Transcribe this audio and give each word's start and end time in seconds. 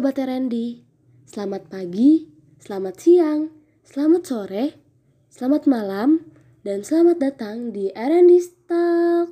Sobat 0.00 0.16
Randy, 0.16 0.80
selamat 1.28 1.68
pagi, 1.68 2.24
selamat 2.56 2.94
siang, 2.96 3.52
selamat 3.84 4.22
sore, 4.24 4.80
selamat 5.28 5.68
malam, 5.68 6.24
dan 6.64 6.80
selamat 6.80 7.20
datang 7.20 7.68
di 7.68 7.92
R&D 7.92 8.32
Talk. 8.64 9.28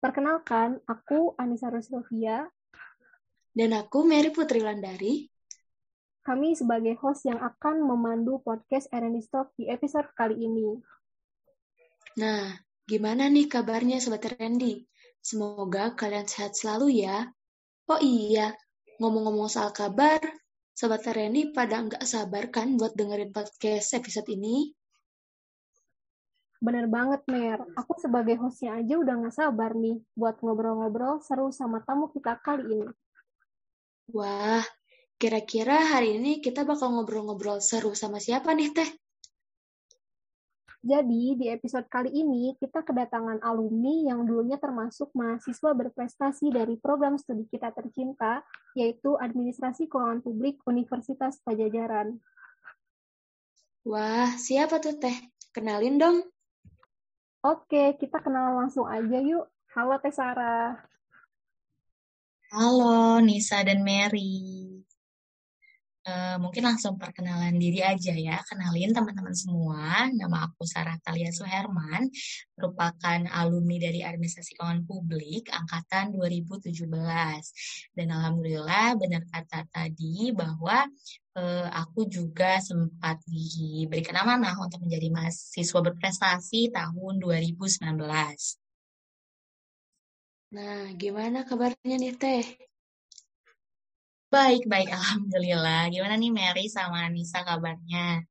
Perkenalkan, 0.00 0.80
aku 0.88 1.36
Anissa 1.36 1.68
Rosilvia. 1.68 2.48
Dan 3.52 3.76
aku 3.76 4.08
Mary 4.08 4.32
Putri 4.32 4.64
Landari. 4.64 5.28
Kami 6.28 6.52
sebagai 6.52 6.92
host 7.00 7.24
yang 7.24 7.40
akan 7.40 7.80
memandu 7.80 8.36
podcast 8.44 8.84
R&D 8.92 9.16
Stock 9.24 9.48
di 9.56 9.64
episode 9.64 10.12
kali 10.12 10.36
ini. 10.36 10.76
Nah, 12.20 12.52
gimana 12.84 13.32
nih 13.32 13.48
kabarnya 13.48 13.96
Sobat 13.96 14.36
Randy? 14.36 14.84
Semoga 15.24 15.96
kalian 15.96 16.28
sehat 16.28 16.52
selalu 16.52 17.00
ya. 17.00 17.32
Oh 17.88 17.96
iya, 18.04 18.52
ngomong-ngomong 19.00 19.48
soal 19.48 19.72
kabar, 19.72 20.20
Sobat 20.76 21.00
Randy 21.08 21.48
pada 21.56 21.80
nggak 21.80 22.04
sabar 22.04 22.52
kan 22.52 22.76
buat 22.76 22.92
dengerin 22.92 23.32
podcast 23.32 23.96
episode 23.96 24.28
ini? 24.28 24.76
Bener 26.60 26.92
banget, 26.92 27.24
Mer. 27.24 27.64
Aku 27.72 27.96
sebagai 27.96 28.36
hostnya 28.36 28.76
aja 28.76 29.00
udah 29.00 29.14
gak 29.24 29.32
sabar 29.32 29.72
nih 29.72 29.96
buat 30.12 30.36
ngobrol-ngobrol 30.44 31.24
seru 31.24 31.48
sama 31.56 31.80
tamu 31.88 32.12
kita 32.12 32.36
kali 32.44 32.68
ini. 32.68 32.88
Wah, 34.12 34.60
kira-kira 35.18 35.98
hari 35.98 36.14
ini 36.22 36.38
kita 36.38 36.62
bakal 36.62 36.94
ngobrol-ngobrol 36.94 37.58
seru 37.58 37.92
sama 37.92 38.22
siapa 38.22 38.54
nih, 38.54 38.70
Teh? 38.70 38.90
Jadi, 40.78 41.34
di 41.34 41.50
episode 41.50 41.90
kali 41.90 42.14
ini 42.14 42.54
kita 42.54 42.86
kedatangan 42.86 43.42
alumni 43.42 44.14
yang 44.14 44.22
dulunya 44.22 44.62
termasuk 44.62 45.10
mahasiswa 45.10 45.74
berprestasi 45.74 46.54
dari 46.54 46.78
program 46.78 47.18
studi 47.18 47.50
kita 47.50 47.74
tercinta, 47.74 48.46
yaitu 48.78 49.18
Administrasi 49.18 49.90
Keuangan 49.90 50.22
Publik 50.22 50.62
Universitas 50.70 51.42
Pajajaran. 51.42 52.14
Wah, 53.90 54.30
siapa 54.38 54.78
tuh, 54.78 55.02
Teh? 55.02 55.18
Kenalin 55.50 55.98
dong. 55.98 56.22
Oke, 57.42 57.98
kita 57.98 58.22
kenal 58.22 58.54
langsung 58.54 58.86
aja 58.86 59.18
yuk. 59.18 59.50
Halo 59.74 59.98
Teh 59.98 60.14
Sarah. 60.14 60.78
Halo 62.54 63.18
Nisa 63.18 63.66
dan 63.66 63.82
Mary. 63.82 64.78
Uh, 66.08 66.40
mungkin 66.40 66.64
langsung 66.64 66.96
perkenalan 66.96 67.60
diri 67.60 67.84
aja 67.84 68.16
ya. 68.16 68.40
Kenalin 68.48 68.96
teman-teman 68.96 69.36
semua. 69.36 70.08
Nama 70.08 70.48
aku 70.48 70.64
Sarah 70.64 70.96
Talia 71.04 71.28
Suherman, 71.28 72.08
merupakan 72.56 73.20
alumni 73.36 73.76
dari 73.76 74.00
Administrasi 74.00 74.56
Keuangan 74.56 74.88
Publik 74.88 75.52
angkatan 75.52 76.16
2017. 76.16 76.80
Dan 77.92 78.08
alhamdulillah 78.08 78.96
benar 78.96 79.28
kata 79.28 79.68
tadi 79.68 80.32
bahwa 80.32 80.88
uh, 81.36 81.68
aku 81.76 82.08
juga 82.08 82.56
sempat 82.64 83.20
diberikan 83.28 84.16
amanah 84.24 84.56
untuk 84.64 84.80
menjadi 84.80 85.12
mahasiswa 85.12 85.80
berprestasi 85.92 86.72
tahun 86.72 87.20
2019. 87.20 87.84
Nah, 90.56 90.88
gimana 90.96 91.44
kabarnya 91.44 92.00
nih 92.00 92.16
Teh? 92.16 92.44
Baik, 94.28 94.68
baik, 94.68 94.92
Alhamdulillah. 94.92 95.88
Gimana 95.88 96.20
nih 96.20 96.28
Mary 96.28 96.68
sama 96.68 97.08
Nisa 97.08 97.40
kabarnya? 97.40 98.28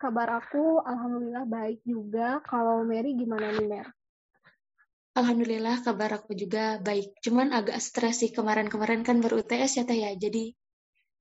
Kabar 0.00 0.40
aku 0.40 0.80
Alhamdulillah 0.80 1.44
baik 1.44 1.84
juga. 1.84 2.40
Kalau 2.48 2.88
Mary 2.88 3.12
gimana 3.20 3.52
nih, 3.52 3.68
Mary? 3.68 3.92
Alhamdulillah 5.12 5.84
kabar 5.84 6.24
aku 6.24 6.32
juga 6.32 6.80
baik. 6.80 7.20
Cuman 7.20 7.52
agak 7.52 7.84
stres 7.84 8.24
sih 8.24 8.32
kemarin-kemarin 8.32 9.04
kan 9.04 9.20
baru 9.20 9.44
UTS 9.44 9.82
ya 9.82 9.84
Teh 9.84 10.00
ya. 10.00 10.16
Jadi 10.16 10.48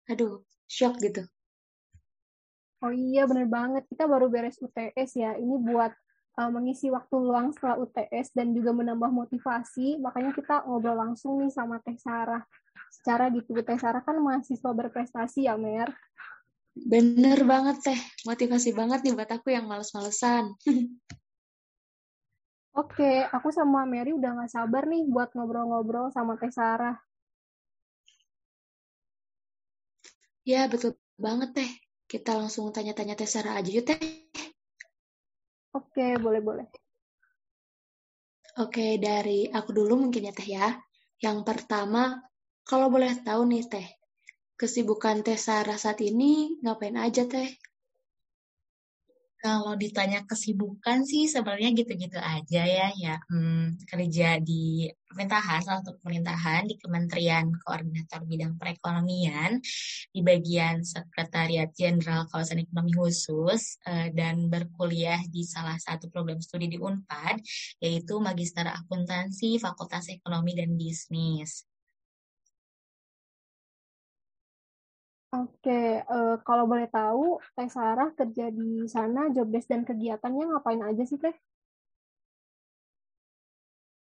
aduh, 0.07 0.47
shock 0.63 0.95
gitu. 1.03 1.27
Oh 2.79 2.93
iya 2.95 3.27
bener 3.27 3.51
banget. 3.51 3.83
Kita 3.91 4.07
baru 4.07 4.31
beres 4.31 4.63
UTS 4.63 5.11
ya. 5.19 5.35
Ini 5.35 5.59
buat 5.59 5.91
uh, 6.37 6.51
mengisi 6.53 6.93
waktu 6.93 7.15
luang 7.17 7.51
setelah 7.51 7.81
UTS 7.81 8.31
dan 8.37 8.53
juga 8.53 8.71
menambah 8.71 9.09
motivasi. 9.09 9.97
Makanya 9.97 10.31
kita 10.37 10.63
ngobrol 10.69 10.95
langsung 10.95 11.41
nih 11.41 11.49
sama 11.49 11.81
Teh 11.81 11.97
Sarah. 11.97 12.45
Secara 12.93 13.33
gitu, 13.33 13.57
Teh 13.57 13.79
Sarah 13.81 14.05
kan 14.05 14.15
mahasiswa 14.21 14.71
berprestasi 14.71 15.49
ya, 15.49 15.57
Mer. 15.57 15.89
Bener 16.77 17.41
banget, 17.43 17.81
Teh. 17.81 17.99
Motivasi 18.29 18.71
banget 18.77 19.01
nih 19.01 19.17
buat 19.17 19.29
aku 19.33 19.49
yang 19.49 19.65
males-malesan. 19.65 20.53
Oke, 22.77 23.25
aku 23.33 23.49
sama 23.49 23.89
Mary 23.89 24.13
udah 24.13 24.37
gak 24.37 24.53
sabar 24.53 24.85
nih 24.85 25.01
buat 25.09 25.33
ngobrol-ngobrol 25.33 26.13
sama 26.13 26.37
Teh 26.37 26.53
Sarah. 26.53 26.93
Ya, 30.45 30.69
betul 30.69 30.93
banget, 31.17 31.57
Teh. 31.57 31.71
Kita 32.05 32.37
langsung 32.37 32.69
tanya-tanya 32.69 33.17
Teh 33.17 33.25
Sarah 33.25 33.57
aja 33.57 33.73
yuk, 33.73 33.89
Teh. 33.89 33.97
Oke, 35.77 36.05
boleh-boleh. 36.23 36.67
Oke, 38.63 38.87
dari 39.07 39.39
aku 39.57 39.69
dulu 39.77 39.93
mungkin 40.03 40.27
ya, 40.27 40.33
Teh 40.33 40.49
ya. 40.57 40.67
Yang 41.25 41.37
pertama, 41.49 42.03
kalau 42.69 42.87
boleh 42.93 43.13
tahu 43.27 43.41
nih, 43.51 43.63
Teh, 43.73 43.87
kesibukan 44.59 45.17
Teh 45.25 45.37
Sarah 45.37 45.77
saat 45.83 45.99
ini 46.01 46.57
ngapain 46.65 46.97
aja, 46.97 47.23
Teh? 47.33 47.49
Kalau 49.47 49.79
ditanya 49.79 50.27
kesibukan 50.27 51.07
sih 51.07 51.23
sebenarnya 51.23 51.71
gitu-gitu 51.71 52.19
aja 52.19 52.67
ya, 52.67 52.91
ya 52.99 53.15
hmm, 53.31 53.79
kerja 53.87 54.43
di 54.43 54.91
pemerintahan, 55.07 55.63
salah 55.63 55.79
satu 55.79 55.95
pemerintahan 56.03 56.67
di 56.67 56.75
Kementerian 56.75 57.47
Koordinator 57.63 58.27
Bidang 58.27 58.59
Perekonomian 58.59 59.63
di 60.11 60.19
bagian 60.19 60.83
Sekretariat 60.83 61.71
Jenderal 61.71 62.27
Kawasan 62.27 62.59
Ekonomi 62.59 62.91
Khusus 62.91 63.79
eh, 63.87 64.11
dan 64.11 64.51
berkuliah 64.51 65.23
di 65.31 65.47
salah 65.47 65.79
satu 65.79 66.11
program 66.11 66.43
studi 66.43 66.67
di 66.67 66.75
Unpad 66.75 67.39
yaitu 67.79 68.19
Magister 68.19 68.67
Akuntansi 68.67 69.63
Fakultas 69.63 70.11
Ekonomi 70.11 70.59
dan 70.59 70.75
Bisnis. 70.75 71.63
Oke, 75.35 75.99
uh, 76.07 76.39
kalau 76.47 76.63
boleh 76.71 76.87
tahu, 76.87 77.35
Teh 77.51 77.67
Sarah 77.67 78.15
kerja 78.15 78.47
di 78.47 78.87
sana, 78.87 79.27
job 79.35 79.51
desk 79.51 79.67
dan 79.67 79.83
kegiatannya 79.83 80.55
ngapain 80.55 80.79
aja 80.79 81.03
sih, 81.03 81.19
Teh? 81.19 81.35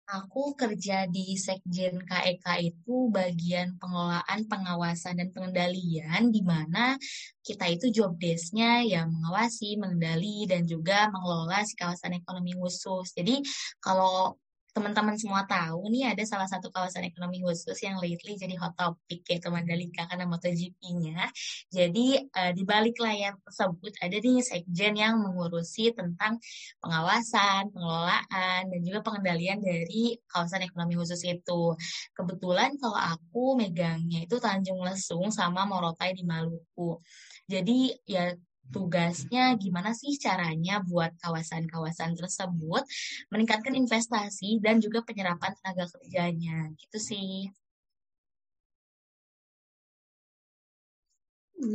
Aku 0.06 0.54
kerja 0.54 1.08
di 1.10 1.34
Sekjen 1.34 2.04
KEK 2.04 2.46
e 2.62 2.70
itu 2.70 3.10
bagian 3.10 3.80
pengelolaan, 3.82 4.46
pengawasan, 4.46 5.18
dan 5.18 5.32
pengendalian, 5.32 6.30
di 6.36 6.46
mana 6.46 7.00
kita 7.42 7.66
itu 7.72 7.90
job 7.90 8.20
desk-nya 8.20 8.84
ya 8.86 9.08
mengawasi, 9.08 9.80
mengendali, 9.82 10.46
dan 10.52 10.68
juga 10.68 11.10
mengelola 11.10 11.64
si 11.64 11.74
kawasan 11.80 12.22
ekonomi 12.22 12.54
khusus. 12.54 13.16
Jadi 13.18 13.40
kalau 13.82 14.36
teman-teman 14.76 15.16
semua 15.16 15.48
tahu 15.48 15.88
nih 15.88 16.12
ada 16.12 16.20
salah 16.28 16.52
satu 16.52 16.68
kawasan 16.68 17.08
ekonomi 17.08 17.40
khusus 17.40 17.80
yang 17.80 17.96
lately 17.96 18.36
jadi 18.36 18.60
hot 18.60 18.76
topic 18.76 19.24
yaitu 19.32 19.48
Mandalika 19.48 20.04
karena 20.12 20.28
MotoGP-nya. 20.28 21.32
Jadi 21.72 22.20
uh, 22.20 22.52
di 22.52 22.64
balik 22.68 23.00
layar 23.00 23.40
tersebut 23.40 23.96
ada 24.04 24.18
nih 24.20 24.44
sekjen 24.44 25.00
yang 25.00 25.24
mengurusi 25.24 25.96
tentang 25.96 26.44
pengawasan, 26.84 27.72
pengelolaan 27.72 28.62
dan 28.68 28.80
juga 28.84 29.00
pengendalian 29.00 29.64
dari 29.64 30.20
kawasan 30.28 30.68
ekonomi 30.68 31.00
khusus 31.00 31.24
itu. 31.24 31.64
Kebetulan 32.12 32.76
kalau 32.76 33.00
aku 33.00 33.56
megangnya 33.56 34.28
itu 34.28 34.36
Tanjung 34.44 34.84
Lesung 34.84 35.32
sama 35.32 35.64
Morotai 35.64 36.12
di 36.12 36.28
Maluku. 36.28 37.00
Jadi 37.48 37.96
ya 38.04 38.36
tugasnya 38.74 39.44
gimana 39.64 39.92
sih 40.02 40.14
caranya 40.26 40.76
buat 40.90 41.12
kawasan-kawasan 41.24 42.12
tersebut 42.20 42.84
meningkatkan 43.32 43.76
investasi 43.82 44.50
dan 44.66 44.76
juga 44.84 45.00
penyerapan 45.08 45.52
tenaga 45.60 45.86
kerjanya 45.94 46.72
gitu 46.82 46.98
sih. 47.10 47.50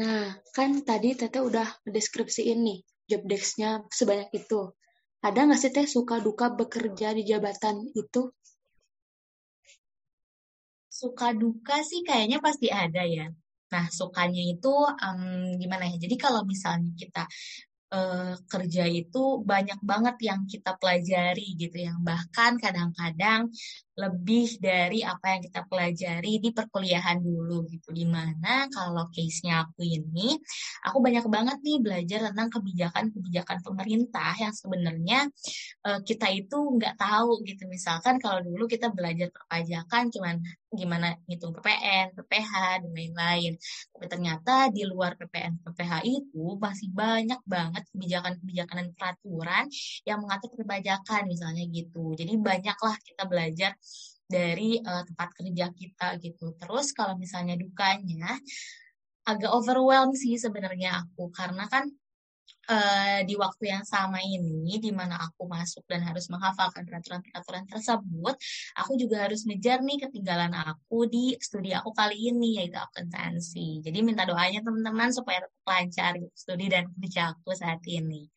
Nah, 0.01 0.27
kan 0.57 0.71
tadi 0.89 1.09
Tete 1.21 1.41
udah 1.49 1.69
deskripsi 1.95 2.43
ini 2.55 2.75
job 3.11 3.23
desk-nya 3.31 3.71
sebanyak 3.99 4.31
itu. 4.41 4.61
Ada 5.27 5.41
nggak 5.47 5.61
sih 5.63 5.73
Teh 5.75 5.87
suka 5.97 6.17
duka 6.27 6.47
bekerja 6.59 7.09
di 7.19 7.23
jabatan 7.31 7.77
itu? 8.03 8.23
Suka 10.99 11.29
duka 11.43 11.77
sih 11.91 12.01
kayaknya 12.09 12.39
pasti 12.47 12.67
ada 12.85 13.03
ya. 13.17 13.27
Nah, 13.73 13.87
sukanya 13.89 14.43
itu 14.43 14.75
um, 15.07 15.55
gimana 15.61 15.87
ya? 15.91 15.97
Jadi 16.03 16.17
kalau 16.19 16.43
misalnya 16.43 16.91
kita 16.99 17.23
uh, 17.95 18.35
kerja 18.47 18.85
itu 18.87 19.43
banyak 19.43 19.81
banget 19.83 20.17
yang 20.29 20.41
kita 20.47 20.75
pelajari 20.79 21.59
gitu 21.59 21.77
yang 21.79 21.99
bahkan 22.03 22.59
kadang-kadang 22.59 23.51
lebih 24.01 24.57
dari 24.57 25.05
apa 25.05 25.37
yang 25.37 25.43
kita 25.45 25.61
pelajari 25.69 26.41
di 26.41 26.49
perkuliahan 26.57 27.21
dulu 27.21 27.69
gitu. 27.69 27.93
Di 27.93 28.09
mana 28.09 28.65
kalau 28.73 29.13
case-nya 29.13 29.69
aku 29.69 29.85
ini, 29.85 30.41
aku 30.89 30.99
banyak 31.05 31.27
banget 31.29 31.59
nih 31.61 31.79
belajar 31.85 32.19
tentang 32.33 32.49
kebijakan-kebijakan 32.49 33.59
pemerintah 33.61 34.33
yang 34.41 34.55
sebenarnya 34.57 35.29
uh, 35.85 36.01
kita 36.01 36.33
itu 36.33 36.57
nggak 36.57 36.97
tahu 36.97 37.45
gitu. 37.45 37.69
Misalkan 37.69 38.17
kalau 38.17 38.41
dulu 38.41 38.65
kita 38.65 38.89
belajar 38.89 39.29
perpajakan 39.29 40.09
cuman 40.09 40.35
gimana 40.71 41.19
ngitung 41.27 41.51
PPN, 41.59 42.15
PPH, 42.15 42.53
dan 42.87 42.91
lain-lain. 42.95 43.53
Tapi 43.91 44.07
ternyata 44.07 44.71
di 44.71 44.87
luar 44.87 45.19
PPN, 45.19 45.59
PPH 45.67 45.93
itu 46.07 46.45
masih 46.57 46.89
banyak 46.95 47.43
banget 47.43 47.83
kebijakan-kebijakan 47.91 48.77
dan 48.79 48.89
peraturan 48.95 49.65
yang 50.07 50.23
mengatur 50.23 50.55
perpajakan 50.55 51.27
misalnya 51.27 51.67
gitu. 51.67 52.15
Jadi 52.15 52.39
banyaklah 52.39 52.97
kita 53.03 53.27
belajar 53.27 53.75
dari 54.31 54.79
uh, 54.79 55.03
tempat 55.03 55.29
kerja 55.35 55.67
kita 55.75 56.09
gitu. 56.23 56.55
Terus 56.55 56.95
kalau 56.95 57.19
misalnya 57.19 57.59
dukanya 57.59 58.39
agak 59.27 59.51
overwhelmed 59.53 60.17
sih 60.17 60.39
sebenarnya 60.39 61.03
aku 61.05 61.29
karena 61.35 61.67
kan 61.67 61.91
uh, 62.71 63.21
di 63.27 63.35
waktu 63.35 63.65
yang 63.75 63.85
sama 63.87 64.23
ini, 64.23 64.79
di 64.79 64.91
mana 64.95 65.19
aku 65.19 65.47
masuk 65.51 65.83
dan 65.91 66.07
harus 66.07 66.31
menghafalkan 66.31 66.87
peraturan-peraturan 66.87 67.67
tersebut, 67.67 68.35
aku 68.79 68.93
juga 68.95 69.27
harus 69.27 69.43
ngejar 69.47 69.83
nih 69.83 69.99
ketinggalan 70.07 70.55
aku 70.55 71.11
di 71.11 71.35
studi 71.43 71.75
aku 71.75 71.91
kali 71.91 72.31
ini, 72.31 72.63
yaitu 72.63 72.79
akuntansi. 72.79 73.83
Jadi 73.85 73.99
minta 74.07 74.23
doanya 74.27 74.63
teman-teman 74.63 75.11
supaya 75.11 75.43
tetap 75.45 75.65
lancar 75.67 76.13
gitu, 76.19 76.35
studi 76.35 76.67
dan 76.71 76.87
kerja 76.95 77.35
aku 77.35 77.51
saat 77.55 77.83
ini. 77.91 78.31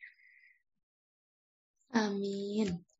Amin. 1.94 2.93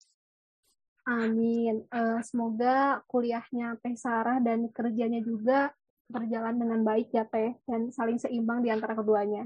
Amin. 1.04 1.84
Uh, 1.92 2.24
semoga 2.24 3.04
kuliahnya 3.12 3.76
Teh 3.84 3.96
Sarah 4.00 4.40
dan 4.40 4.72
kerjanya 4.72 5.20
juga 5.20 5.76
berjalan 6.08 6.56
dengan 6.56 6.80
baik 6.84 7.12
ya 7.12 7.28
Teh, 7.28 7.60
dan 7.68 7.92
saling 7.92 8.20
seimbang 8.20 8.64
di 8.64 8.72
antara 8.72 8.96
keduanya. 8.96 9.44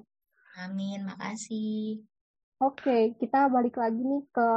Amin, 0.62 1.06
makasih. 1.06 2.02
Oke, 2.58 3.14
kita 3.22 3.50
balik 3.54 3.78
lagi 3.78 4.02
nih 4.02 4.26
ke 4.34 4.50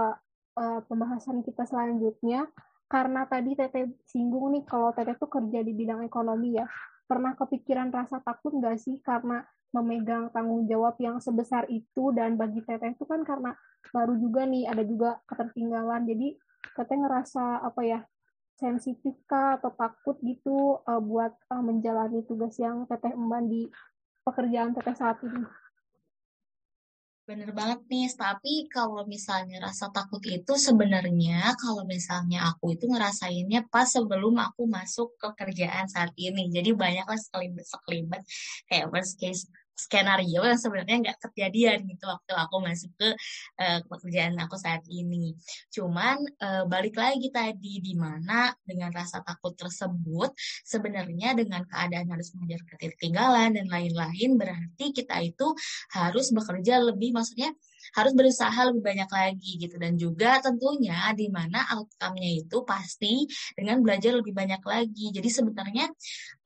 uh, 0.56 0.81
pembahasan 0.88 1.44
kita 1.44 1.69
selanjutnya. 1.69 2.49
Karena 2.91 3.23
tadi 3.29 3.55
Teteh 3.55 3.87
singgung 4.08 4.56
nih 4.56 4.64
kalau 4.67 4.91
Teteh 4.91 5.14
tuh 5.20 5.29
kerja 5.31 5.61
di 5.62 5.73
bidang 5.76 6.03
ekonomi 6.03 6.56
ya. 6.56 6.67
Pernah 7.05 7.37
kepikiran 7.37 7.93
rasa 7.93 8.19
takut 8.25 8.56
nggak 8.56 8.81
sih 8.81 8.99
karena 9.05 9.44
memegang 9.70 10.35
tanggung 10.35 10.67
jawab 10.67 10.99
yang 10.99 11.23
sebesar 11.23 11.70
itu 11.70 12.11
dan 12.17 12.35
bagi 12.35 12.64
Teteh 12.67 12.96
itu 12.99 13.06
kan 13.06 13.23
karena 13.23 13.55
baru 13.94 14.19
juga 14.19 14.43
nih 14.49 14.67
ada 14.67 14.82
juga 14.82 15.23
ketertinggalan. 15.31 16.08
Jadi 16.08 16.35
Teteh 16.77 16.97
ngerasa 16.97 17.65
apa 17.65 17.81
ya 17.83 18.01
sensitif 18.61 19.17
kah 19.25 19.57
atau 19.57 19.73
takut 19.73 20.21
gitu 20.21 20.85
uh, 20.85 21.01
buat 21.01 21.33
uh, 21.49 21.65
menjalani 21.65 22.21
tugas 22.29 22.61
yang 22.61 22.85
Teteh 22.85 23.17
emban 23.17 23.49
di 23.49 23.69
pekerjaan 24.25 24.77
Teteh 24.77 24.97
saat 24.97 25.17
ini? 25.25 25.43
Bener 27.31 27.55
banget 27.55 27.87
nih, 27.87 28.11
tapi 28.19 28.67
kalau 28.67 29.07
misalnya 29.07 29.62
rasa 29.62 29.87
takut 29.95 30.19
itu 30.27 30.59
sebenarnya 30.59 31.55
kalau 31.62 31.87
misalnya 31.87 32.43
aku 32.51 32.75
itu 32.75 32.91
ngerasainnya 32.91 33.71
pas 33.71 33.87
sebelum 33.87 34.35
aku 34.35 34.67
masuk 34.67 35.15
ke 35.15 35.31
kerjaan 35.39 35.87
saat 35.87 36.11
ini. 36.19 36.51
Jadi 36.51 36.75
banyaklah 36.75 37.15
sekelibat-sekelibat 37.15 38.27
kayak 38.67 38.91
worst 38.91 39.15
case 39.23 39.47
skenario 39.87 40.44
yang 40.44 40.61
sebenarnya 40.61 40.97
nggak 41.09 41.19
kejadian 41.31 41.88
gitu 41.88 42.05
waktu 42.05 42.32
aku 42.37 42.56
masuk 42.61 42.93
ke 43.00 43.09
uh, 43.61 43.81
pekerjaan 43.88 44.37
aku 44.37 44.61
saat 44.61 44.85
ini. 44.93 45.32
Cuman 45.73 46.21
uh, 46.44 46.65
balik 46.69 47.00
lagi 47.00 47.32
tadi 47.32 47.81
di 47.81 47.97
mana 47.97 48.53
dengan 48.61 48.93
rasa 48.93 49.25
takut 49.25 49.56
tersebut 49.56 50.37
sebenarnya 50.69 51.32
dengan 51.32 51.65
keadaan 51.65 52.12
harus 52.12 52.37
mengejar 52.37 52.61
ketinggalan 52.77 53.56
dan 53.56 53.67
lain-lain 53.73 54.37
berarti 54.37 54.93
kita 54.93 55.17
itu 55.25 55.56
harus 55.97 56.29
bekerja 56.31 56.82
lebih 56.85 57.17
maksudnya 57.17 57.50
harus 57.97 58.13
berusaha 58.15 58.61
lebih 58.71 58.83
banyak 58.83 59.11
lagi 59.11 59.51
gitu 59.59 59.77
dan 59.77 59.95
juga 59.99 60.39
tentunya 60.45 60.97
di 61.17 61.27
mana 61.31 61.65
outcome-nya 61.77 62.31
itu 62.45 62.57
pasti 62.67 63.27
dengan 63.57 63.83
belajar 63.83 64.17
lebih 64.17 64.35
banyak 64.35 64.63
lagi. 64.63 65.11
Jadi 65.15 65.29
sebenarnya 65.29 65.87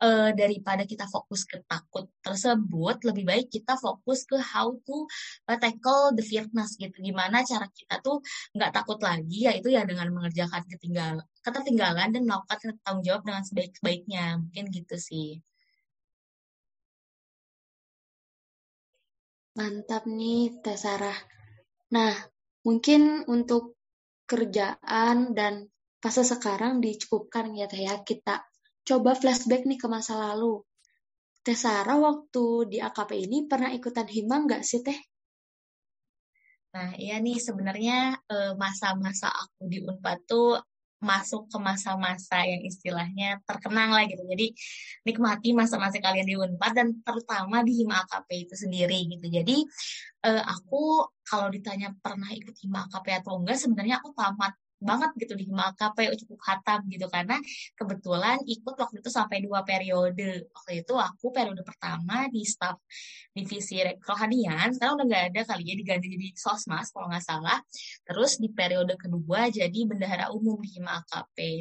e, 0.01 0.09
daripada 0.37 0.83
kita 0.89 1.05
fokus 1.11 1.45
ke 1.45 1.61
takut 1.67 2.09
tersebut, 2.25 2.97
lebih 3.09 3.25
baik 3.29 3.47
kita 3.53 3.77
fokus 3.77 4.25
ke 4.25 4.37
how 4.41 4.73
to 4.87 5.07
uh, 5.51 5.59
tackle 5.61 6.13
the 6.17 6.25
fearness 6.25 6.77
gitu. 6.81 6.97
Gimana 7.01 7.45
cara 7.45 7.67
kita 7.69 8.01
tuh 8.01 8.21
nggak 8.57 8.71
takut 8.73 8.99
lagi 9.03 9.47
yaitu 9.49 9.69
ya 9.73 9.83
dengan 9.85 10.09
mengerjakan 10.15 10.63
ketinggalan 10.69 11.25
ketertinggalan 11.45 12.09
dan 12.09 12.23
melakukan 12.25 12.81
tanggung 12.81 13.05
jawab 13.05 13.23
dengan 13.29 13.45
sebaik-baiknya. 13.45 14.41
Mungkin 14.41 14.65
gitu 14.73 14.97
sih. 14.97 15.45
Mantap 19.55 20.03
nih, 20.09 20.51
Teh 20.65 20.75
Sarah. 20.75 21.34
Nah, 21.95 22.15
mungkin 22.67 23.23
untuk 23.31 23.79
kerjaan 24.27 25.31
dan 25.39 25.71
fase 26.03 26.27
sekarang 26.27 26.83
dicukupkan 26.83 27.55
ya 27.55 27.71
Teh 27.71 27.87
ya. 27.87 28.03
Kita 28.03 28.43
coba 28.83 29.15
flashback 29.15 29.63
nih 29.69 29.79
ke 29.79 29.87
masa 29.87 30.19
lalu. 30.19 30.59
Teh 31.45 31.55
Sarah 31.55 32.01
waktu 32.01 32.45
di 32.73 32.79
AKP 32.83 33.11
ini 33.15 33.39
pernah 33.47 33.71
ikutan 33.71 34.09
hima 34.11 34.43
nggak 34.43 34.63
sih 34.67 34.83
Teh? 34.83 34.99
Nah, 36.75 36.91
iya 36.99 37.23
nih 37.23 37.39
sebenarnya 37.39 38.19
eh, 38.27 38.53
masa-masa 38.59 39.31
aku 39.31 39.71
di 39.71 39.79
Unpad 39.79 40.19
tuh 40.27 40.59
masuk 41.05 41.47
ke 41.53 41.59
masa-masa 41.61 42.41
yang 42.49 42.65
istilahnya 42.65 43.39
terkenang 43.45 43.93
lah 43.93 44.09
gitu. 44.09 44.25
Jadi 44.25 44.57
nikmati 45.05 45.53
masa-masa 45.53 46.01
kalian 46.01 46.27
di 46.27 46.37
Unpad 46.41 46.73
dan 46.73 46.89
terutama 47.05 47.61
di 47.61 47.85
Hima 47.85 48.03
AKP 48.09 48.49
itu 48.49 48.55
sendiri 48.57 48.99
gitu. 49.13 49.27
Jadi 49.29 49.57
uh, 50.25 50.43
aku 50.49 51.05
kalau 51.29 51.53
ditanya 51.53 51.93
pernah 52.01 52.33
ikut 52.33 52.57
Hima 52.65 52.89
AKP 52.89 53.07
atau 53.21 53.37
enggak, 53.37 53.61
sebenarnya 53.61 54.01
aku 54.01 54.17
tamat 54.17 54.57
banget 54.85 55.11
gitu 55.17 55.33
di 55.35 55.49
Hima 55.49 55.73
cukup 56.21 56.41
hatam 56.45 56.85
gitu. 56.93 57.07
Karena 57.09 57.41
kebetulan 57.75 58.39
ikut 58.45 58.75
waktu 58.77 58.97
itu 59.01 59.11
sampai 59.11 59.41
dua 59.41 59.65
periode. 59.65 60.47
Waktu 60.53 60.85
itu 60.85 60.95
aku 60.95 61.33
periode 61.33 61.65
pertama 61.65 62.29
di 62.29 62.45
staff 62.45 62.77
divisi 63.35 63.83
rohanian 64.05 64.71
sekarang 64.77 65.01
udah 65.01 65.07
nggak 65.11 65.25
ada 65.35 65.41
kali 65.49 65.63
ya 65.67 65.75
diganti 65.75 66.07
jadi 66.13 66.29
sosmas 66.37 66.93
kalau 66.93 67.09
nggak 67.11 67.25
salah. 67.25 67.59
Terus 68.05 68.39
di 68.39 68.53
periode 68.53 68.95
kedua 69.01 69.49
jadi 69.49 69.79
bendahara 69.89 70.31
umum 70.31 70.61
di 70.61 70.79
Hima 70.79 71.01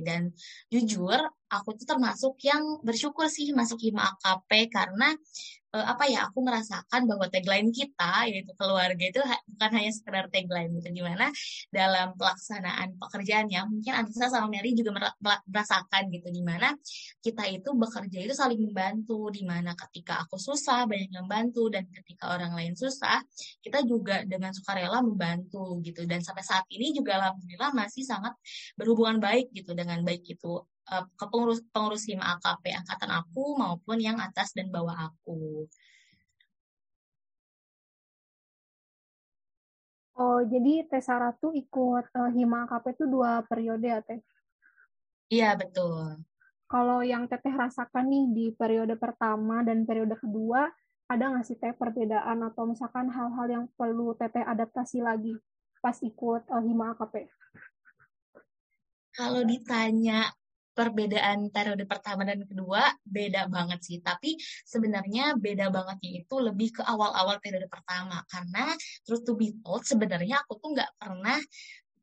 dan 0.03 0.29
jujur 0.69 1.19
aku 1.53 1.69
tuh 1.77 1.85
termasuk 1.85 2.37
yang 2.41 2.81
bersyukur 2.81 3.29
sih 3.29 3.53
masuk 3.53 3.77
Hima 3.81 4.09
AKP 4.17 4.73
karena 4.73 5.13
uh, 5.73 5.85
apa 5.89 6.05
ya 6.05 6.29
aku 6.29 6.39
merasakan 6.45 7.01
bahwa 7.09 7.25
tagline 7.27 7.73
kita 7.73 8.29
yaitu 8.29 8.53
keluarga 8.55 9.03
itu 9.09 9.19
bukan 9.49 9.69
hanya 9.73 9.91
sekedar 9.91 10.25
tagline 10.29 10.69
gitu. 10.79 10.89
Gimana 11.03 11.33
dalam 11.73 12.13
pelaksanaan 12.15 12.95
pekerjaannya 13.01 13.61
mungkin 13.67 13.93
Anissa 13.97 14.29
sama 14.29 14.47
Mary 14.53 14.77
juga 14.77 15.11
merasakan 15.49 16.13
gitu. 16.13 16.27
Gimana 16.29 16.77
kita 17.19 17.43
itu 17.49 17.69
bekerja 17.73 18.17
itu 18.21 18.33
saling 18.37 18.61
membantu. 18.61 19.33
Di 19.33 19.41
mana 19.43 19.73
ketika 19.73 20.21
aku 20.23 20.37
susah 20.37 20.85
banyak 20.85 21.09
yang 21.09 21.25
membantu 21.25 21.67
dan 21.73 21.89
ketika 21.89 22.37
orang 22.37 22.53
lain 22.53 22.73
susah 22.77 23.19
kita 23.65 23.81
juga 23.83 24.21
dengan 24.23 24.53
sukarela 24.53 25.01
membantu 25.01 25.81
gitu. 25.81 26.05
Dan 26.05 26.21
sampai 26.21 26.45
saat 26.45 26.65
ini 26.69 26.93
juga 26.93 27.17
alhamdulillah 27.17 27.73
masih 27.73 28.05
sangat 28.05 28.37
berhubungan 28.77 29.17
baik 29.17 29.49
gitu 29.55 29.73
dengan 29.73 30.05
baik 30.05 30.21
itu 30.27 30.61
uh, 30.91 31.05
ke 31.15 31.25
pengurus 31.29 31.63
pengurus 31.71 32.03
hima 32.09 32.35
AKP 32.39 32.73
angkatan 32.75 33.11
aku 33.13 33.55
maupun 33.55 33.97
yang 34.01 34.19
atas 34.19 34.51
dan 34.51 34.67
bawah 34.67 35.11
aku. 35.11 35.67
Oh, 40.13 40.45
jadi 40.45 40.85
Teh 40.85 41.01
Sarah 41.01 41.33
tuh 41.33 41.57
ikut 41.57 42.05
uh, 42.13 42.29
Hima 42.29 42.69
AKP 42.69 43.01
itu 43.01 43.05
dua 43.09 43.41
periode 43.49 43.89
ya, 43.89 43.97
Teh? 43.97 44.21
Iya, 45.33 45.57
betul. 45.57 46.21
Kalau 46.69 47.01
yang 47.01 47.25
Teteh 47.25 47.49
rasakan 47.49 48.13
nih 48.13 48.25
di 48.29 48.45
periode 48.53 48.93
pertama 48.93 49.65
dan 49.65 49.89
periode 49.89 50.13
kedua, 50.13 50.69
ada 51.09 51.23
nggak 51.33 51.45
sih 51.49 51.57
Teh 51.57 51.73
perbedaan 51.73 52.45
atau 52.45 52.69
misalkan 52.69 53.09
hal-hal 53.09 53.47
yang 53.49 53.65
perlu 53.73 54.13
Teteh 54.13 54.45
adaptasi 54.45 55.01
lagi 55.01 55.33
pas 55.81 55.97
ikut 55.97 56.45
uh, 56.45 56.61
Hima 56.61 56.93
AKP? 56.93 57.25
Kalau 59.17 59.41
ditanya 59.41 60.29
perbedaan 60.73 61.53
periode 61.53 61.85
pertama 61.85 62.25
dan 62.25 62.41
kedua 62.43 62.89
beda 63.05 63.47
banget 63.47 63.79
sih. 63.85 63.97
Tapi 64.01 64.35
sebenarnya 64.65 65.37
beda 65.37 65.69
bangetnya 65.69 66.25
itu 66.25 66.35
lebih 66.41 66.75
ke 66.75 66.81
awal-awal 66.83 67.37
periode 67.39 67.69
pertama. 67.69 68.19
Karena 68.27 68.73
truth 69.05 69.23
to 69.23 69.33
be 69.37 69.53
told, 69.61 69.85
sebenarnya 69.85 70.41
aku 70.43 70.57
tuh 70.59 70.73
nggak 70.73 70.91
pernah 70.97 71.39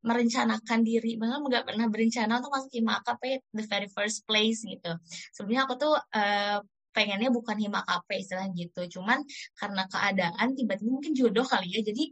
merencanakan 0.01 0.81
diri, 0.81 1.21
bahkan 1.21 1.45
nggak 1.45 1.65
pernah 1.69 1.87
berencana 1.93 2.41
untuk 2.41 2.57
masuk 2.57 2.73
hima 2.73 3.05
AKP 3.05 3.45
the 3.53 3.65
very 3.69 3.89
first 3.93 4.25
place 4.25 4.65
gitu. 4.65 4.97
Sebenarnya 5.37 5.69
aku 5.69 5.75
tuh 5.77 5.93
uh, 5.93 6.59
pengennya 6.97 7.29
bukan 7.29 7.57
hima 7.61 7.85
AKP 7.85 8.25
istilahnya 8.25 8.55
gitu. 8.57 8.99
Cuman 8.99 9.21
karena 9.61 9.85
keadaan 9.87 10.57
tiba-tiba 10.57 10.89
mungkin 10.89 11.13
jodoh 11.13 11.45
kali 11.45 11.69
ya. 11.69 11.81
Jadi 11.85 12.09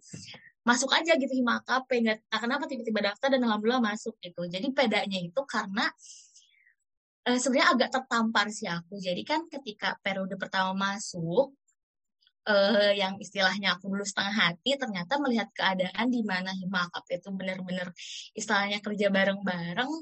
masuk 0.69 0.93
aja 0.93 1.17
gitu 1.17 1.33
hima 1.33 1.65
nggak 1.65 2.21
kenapa 2.29 2.69
tiba-tiba 2.69 3.01
daftar 3.09 3.33
dan 3.33 3.41
alhamdulillah 3.49 3.81
masuk 3.81 4.21
gitu. 4.21 4.45
Jadi 4.53 4.69
bedanya 4.77 5.17
itu 5.17 5.41
karena 5.49 5.89
uh, 7.27 7.39
sebenarnya 7.39 7.69
agak 7.75 7.91
tertampar 7.91 8.47
sih 8.53 8.69
aku. 8.71 9.01
Jadi 9.01 9.23
kan 9.27 9.49
ketika 9.51 9.99
periode 10.05 10.39
pertama 10.39 10.77
masuk, 10.77 11.57
uh, 12.49 12.93
yang 12.95 13.19
istilahnya 13.19 13.77
aku 13.77 13.91
dulu 13.91 14.05
setengah 14.07 14.55
hati, 14.55 14.79
ternyata 14.79 15.19
melihat 15.19 15.49
keadaan 15.57 16.07
di 16.13 16.23
mana 16.23 16.55
Himakap 16.55 17.05
itu 17.11 17.29
benar-benar 17.35 17.91
istilahnya 18.37 18.79
kerja 18.85 19.09
bareng-bareng, 19.11 19.93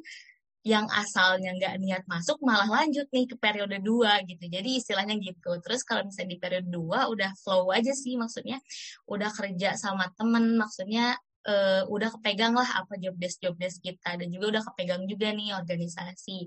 yang 0.67 0.91
asalnya 0.91 1.55
nggak 1.55 1.75
niat 1.79 2.03
masuk 2.11 2.43
malah 2.43 2.67
lanjut 2.67 3.07
nih 3.15 3.31
ke 3.31 3.39
periode 3.39 3.79
2 3.79 4.27
gitu. 4.27 4.45
Jadi 4.51 4.83
istilahnya 4.83 5.15
gitu. 5.23 5.63
Terus 5.63 5.87
kalau 5.87 6.03
misalnya 6.03 6.35
di 6.35 6.39
periode 6.43 6.69
2 6.75 7.07
udah 7.15 7.31
flow 7.39 7.71
aja 7.71 7.95
sih 7.95 8.19
maksudnya 8.19 8.59
udah 9.07 9.31
kerja 9.31 9.79
sama 9.79 10.11
temen 10.19 10.59
maksudnya 10.59 11.15
uh, 11.47 11.83
udah 11.87 12.11
kepegang 12.19 12.53
lah 12.53 12.67
apa 12.83 12.99
job 12.99 13.15
desk 13.17 13.41
job 13.41 13.55
desk 13.57 13.81
kita. 13.81 14.19
Dan 14.19 14.29
juga 14.35 14.59
udah 14.59 14.63
kepegang 14.73 15.07
juga 15.07 15.31
nih 15.33 15.55
organisasi. 15.55 16.47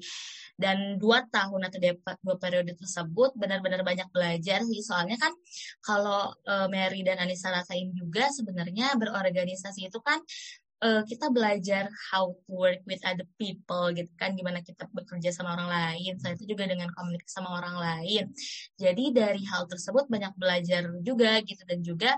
Dan 0.59 0.99
dua 0.99 1.23
tahun 1.31 1.71
atau 1.71 1.79
dua 2.19 2.35
periode 2.35 2.75
tersebut 2.75 3.33
benar-benar 3.39 3.81
banyak 3.81 4.11
belajar 4.11 4.59
sih. 4.67 4.83
Soalnya 4.83 5.15
kan 5.15 5.31
kalau 5.79 6.35
uh, 6.45 6.67
Mary 6.67 7.01
dan 7.01 7.17
Anissa 7.23 7.49
rasain 7.49 7.95
juga 7.95 8.27
sebenarnya 8.29 8.93
berorganisasi 8.99 9.87
itu 9.87 9.99
kan 10.03 10.19
uh, 10.83 11.01
kita 11.05 11.31
belajar 11.31 11.87
how 12.11 12.31
to 12.47 12.51
work 12.51 12.81
with 12.87 12.99
other 13.03 13.27
people 13.35 13.91
gitu 13.91 14.09
kan. 14.15 14.35
Gimana 14.35 14.63
kita 14.63 14.87
bekerja 14.91 15.31
sama 15.31 15.55
orang 15.55 15.69
lain. 15.69 16.19
Saya 16.19 16.35
itu 16.35 16.55
juga 16.55 16.67
dengan 16.67 16.91
komunikasi 16.91 17.31
sama 17.31 17.55
orang 17.59 17.75
lain. 17.79 18.31
Jadi 18.79 19.15
dari 19.15 19.41
hal 19.47 19.67
tersebut 19.67 20.07
banyak 20.07 20.33
belajar 20.39 20.87
juga 21.03 21.39
gitu. 21.43 21.63
Dan 21.67 21.79
juga 21.83 22.15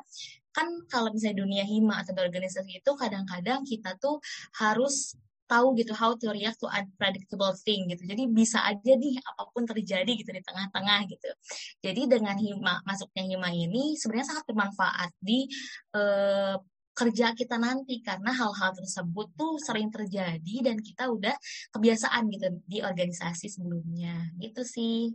kan 0.52 0.68
kalau 0.92 1.10
misalnya 1.12 1.44
dunia 1.44 1.64
hima 1.64 2.04
atau 2.04 2.16
organisasi 2.16 2.84
itu 2.84 2.92
kadang-kadang 3.00 3.64
kita 3.64 3.96
tuh 3.98 4.20
harus 4.60 5.16
tahu 5.52 5.76
gitu 5.76 5.92
how 5.92 6.16
to 6.16 6.32
react 6.32 6.64
to 6.64 6.68
unpredictable 6.72 7.52
thing 7.68 7.92
gitu. 7.92 8.08
Jadi 8.08 8.32
bisa 8.32 8.64
aja 8.64 8.96
nih 8.96 9.20
apa 9.20 9.52
pun 9.52 9.68
terjadi 9.68 10.08
gitu 10.08 10.32
di 10.32 10.40
tengah-tengah 10.40 11.12
gitu. 11.12 11.28
Jadi 11.84 12.02
dengan 12.08 12.40
hima 12.40 12.80
masuknya 12.88 13.28
hima 13.28 13.52
ini 13.52 14.00
sebenarnya 14.00 14.32
sangat 14.32 14.44
bermanfaat 14.48 15.12
di 15.20 15.52
uh, 15.92 16.56
kerja 16.96 17.36
kita 17.36 17.60
nanti 17.60 18.00
karena 18.00 18.32
hal-hal 18.32 18.72
tersebut 18.76 19.28
tuh 19.36 19.60
sering 19.60 19.92
terjadi 19.92 20.56
dan 20.64 20.80
kita 20.80 21.12
udah 21.12 21.36
kebiasaan 21.76 22.32
gitu 22.32 22.48
di 22.64 22.80
organisasi 22.80 23.52
sebelumnya. 23.52 24.32
Gitu 24.40 24.64
sih. 24.64 25.12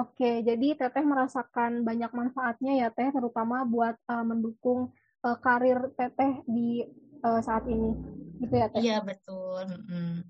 Oke, 0.00 0.40
jadi 0.40 0.80
Teteh 0.80 1.04
merasakan 1.04 1.84
banyak 1.84 2.08
manfaatnya 2.16 2.72
ya 2.72 2.88
Teh, 2.88 3.12
terutama 3.12 3.68
buat 3.68 4.00
uh, 4.08 4.24
mendukung 4.24 4.96
uh, 5.20 5.36
karir 5.44 5.92
Teteh 5.92 6.40
di 6.48 6.88
uh, 7.20 7.40
saat 7.44 7.68
ini, 7.68 7.92
gitu 8.40 8.54
ya 8.56 8.72
Teh? 8.72 8.80
Iya 8.80 9.04
betul. 9.04 9.60
Mm. 9.68 10.24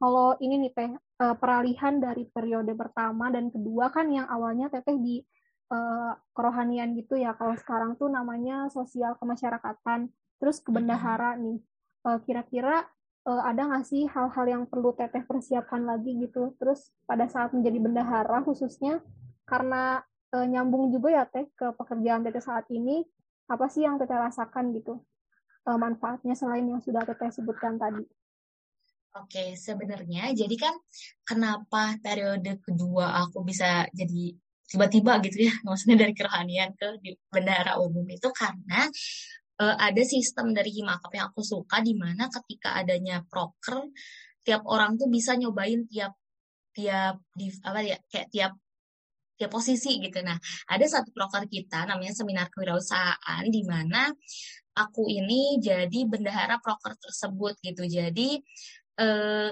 Kalau 0.00 0.34
ini 0.42 0.66
nih 0.66 0.72
Teh, 0.74 0.90
uh, 0.90 1.36
peralihan 1.38 2.02
dari 2.02 2.26
periode 2.26 2.74
pertama 2.74 3.30
dan 3.30 3.54
kedua 3.54 3.94
kan 3.94 4.10
yang 4.10 4.26
awalnya 4.26 4.66
Teteh 4.74 4.98
di 4.98 5.22
uh, 5.70 6.18
kerohanian 6.34 6.90
gitu 6.98 7.14
ya, 7.14 7.38
kalau 7.38 7.54
sekarang 7.54 7.94
tuh 7.94 8.10
namanya 8.10 8.66
sosial 8.74 9.14
kemasyarakatan, 9.22 10.10
terus 10.42 10.58
ke 10.58 10.74
bendahara 10.74 11.38
nih. 11.38 11.62
Uh, 12.00 12.18
kira-kira 12.24 12.88
uh, 13.26 13.42
ada 13.44 13.66
nggak 13.66 13.84
sih 13.84 14.06
hal-hal 14.08 14.46
yang 14.46 14.62
perlu 14.68 14.94
Teteh 14.94 15.26
persiapkan 15.26 15.84
lagi 15.84 16.16
gitu? 16.20 16.54
Terus 16.56 16.94
pada 17.04 17.26
saat 17.26 17.50
menjadi 17.56 17.78
bendahara 17.82 18.40
khususnya 18.46 19.02
karena 19.44 20.00
uh, 20.32 20.46
nyambung 20.46 20.94
juga 20.94 21.12
ya 21.12 21.24
Teh 21.26 21.48
ke 21.52 21.74
pekerjaan 21.74 22.22
Teteh 22.22 22.44
saat 22.44 22.68
ini, 22.70 23.02
apa 23.50 23.66
sih 23.66 23.84
yang 23.84 23.98
Teteh 23.98 24.16
rasakan 24.16 24.72
gitu? 24.72 25.02
uh, 25.68 25.78
manfaatnya 25.78 26.34
selain 26.36 26.64
yang 26.64 26.80
sudah 26.80 27.04
Teteh 27.04 27.30
sebutkan 27.32 27.76
tadi? 27.76 28.04
Oke, 29.18 29.58
sebenarnya 29.58 30.30
jadi 30.30 30.54
kan 30.54 30.74
kenapa 31.26 31.98
periode 31.98 32.62
kedua 32.62 33.26
aku 33.26 33.42
bisa 33.42 33.90
jadi 33.90 34.38
tiba-tiba 34.70 35.18
gitu 35.26 35.50
ya, 35.50 35.54
maksudnya 35.66 36.06
dari 36.06 36.14
kerohanian 36.14 36.70
ke 36.78 37.02
bendahara 37.26 37.82
umum 37.82 38.06
itu 38.06 38.30
karena 38.30 38.86
uh, 39.60 39.76
ada 39.76 40.02
sistem 40.02 40.56
dari 40.56 40.72
Himakap 40.72 41.12
yang 41.12 41.26
aku 41.30 41.44
suka 41.44 41.84
di 41.84 41.92
mana 41.94 42.32
ketika 42.32 42.80
adanya 42.80 43.20
proker 43.28 43.86
tiap 44.40 44.64
orang 44.64 44.96
tuh 44.96 45.06
bisa 45.12 45.36
nyobain 45.36 45.84
tiap 45.84 46.16
tiap 46.72 47.20
di 47.36 47.52
apa 47.60 47.80
ya 47.84 47.98
kayak 48.08 48.28
tiap 48.32 48.52
tiap 49.36 49.50
posisi 49.52 49.96
gitu. 50.04 50.20
Nah, 50.20 50.36
ada 50.68 50.84
satu 50.84 51.16
proker 51.16 51.48
kita 51.48 51.88
namanya 51.88 52.12
seminar 52.12 52.52
kewirausahaan 52.52 53.44
di 53.48 53.64
mana 53.64 54.12
aku 54.76 55.08
ini 55.08 55.56
jadi 55.56 56.04
bendahara 56.04 56.60
proker 56.60 56.92
tersebut 57.00 57.56
gitu. 57.64 57.88
Jadi 57.88 58.36
eh, 59.00 59.50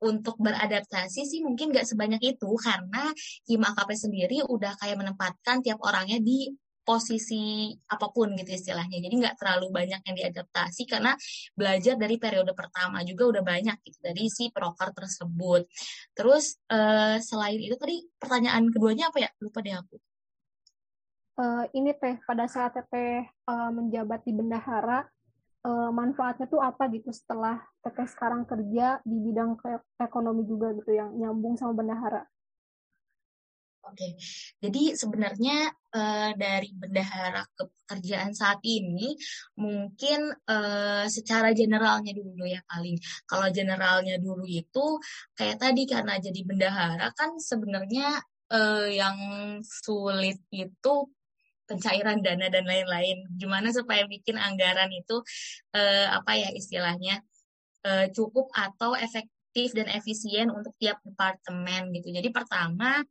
untuk 0.00 0.40
beradaptasi 0.40 1.24
sih 1.24 1.40
mungkin 1.44 1.72
nggak 1.72 1.84
sebanyak 1.84 2.36
itu 2.36 2.48
karena 2.60 3.12
Hima 3.48 3.72
sendiri 3.92 4.44
udah 4.44 4.76
kayak 4.80 4.96
menempatkan 5.00 5.64
tiap 5.64 5.80
orangnya 5.84 6.20
di 6.20 6.52
posisi 6.86 7.74
apa 7.90 8.06
pun 8.14 8.38
gitu 8.38 8.54
istilahnya. 8.54 9.02
Jadi 9.02 9.14
nggak 9.26 9.36
terlalu 9.42 9.74
banyak 9.74 10.00
yang 10.06 10.16
diadaptasi 10.16 10.86
karena 10.86 11.12
belajar 11.58 11.98
dari 11.98 12.16
periode 12.22 12.54
pertama 12.54 13.02
juga 13.02 13.26
udah 13.36 13.42
banyak 13.42 13.76
gitu 13.82 13.98
dari 14.00 14.30
si 14.30 14.54
proker 14.54 14.94
tersebut. 14.94 15.66
Terus 16.14 16.62
eh, 16.70 17.18
selain 17.18 17.58
itu 17.58 17.74
tadi 17.74 18.06
pertanyaan 18.16 18.70
keduanya 18.70 19.10
apa 19.10 19.18
ya? 19.26 19.30
Lupa 19.42 19.58
deh 19.60 19.74
aku 19.74 19.98
uh, 21.40 21.64
ini 21.76 21.92
teh 21.96 22.16
pada 22.24 22.48
saat 22.48 22.74
teteh 22.74 23.28
uh, 23.48 23.70
menjabat 23.70 24.24
di 24.24 24.32
bendahara 24.32 25.04
uh, 25.64 25.90
manfaatnya 25.92 26.48
tuh 26.48 26.60
apa 26.60 26.88
gitu 26.90 27.12
setelah 27.12 27.60
teteh 27.84 28.08
sekarang 28.08 28.48
kerja 28.48 29.00
di 29.04 29.16
bidang 29.20 29.56
ekonomi 30.00 30.42
juga 30.48 30.72
gitu 30.74 30.90
yang 30.96 31.12
nyambung 31.14 31.54
sama 31.60 31.76
bendahara. 31.76 32.24
Oke, 33.86 34.18
jadi 34.58 34.98
sebenarnya 34.98 35.70
uh, 35.94 36.30
dari 36.34 36.74
bendahara 36.74 37.46
ke 37.54 37.70
pekerjaan 37.70 38.34
saat 38.34 38.58
ini 38.66 39.14
mungkin 39.54 40.34
uh, 40.50 41.06
secara 41.06 41.54
generalnya 41.54 42.10
dulu 42.10 42.42
ya 42.50 42.58
paling. 42.66 42.98
Kalau 43.30 43.46
generalnya 43.54 44.18
dulu 44.18 44.42
itu 44.42 44.98
kayak 45.38 45.62
tadi 45.62 45.86
karena 45.86 46.18
jadi 46.18 46.40
bendahara 46.42 47.14
kan 47.14 47.38
sebenarnya 47.38 48.18
uh, 48.50 48.90
yang 48.90 49.16
sulit 49.62 50.42
itu 50.50 50.94
pencairan 51.66 52.22
dana 52.22 52.46
dan 52.50 52.66
lain-lain. 52.66 53.26
Gimana 53.38 53.70
supaya 53.70 54.06
bikin 54.06 54.38
anggaran 54.38 54.90
itu 54.90 55.22
uh, 55.74 56.06
apa 56.10 56.32
ya 56.38 56.50
istilahnya 56.54 57.22
uh, 57.86 58.06
cukup 58.10 58.50
atau 58.54 58.94
efektif 58.98 59.74
dan 59.74 59.90
efisien 59.90 60.52
untuk 60.52 60.74
tiap 60.78 61.02
departemen 61.02 61.90
gitu. 61.96 62.12
Jadi 62.14 62.28
pertama 62.28 63.02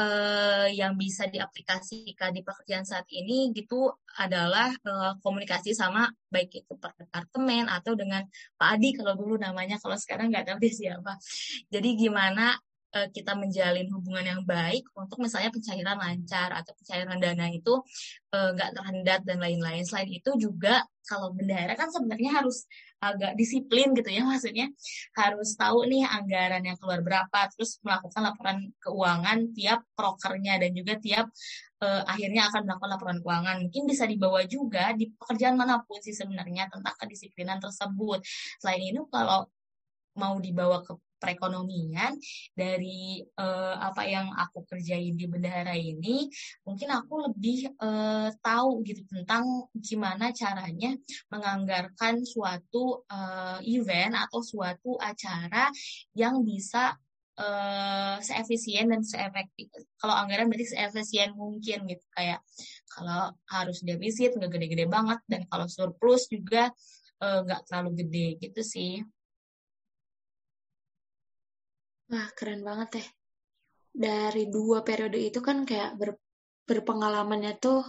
uh, 0.00 0.66
yang 0.72 0.96
bisa 0.96 1.28
diaplikasikan 1.28 2.32
di 2.32 2.40
pekerjaan 2.40 2.88
saat 2.88 3.04
ini 3.12 3.52
gitu 3.52 3.92
adalah 4.16 4.72
uh, 4.88 5.12
komunikasi 5.20 5.76
sama 5.76 6.08
baik 6.32 6.64
itu 6.64 6.72
per 6.80 6.96
departemen 6.96 7.68
atau 7.68 7.92
dengan 7.92 8.24
Pak 8.56 8.68
Adi 8.80 8.96
kalau 8.96 9.12
dulu 9.14 9.36
namanya 9.36 9.76
kalau 9.76 10.00
sekarang 10.00 10.32
nggak 10.32 10.48
tahu 10.48 10.64
siapa. 10.72 11.20
Jadi 11.68 11.88
gimana 12.00 12.56
uh, 12.96 13.08
kita 13.10 13.32
menjalin 13.38 13.86
hubungan 13.94 14.24
yang 14.26 14.42
baik 14.46 14.84
untuk 14.96 15.18
misalnya 15.22 15.50
pencairan 15.54 15.98
lancar 15.98 16.50
atau 16.54 16.72
pencairan 16.76 17.18
dana 17.18 17.46
itu 17.50 17.74
eh, 18.30 18.50
nggak 18.54 18.70
uh, 18.70 18.74
terhendat 18.76 19.20
dan 19.26 19.38
lain-lain. 19.42 19.82
Selain 19.86 20.10
itu 20.10 20.30
juga 20.38 20.82
kalau 21.06 21.34
bendahara 21.34 21.74
kan 21.74 21.90
sebenarnya 21.90 22.30
harus 22.42 22.70
agak 23.00 23.32
disiplin 23.34 23.96
gitu 23.96 24.12
ya 24.12 24.22
maksudnya 24.28 24.68
harus 25.16 25.56
tahu 25.56 25.88
nih 25.88 26.04
anggaran 26.04 26.62
yang 26.62 26.76
keluar 26.76 27.00
berapa 27.00 27.48
terus 27.56 27.80
melakukan 27.80 28.22
laporan 28.22 28.58
keuangan 28.78 29.38
tiap 29.56 29.80
prokernya 29.96 30.60
dan 30.60 30.70
juga 30.76 31.00
tiap 31.00 31.26
uh, 31.80 32.02
akhirnya 32.04 32.52
akan 32.52 32.68
melakukan 32.68 32.90
laporan 32.92 33.18
keuangan 33.24 33.56
mungkin 33.66 33.82
bisa 33.88 34.04
dibawa 34.04 34.44
juga 34.44 34.92
di 34.92 35.08
pekerjaan 35.16 35.56
mana 35.56 35.80
pun 35.82 35.98
sih 36.04 36.12
sebenarnya 36.12 36.68
tentang 36.68 36.94
kedisiplinan 37.00 37.58
tersebut 37.58 38.20
selain 38.60 38.84
itu 38.84 39.02
kalau 39.08 39.48
mau 40.20 40.36
dibawa 40.36 40.84
ke 40.84 40.92
perekonomian 41.20 42.16
dari 42.56 43.20
uh, 43.36 43.76
apa 43.78 44.08
yang 44.08 44.32
aku 44.32 44.64
kerjain 44.64 45.14
di 45.14 45.28
bendahara 45.28 45.76
ini 45.76 46.26
mungkin 46.64 46.88
aku 46.90 47.30
lebih 47.30 47.70
uh, 47.76 48.32
tahu 48.40 48.80
gitu 48.88 49.04
tentang 49.04 49.68
gimana 49.76 50.32
caranya 50.32 50.96
menganggarkan 51.28 52.24
suatu 52.24 53.04
uh, 53.06 53.60
event 53.62 54.16
atau 54.16 54.40
suatu 54.40 54.96
acara 54.96 55.68
yang 56.16 56.40
bisa 56.40 56.96
uh, 57.40 58.16
seefisien 58.20 58.90
dan 58.90 59.02
seefektif. 59.04 59.68
Kalau 60.00 60.14
anggaran 60.16 60.48
berarti 60.48 60.76
seefisien 60.76 61.36
mungkin 61.36 61.88
gitu 61.88 62.04
kayak 62.16 62.40
kalau 62.90 63.32
harus 63.48 63.80
defisit 63.84 64.36
nggak 64.36 64.50
gede-gede 64.50 64.86
banget 64.90 65.20
dan 65.30 65.44
kalau 65.48 65.66
surplus 65.70 66.26
juga 66.28 66.72
nggak 67.20 67.60
uh, 67.60 67.64
terlalu 67.68 67.90
gede 68.04 68.26
gitu 68.40 68.60
sih. 68.64 69.04
Wah, 72.10 72.28
keren 72.38 72.60
banget 72.68 72.88
teh. 72.94 73.06
Dari 74.04 74.44
dua 74.56 74.78
periode 74.86 75.18
itu 75.28 75.40
kan 75.48 75.58
kayak 75.68 75.90
ber, 76.00 76.10
berpengalamannya 76.68 77.52
tuh 77.64 77.80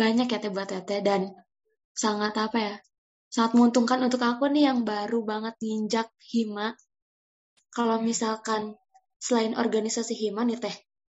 banyak 0.00 0.26
ya 0.32 0.38
teh 0.42 0.52
buat 0.54 0.68
teteh 0.72 1.00
dan 1.08 1.22
sangat 2.02 2.34
apa 2.44 2.58
ya, 2.68 2.74
sangat 3.34 3.50
menguntungkan 3.54 4.00
untuk 4.06 4.22
aku 4.30 4.44
nih 4.54 4.64
yang 4.72 4.80
baru 4.82 5.20
banget 5.30 5.54
nginjak 5.62 6.08
hima 6.32 6.68
kalau 7.74 7.98
misalkan 7.98 8.78
selain 9.18 9.58
organisasi 9.58 10.14
Hima 10.14 10.46
nih 10.46 10.58
Teh, 10.62 10.76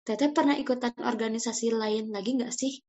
Teteh 0.07 0.31
pernah 0.31 0.55
ikutan 0.55 0.95
organisasi 1.11 1.67
lain 1.75 2.15
lagi 2.15 2.31
nggak 2.39 2.53
sih? 2.55 2.79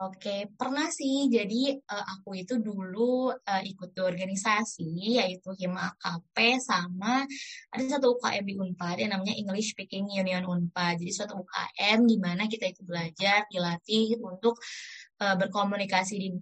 Oke, 0.00 0.48
pernah 0.56 0.88
sih. 0.88 1.28
Jadi 1.28 1.76
uh, 1.76 2.04
aku 2.16 2.32
itu 2.40 2.56
dulu 2.56 3.28
uh, 3.36 3.62
ikut 3.68 3.92
organisasi 4.00 5.20
yaitu 5.20 5.52
Hima 5.60 5.92
AKP 5.92 6.56
sama 6.56 7.28
ada 7.68 7.84
satu 7.84 8.16
UKM 8.16 8.48
di 8.48 8.56
Unpad 8.56 8.96
yang 8.96 9.12
namanya 9.12 9.36
English 9.36 9.76
Speaking 9.76 10.08
Union 10.08 10.48
Unpad. 10.48 11.04
Jadi 11.04 11.12
suatu 11.12 11.44
UKM 11.44 12.08
di 12.08 12.16
mana 12.16 12.48
kita 12.48 12.72
itu 12.72 12.80
belajar, 12.80 13.44
dilatih 13.52 14.16
untuk 14.24 14.56
uh, 15.20 15.36
berkomunikasi 15.36 16.14
di 16.16 16.32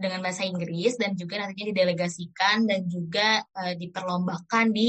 dengan 0.00 0.24
bahasa 0.24 0.48
Inggris 0.48 0.96
dan 0.96 1.12
juga 1.12 1.36
nantinya 1.36 1.68
didelegasikan 1.68 2.64
dan 2.64 2.88
juga 2.88 3.44
uh, 3.44 3.76
diperlombakan 3.76 4.72
di 4.72 4.88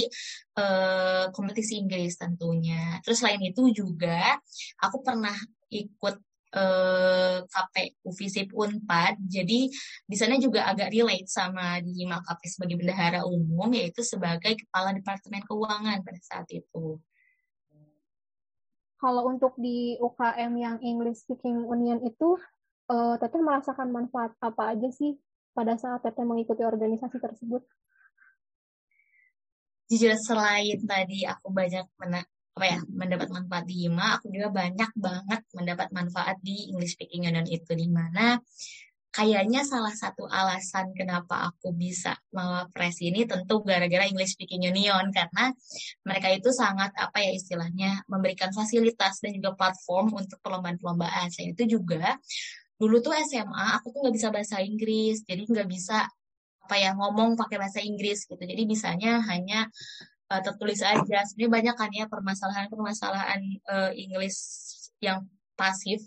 uh, 0.63 1.27
kompetisi 1.35 1.75
Inggris 1.75 2.15
tentunya. 2.15 3.03
Terus 3.03 3.19
selain 3.19 3.43
itu 3.43 3.67
juga 3.75 4.39
aku 4.79 5.03
pernah 5.03 5.35
ikut 5.69 6.32
eh, 6.53 7.37
KPU 7.43 8.09
Visip 8.13 8.53
Unpad. 8.53 9.17
Jadi 9.25 9.67
di 10.05 10.15
sana 10.15 10.37
juga 10.37 10.69
agak 10.69 10.93
relate 10.93 11.29
sama 11.29 11.81
di 11.81 12.05
KP 12.05 12.41
sebagai 12.45 12.77
bendahara 12.77 13.25
umum 13.25 13.69
yaitu 13.73 14.05
sebagai 14.05 14.53
kepala 14.55 14.93
departemen 14.93 15.41
keuangan 15.43 15.99
pada 16.05 16.21
saat 16.21 16.47
itu. 16.53 17.01
Kalau 19.03 19.27
untuk 19.27 19.59
di 19.59 19.99
UKM 19.99 20.53
yang 20.55 20.77
English 20.79 21.27
Speaking 21.27 21.67
Union 21.67 21.99
itu, 22.07 22.39
uh, 22.87 23.19
Teteh 23.19 23.43
merasakan 23.43 23.91
manfaat 23.91 24.31
apa 24.39 24.71
aja 24.71 24.87
sih 24.95 25.19
pada 25.51 25.75
saat 25.75 25.99
Teteh 26.07 26.23
mengikuti 26.23 26.63
organisasi 26.63 27.19
tersebut? 27.19 27.67
Jujur 29.91 30.15
selain 30.15 30.79
tadi 30.87 31.27
aku 31.27 31.51
banyak 31.51 31.83
apa 32.53 32.65
ya 32.69 32.79
mendapat 32.85 33.33
manfaat 33.33 33.65
di 33.65 33.89
IMA, 33.89 34.21
aku 34.21 34.29
juga 34.29 34.53
banyak 34.53 34.91
banget 34.93 35.41
mendapat 35.57 35.89
manfaat 35.89 36.37
di 36.45 36.69
English 36.69 36.93
Speaking 36.93 37.25
Union 37.25 37.49
itu 37.49 37.73
di 37.73 37.89
mana 37.89 38.37
kayaknya 39.13 39.61
salah 39.61 39.93
satu 39.93 40.25
alasan 40.25 40.89
kenapa 40.97 41.49
aku 41.49 41.69
bisa 41.73 42.17
mewapres 42.33 42.97
ini 43.01 43.29
tentu 43.29 43.61
gara-gara 43.61 44.09
English 44.09 44.33
Speaking 44.37 44.65
Union 44.69 45.09
karena 45.13 45.53
mereka 46.05 46.33
itu 46.33 46.49
sangat 46.49 46.93
apa 46.97 47.21
ya 47.21 47.33
istilahnya 47.33 48.05
memberikan 48.09 48.49
fasilitas 48.49 49.21
dan 49.21 49.37
juga 49.37 49.53
platform 49.53 50.17
untuk 50.17 50.41
perlombaan-perlombaan. 50.41 51.29
Saya 51.29 51.53
itu 51.53 51.77
juga 51.77 52.17
dulu 52.77 53.01
tuh 53.05 53.13
SMA 53.17 53.81
aku 53.81 53.93
tuh 53.93 54.01
nggak 54.01 54.15
bisa 54.17 54.29
bahasa 54.33 54.61
Inggris, 54.65 55.21
jadi 55.25 55.45
nggak 55.45 55.69
bisa 55.69 56.09
apa 56.63 56.75
ya 56.81 56.97
ngomong 56.97 57.37
pakai 57.37 57.61
bahasa 57.61 57.85
Inggris 57.85 58.25
gitu. 58.25 58.41
Jadi 58.41 58.65
bisanya 58.65 59.21
hanya 59.29 59.69
uh, 60.31 60.41
tertulis 60.43 60.79
aja. 60.85 61.25
Sebenarnya 61.27 61.51
banyak 61.51 61.75
kan 61.75 61.89
ya 61.91 62.05
permasalahan-permasalahan 62.07 63.41
uh, 63.67 63.91
English 63.95 64.39
yang 65.03 65.27
pasif 65.53 66.01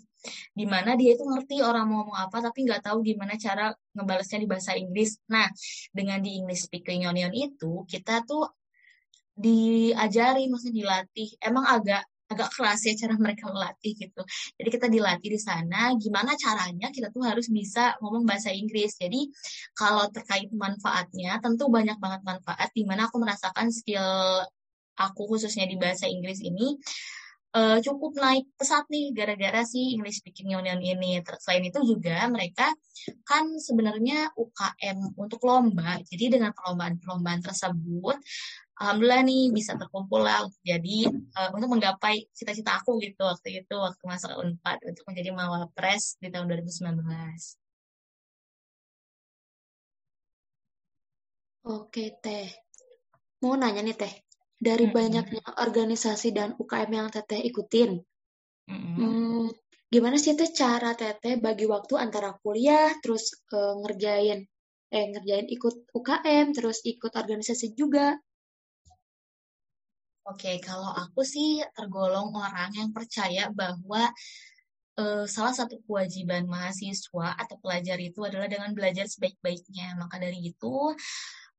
di 0.51 0.65
mana 0.67 0.97
dia 0.99 1.15
itu 1.15 1.23
ngerti 1.23 1.63
orang 1.63 1.87
mau 1.87 2.03
ngomong 2.03 2.17
apa 2.19 2.37
tapi 2.43 2.67
nggak 2.67 2.83
tahu 2.83 2.99
gimana 3.05 3.39
cara 3.39 3.71
ngebalesnya 3.95 4.43
di 4.43 4.47
bahasa 4.49 4.73
Inggris. 4.75 5.21
Nah, 5.29 5.47
dengan 5.93 6.19
di 6.19 6.41
English 6.41 6.67
Speaking 6.67 7.07
Union 7.07 7.31
itu 7.31 7.85
kita 7.87 8.25
tuh 8.27 8.43
diajari 9.37 10.49
maksudnya 10.49 10.75
dilatih. 10.81 11.29
Emang 11.39 11.65
agak 11.69 12.03
agak 12.27 12.49
keras 12.51 12.83
ya 12.83 12.93
cara 12.95 13.15
mereka 13.15 13.47
melatih 13.47 13.93
gitu. 13.95 14.21
Jadi 14.59 14.69
kita 14.69 14.87
dilatih 14.91 15.29
di 15.31 15.39
sana 15.39 15.95
gimana 15.95 16.35
caranya 16.35 16.91
kita 16.91 17.07
tuh 17.11 17.23
harus 17.23 17.47
bisa 17.47 17.95
ngomong 18.03 18.27
bahasa 18.27 18.51
Inggris. 18.51 18.99
Jadi 18.99 19.31
kalau 19.73 20.11
terkait 20.11 20.51
manfaatnya 20.51 21.39
tentu 21.39 21.71
banyak 21.71 21.95
banget 21.97 22.21
manfaat 22.27 22.69
di 22.75 22.83
mana 22.83 23.07
aku 23.07 23.17
merasakan 23.23 23.71
skill 23.71 24.43
aku 24.97 25.21
khususnya 25.29 25.69
di 25.69 25.77
bahasa 25.77 26.09
Inggris 26.09 26.41
ini 26.41 26.75
uh, 27.57 27.77
cukup 27.81 28.13
naik 28.21 28.45
pesat 28.53 28.85
nih 28.93 29.09
gara-gara 29.17 29.65
si 29.65 29.97
English 29.97 30.21
Speaking 30.21 30.53
Union 30.53 30.77
ini. 30.77 31.17
Selain 31.41 31.65
itu 31.65 31.81
juga 31.81 32.29
mereka 32.29 32.69
kan 33.25 33.49
sebenarnya 33.57 34.29
UKM 34.37 35.17
untuk 35.17 35.41
lomba. 35.49 35.97
Jadi 36.05 36.37
dengan 36.37 36.53
perlombaan-perlombaan 36.53 37.41
tersebut 37.41 38.17
alhamdulillah 38.77 39.21
nih 39.25 39.49
bisa 39.49 39.73
terkumpul 39.73 40.21
lah 40.21 40.45
jadi 40.61 41.09
uh, 41.09 41.49
untuk 41.57 41.69
menggapai 41.73 42.29
cita-cita 42.29 42.77
aku 42.77 43.01
gitu 43.01 43.25
waktu 43.25 43.65
itu 43.65 43.73
waktu 43.73 44.03
masa 44.05 44.37
Unpad 44.37 44.77
untuk 44.85 45.03
menjadi 45.09 45.33
mawapres 45.33 46.21
di 46.21 46.29
tahun 46.29 46.45
2019. 46.45 47.01
Oke 51.67 52.15
teh, 52.23 52.47
mau 53.43 53.59
nanya 53.59 53.83
nih 53.83 53.97
teh, 53.97 54.13
dari 54.57 54.85
mm 54.85 54.91
-hmm. 54.91 54.97
banyaknya 54.97 55.43
organisasi 55.61 56.33
dan 56.33 56.57
UKM 56.57 56.89
yang 56.89 57.07
teteh 57.13 57.41
ikutin, 57.45 58.01
mm 58.67 58.73
-hmm. 58.73 58.95
hmm, 58.97 59.45
gimana 59.87 60.19
sih 60.19 60.35
teh 60.35 60.51
cara 60.51 60.91
teteh 60.97 61.39
bagi 61.39 61.63
waktu 61.63 61.95
antara 61.95 62.35
kuliah 62.43 62.91
terus 62.99 63.31
uh, 63.55 63.79
ngerjain 63.85 64.43
eh 64.87 65.05
ngerjain 65.11 65.47
ikut 65.51 65.91
UKM 65.95 66.55
terus 66.55 66.83
ikut 66.83 67.11
organisasi 67.15 67.75
juga 67.75 68.15
Oke, 70.27 70.59
kalau 70.59 70.91
aku 70.91 71.23
sih 71.23 71.63
tergolong 71.71 72.35
orang 72.35 72.75
yang 72.75 72.91
percaya 72.91 73.47
bahwa 73.47 74.11
uh, 74.99 75.23
salah 75.23 75.55
satu 75.55 75.79
kewajiban 75.87 76.43
mahasiswa 76.51 77.31
atau 77.39 77.55
pelajar 77.63 77.95
itu 77.95 78.27
adalah 78.27 78.51
dengan 78.51 78.75
belajar 78.75 79.07
sebaik-baiknya. 79.07 79.95
Maka 79.95 80.19
dari 80.19 80.51
itu, 80.51 80.91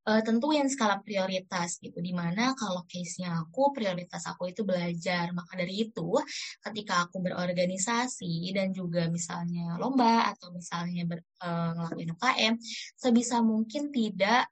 uh, 0.09 0.21
tentuin 0.25 0.65
skala 0.65 0.97
prioritas 1.05 1.77
gitu. 1.77 2.01
Di 2.01 2.13
mana 2.17 2.57
kalau 2.57 2.81
case-nya 2.89 3.37
aku, 3.45 3.69
prioritas 3.69 4.25
aku 4.25 4.49
itu 4.49 4.65
belajar. 4.65 5.29
Maka 5.37 5.53
dari 5.61 5.85
itu, 5.85 6.17
ketika 6.65 7.05
aku 7.05 7.21
berorganisasi 7.21 8.49
dan 8.57 8.73
juga 8.73 9.05
misalnya 9.07 9.77
lomba 9.77 10.33
atau 10.33 10.49
misalnya 10.49 11.05
ber, 11.05 11.21
uh, 11.45 11.77
ngelakuin 11.77 12.13
UKM, 12.17 12.53
sebisa 12.97 13.37
mungkin 13.45 13.93
tidak 13.93 14.49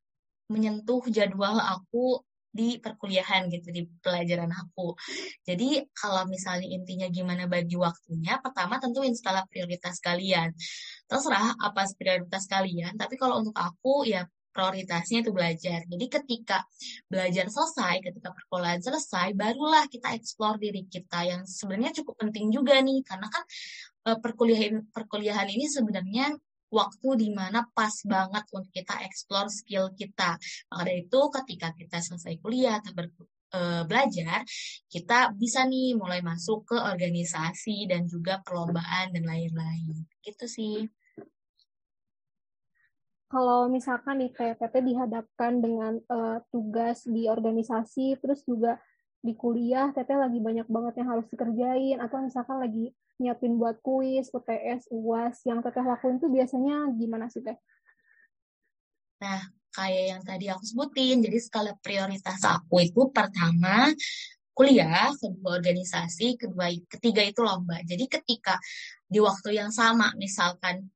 menyentuh 0.47 1.03
jadwal 1.11 1.59
aku 1.59 2.23
di 2.57 2.81
perkuliahan 2.81 3.53
gitu 3.53 3.69
di 3.69 3.85
pelajaran 4.01 4.49
aku. 4.49 4.97
Jadi 5.45 5.85
kalau 5.93 6.25
misalnya 6.25 6.65
intinya 6.65 7.05
gimana 7.11 7.45
bagi 7.45 7.77
waktunya, 7.77 8.41
pertama 8.41 8.81
tentu 8.81 9.05
skala 9.13 9.45
prioritas 9.45 10.01
kalian. 10.01 10.55
Terserah 11.05 11.53
apa 11.61 11.85
prioritas 11.93 12.49
kalian, 12.49 12.97
tapi 12.97 13.19
kalau 13.19 13.45
untuk 13.45 13.53
aku 13.53 14.09
ya 14.09 14.25
prioritasnya 14.57 15.21
itu 15.21 15.29
belajar. 15.29 15.85
Jadi 15.85 16.05
ketika 16.09 16.65
belajar 17.05 17.45
selesai, 17.45 18.01
ketika 18.01 18.33
perkuliahan 18.33 18.81
selesai, 18.81 19.37
barulah 19.37 19.85
kita 19.85 20.17
eksplor 20.17 20.57
diri 20.57 20.89
kita 20.89 21.29
yang 21.29 21.45
sebenarnya 21.45 22.01
cukup 22.01 22.17
penting 22.25 22.49
juga 22.49 22.81
nih, 22.81 23.05
karena 23.05 23.29
kan 23.29 23.43
eh, 24.09 24.17
perkuliahan 24.17 24.89
perkuliahan 24.89 25.45
ini 25.45 25.69
sebenarnya 25.69 26.33
waktu 26.67 27.09
di 27.15 27.29
mana 27.31 27.63
pas 27.71 27.93
banget 28.03 28.43
untuk 28.51 28.71
kita 28.73 28.99
explore 29.07 29.47
skill 29.47 29.91
kita. 29.95 30.35
Maka 30.71 30.91
itu 30.91 31.19
ketika 31.41 31.71
kita 31.75 31.97
selesai 32.03 32.35
kuliah 32.43 32.79
atau 32.79 32.91
ber, 32.91 33.07
e, 33.55 33.59
belajar, 33.87 34.43
kita 34.91 35.31
bisa 35.35 35.63
nih 35.63 35.95
mulai 35.95 36.19
masuk 36.19 36.67
ke 36.67 36.77
organisasi 36.77 37.87
dan 37.87 38.03
juga 38.07 38.43
perlombaan 38.43 39.15
dan 39.15 39.23
lain-lain. 39.23 40.03
Gitu 40.23 40.45
sih. 40.47 40.75
Kalau 43.27 43.67
misalkan 43.67 44.23
nih 44.23 44.31
TPT 44.31 44.87
dihadapkan 44.87 45.59
dengan 45.59 45.99
uh, 46.07 46.39
tugas 46.47 47.03
di 47.03 47.27
organisasi, 47.27 48.15
terus 48.23 48.47
juga 48.47 48.79
di 49.19 49.35
kuliah, 49.35 49.91
Teteh 49.91 50.15
lagi 50.15 50.39
banyak 50.39 50.67
banget 50.71 51.03
yang 51.03 51.11
harus 51.11 51.27
dikerjain, 51.27 51.99
atau 51.99 52.23
misalkan 52.23 52.63
lagi 52.63 52.95
nyiapin 53.19 53.59
buat 53.59 53.83
kuis, 53.83 54.31
UTS, 54.31 54.87
UAS, 54.93 55.43
yang 55.43 55.59
teteh 55.59 55.83
lakuin 55.83 56.21
tuh 56.23 56.31
biasanya 56.31 56.87
gimana 56.95 57.27
sih 57.27 57.43
teh? 57.43 57.57
Nah, 59.19 59.41
kayak 59.75 60.03
yang 60.15 60.21
tadi 60.23 60.45
aku 60.47 60.63
sebutin, 60.63 61.19
jadi 61.19 61.37
skala 61.41 61.73
prioritas 61.83 62.39
aku 62.47 62.79
itu 62.85 63.09
pertama 63.11 63.91
kuliah, 64.55 65.13
kedua 65.19 65.61
organisasi, 65.61 66.39
kedua 66.39 66.71
ketiga 66.89 67.21
itu 67.21 67.43
lomba. 67.43 67.77
Jadi 67.83 68.09
ketika 68.09 68.57
di 69.05 69.21
waktu 69.21 69.57
yang 69.59 69.69
sama, 69.69 70.13
misalkan 70.17 70.87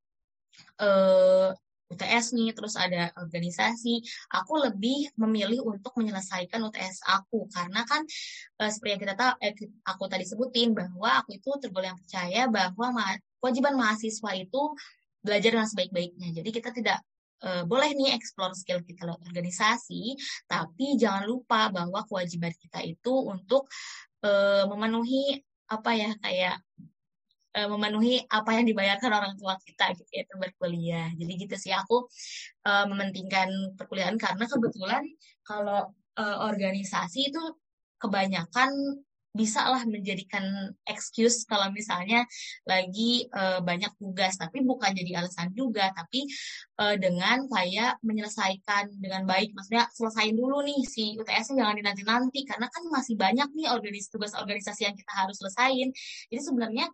eh, 0.82 1.50
UTS 1.92 2.32
nih, 2.34 2.50
terus 2.56 2.74
ada 2.74 3.12
organisasi, 3.20 4.00
aku 4.32 4.52
lebih 4.64 5.12
memilih 5.20 5.62
untuk 5.68 5.92
menyelesaikan 6.00 6.60
UTS 6.64 7.04
aku 7.06 7.46
karena 7.52 7.84
kan 7.84 8.02
uh, 8.60 8.70
seperti 8.72 8.90
yang 8.96 9.02
kita 9.04 9.14
tahu, 9.14 9.32
eh, 9.44 9.54
aku 9.84 10.04
tadi 10.08 10.24
sebutin 10.24 10.72
bahwa 10.72 11.20
aku 11.20 11.36
itu 11.36 11.50
tergolong 11.60 11.96
percaya 12.00 12.48
bahwa 12.48 12.86
ma 12.96 13.04
kewajiban 13.42 13.74
mahasiswa 13.76 14.30
itu 14.38 14.62
belajar 15.22 15.50
dengan 15.54 15.68
sebaik-baiknya. 15.68 16.28
Jadi 16.34 16.50
kita 16.50 16.70
tidak 16.74 16.98
uh, 17.46 17.62
boleh 17.66 17.94
nih 17.94 18.14
explore 18.14 18.54
skill 18.54 18.82
kita 18.82 19.06
lewat 19.06 19.22
organisasi, 19.28 20.18
tapi 20.50 20.98
jangan 20.98 21.26
lupa 21.26 21.68
bahwa 21.70 22.02
kewajiban 22.06 22.54
kita 22.54 22.82
itu 22.82 23.12
untuk 23.12 23.70
uh, 24.26 24.64
memenuhi 24.70 25.42
apa 25.70 25.90
ya 25.96 26.10
kayak 26.20 26.56
uh, 27.56 27.68
memenuhi 27.68 28.24
apa 28.28 28.58
yang 28.60 28.66
dibayarkan 28.68 29.10
orang 29.12 29.34
tua 29.36 29.56
kita 29.60 29.92
gitu 29.96 30.10
ya 30.12 30.24
berkuliah. 30.36 31.08
Jadi 31.16 31.32
gitu 31.36 31.54
sih 31.56 31.72
aku 31.72 32.08
uh, 32.66 32.84
mementingkan 32.88 33.76
perkuliahan 33.76 34.16
karena 34.16 34.44
kebetulan 34.48 35.02
kalau 35.44 35.92
uh, 36.16 36.36
organisasi 36.48 37.32
itu 37.32 37.42
kebanyakan 38.00 38.70
bisa 39.32 39.64
lah 39.64 39.80
menjadikan 39.88 40.44
excuse 40.84 41.48
kalau 41.48 41.72
misalnya 41.72 42.28
lagi 42.68 43.24
uh, 43.32 43.64
banyak 43.64 43.88
tugas 43.96 44.36
tapi 44.36 44.60
bukan 44.60 44.92
jadi 44.92 45.24
alasan 45.24 45.56
juga 45.56 45.88
tapi 45.96 46.28
uh, 46.82 46.96
dengan 46.98 47.46
kayak 47.46 48.02
menyelesaikan 48.02 48.90
dengan 48.98 49.22
baik 49.22 49.54
maksudnya 49.54 49.86
selesain 49.94 50.34
dulu 50.34 50.66
nih 50.66 50.82
si 50.82 51.14
UTS-nya 51.14 51.62
jangan 51.62 51.76
dinanti-nanti 51.78 52.40
karena 52.42 52.66
kan 52.66 52.82
masih 52.90 53.14
banyak 53.14 53.48
nih 53.54 53.70
organis 53.70 54.10
tugas 54.10 54.34
organisasi 54.34 54.90
yang 54.90 54.96
kita 54.98 55.12
harus 55.14 55.38
selesain 55.38 55.94
jadi 56.26 56.42
sebenarnya 56.42 56.86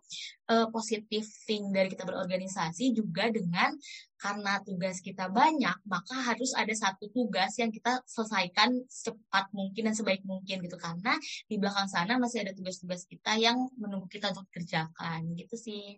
uh, 0.53 0.67
positif 0.69 1.25
thing 1.49 1.73
dari 1.73 1.89
kita 1.89 2.05
berorganisasi 2.05 2.93
juga 2.93 3.33
dengan 3.33 3.73
karena 4.19 4.59
tugas 4.67 4.99
kita 4.99 5.31
banyak, 5.31 5.79
maka 5.87 6.11
harus 6.11 6.51
ada 6.51 6.75
satu 6.75 7.07
tugas 7.07 7.55
yang 7.55 7.71
kita 7.71 8.03
selesaikan 8.03 8.83
secepat 8.91 9.47
mungkin 9.55 9.87
dan 9.87 9.95
sebaik 9.95 10.27
mungkin 10.27 10.59
gitu. 10.59 10.75
Karena 10.75 11.15
di 11.47 11.55
belakang 11.55 11.87
sana 11.87 12.19
masih 12.19 12.43
ada 12.43 12.51
tugas-tugas 12.51 13.07
kita 13.07 13.39
yang 13.39 13.71
menunggu 13.79 14.11
kita 14.11 14.35
untuk 14.35 14.51
kerjakan 14.51 15.23
gitu 15.39 15.55
sih. 15.55 15.95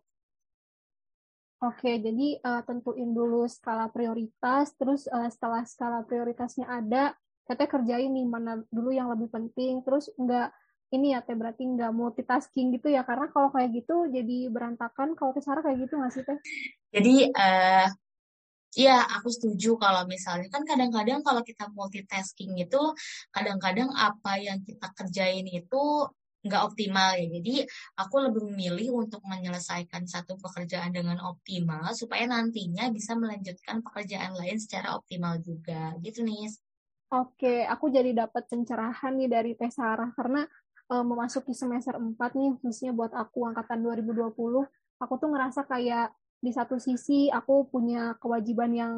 Oke, 1.61 2.01
jadi 2.01 2.41
uh, 2.41 2.65
tentuin 2.65 3.13
dulu 3.13 3.45
skala 3.45 3.85
prioritas, 3.93 4.73
terus 4.73 5.05
uh, 5.05 5.29
setelah 5.29 5.61
skala 5.61 6.01
prioritasnya 6.01 6.65
ada, 6.65 7.13
kita 7.45 7.69
kerjain 7.69 8.09
nih 8.09 8.25
mana 8.25 8.65
dulu 8.73 8.89
yang 8.89 9.13
lebih 9.13 9.29
penting, 9.29 9.85
terus 9.85 10.09
enggak 10.17 10.49
ini 10.91 11.15
ya 11.15 11.23
teh 11.23 11.37
berarti 11.37 11.63
nggak 11.63 11.93
multitasking 11.95 12.75
gitu 12.75 12.91
ya 12.91 13.07
karena 13.07 13.31
kalau 13.31 13.47
kayak 13.53 13.71
gitu 13.71 14.11
jadi 14.11 14.51
berantakan 14.51 15.15
kalau 15.15 15.31
teh 15.31 15.39
kayak 15.39 15.77
gitu 15.85 15.93
nggak 16.01 16.11
sih 16.11 16.23
teh? 16.25 16.37
Jadi 16.91 17.15
uh, 17.31 17.87
Iya, 18.71 19.03
aku 19.03 19.27
setuju 19.27 19.75
kalau 19.75 20.07
misalnya 20.07 20.47
kan 20.47 20.63
kadang-kadang 20.63 21.19
kalau 21.27 21.43
kita 21.43 21.67
multitasking 21.75 22.55
itu 22.55 22.79
kadang-kadang 23.35 23.91
apa 23.91 24.39
yang 24.39 24.63
kita 24.63 24.87
kerjain 24.95 25.43
itu 25.43 25.83
nggak 26.41 26.61
optimal 26.73 27.17
ya. 27.17 27.27
Jadi 27.39 27.53
aku 27.97 28.15
lebih 28.21 28.43
memilih 28.49 29.05
untuk 29.05 29.21
menyelesaikan 29.25 30.05
satu 30.09 30.37
pekerjaan 30.41 30.93
dengan 30.93 31.21
optimal 31.21 31.93
supaya 31.93 32.25
nantinya 32.25 32.89
bisa 32.89 33.13
melanjutkan 33.13 33.81
pekerjaan 33.85 34.33
lain 34.37 34.57
secara 34.57 34.97
optimal 34.97 35.37
juga. 35.41 35.93
Gitu 36.01 36.25
nih. 36.25 36.49
Oke, 37.11 37.67
aku 37.67 37.91
jadi 37.91 38.15
dapat 38.15 38.47
pencerahan 38.47 39.13
nih 39.19 39.27
dari 39.27 39.51
Teh 39.59 39.67
Sarah 39.67 40.15
karena 40.15 40.47
e, 40.87 40.95
memasuki 41.03 41.51
semester 41.51 41.99
4 41.99 42.31
nih 42.39 42.55
khususnya 42.63 42.95
buat 42.95 43.11
aku 43.11 43.51
angkatan 43.51 43.83
2020, 43.83 44.31
aku 44.95 45.13
tuh 45.19 45.29
ngerasa 45.29 45.67
kayak 45.67 46.15
di 46.41 46.49
satu 46.49 46.81
sisi 46.81 47.29
aku 47.29 47.69
punya 47.69 48.17
kewajiban 48.17 48.73
yang 48.73 48.93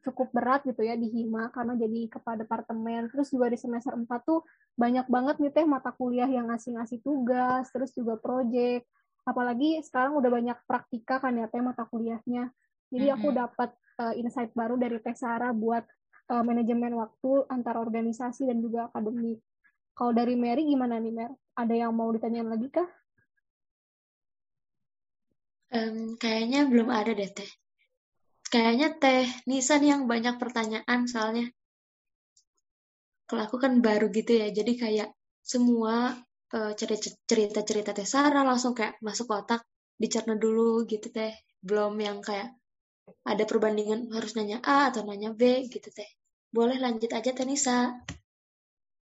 cukup 0.00 0.32
berat 0.32 0.64
gitu 0.64 0.80
ya 0.80 0.96
di 0.96 1.12
Hima 1.12 1.52
karena 1.52 1.76
jadi 1.76 2.08
kepala 2.08 2.40
departemen. 2.40 3.12
Terus 3.12 3.28
juga 3.28 3.52
di 3.52 3.60
semester 3.60 3.92
4 3.92 4.08
tuh 4.24 4.40
banyak 4.72 5.04
banget 5.04 5.36
nih 5.36 5.52
teh 5.52 5.66
mata 5.68 5.92
kuliah 5.92 6.24
yang 6.24 6.48
ngasih-ngasih 6.48 7.04
tugas, 7.04 7.68
terus 7.68 7.92
juga 7.92 8.16
proyek. 8.16 8.88
Apalagi 9.28 9.84
sekarang 9.84 10.16
udah 10.16 10.32
banyak 10.32 10.58
praktika 10.64 11.20
kan 11.20 11.36
ya 11.36 11.44
teh 11.52 11.60
mata 11.60 11.84
kuliahnya. 11.84 12.48
Jadi 12.88 13.06
aku 13.12 13.36
dapat 13.36 13.68
uh, 14.00 14.16
insight 14.16 14.56
baru 14.56 14.80
dari 14.80 14.96
Teh 15.04 15.12
Sarah 15.12 15.52
buat 15.52 15.84
uh, 16.32 16.40
manajemen 16.40 16.96
waktu 16.96 17.44
antara 17.52 17.84
organisasi 17.84 18.48
dan 18.48 18.64
juga 18.64 18.88
akademik. 18.88 19.44
Kalau 19.92 20.16
dari 20.16 20.40
Mary 20.40 20.64
gimana 20.64 20.96
nih 20.96 21.12
Mer? 21.12 21.32
Ada 21.52 21.84
yang 21.84 21.92
mau 21.92 22.08
ditanyain 22.08 22.48
lagi 22.48 22.72
kah? 22.72 22.88
Um, 25.68 26.16
kayaknya 26.16 26.64
belum 26.64 26.88
ada 26.88 27.12
deh 27.12 27.28
teh. 27.28 27.50
Kayaknya 28.48 28.88
teh 28.96 29.28
Nisan 29.44 29.84
yang 29.84 30.08
banyak 30.08 30.40
pertanyaan 30.40 31.04
soalnya. 31.04 31.52
Kalau 33.28 33.44
aku 33.44 33.60
kan 33.60 33.84
baru 33.84 34.08
gitu 34.08 34.40
ya, 34.40 34.48
jadi 34.48 34.72
kayak 34.72 35.08
semua 35.44 36.16
uh, 36.56 36.72
cerita-cerita 36.72 37.92
teh 37.92 38.08
Sarah 38.08 38.40
langsung 38.40 38.72
kayak 38.72 38.96
masuk 39.04 39.28
otak, 39.28 39.60
dicerna 40.00 40.40
dulu 40.40 40.88
gitu 40.88 41.12
teh. 41.12 41.36
Belum 41.60 41.92
yang 42.00 42.24
kayak 42.24 42.56
ada 43.28 43.44
perbandingan 43.44 44.08
harus 44.16 44.32
nanya 44.32 44.64
A 44.64 44.88
atau 44.88 45.04
nanya 45.04 45.36
B 45.36 45.68
gitu 45.68 45.92
teh. 45.92 46.08
Boleh 46.48 46.80
lanjut 46.80 47.12
aja 47.12 47.36
teh 47.36 47.44
Nisa. 47.44 47.92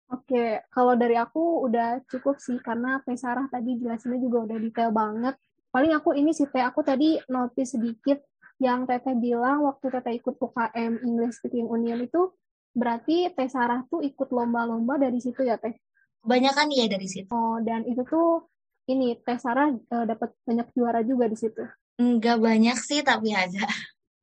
Oke, 0.09 0.64
kalau 0.73 0.97
dari 0.97 1.14
aku 1.14 1.68
udah 1.68 2.01
cukup 2.09 2.40
sih 2.40 2.57
karena 2.64 2.97
Teh 3.05 3.14
Sarah 3.14 3.44
tadi 3.53 3.77
jelasinnya 3.77 4.16
juga 4.16 4.49
udah 4.49 4.57
detail 4.57 4.88
banget 4.88 5.37
paling 5.79 5.95
aku 5.95 6.11
ini 6.19 6.35
sih 6.35 6.51
teh 6.51 6.59
aku 6.59 6.83
tadi 6.83 7.23
notice 7.31 7.79
sedikit 7.79 8.19
yang 8.59 8.83
teteh 8.83 9.14
bilang 9.14 9.62
waktu 9.62 9.95
teteh 9.95 10.19
ikut 10.19 10.35
UKM 10.35 11.07
English 11.07 11.38
Speaking 11.38 11.71
Union 11.71 12.03
itu 12.03 12.35
berarti 12.75 13.31
teh 13.31 13.47
Sarah 13.47 13.87
tuh 13.87 14.03
ikut 14.03 14.27
lomba-lomba 14.35 14.99
dari 14.99 15.23
situ 15.23 15.47
ya 15.47 15.55
teh? 15.55 15.79
Banyak 16.27 16.51
kan 16.51 16.67
iya 16.75 16.91
dari 16.91 17.07
situ. 17.07 17.31
Oh 17.31 17.62
dan 17.62 17.87
itu 17.87 18.03
tuh 18.03 18.51
ini 18.91 19.23
teh 19.23 19.38
Sarah 19.38 19.71
uh, 19.71 20.03
dapat 20.03 20.35
banyak 20.43 20.67
juara 20.75 21.07
juga 21.07 21.31
di 21.31 21.38
situ? 21.38 21.62
Enggak 21.95 22.43
banyak 22.43 22.75
sih 22.83 23.07
tapi 23.07 23.31
ada. 23.38 23.62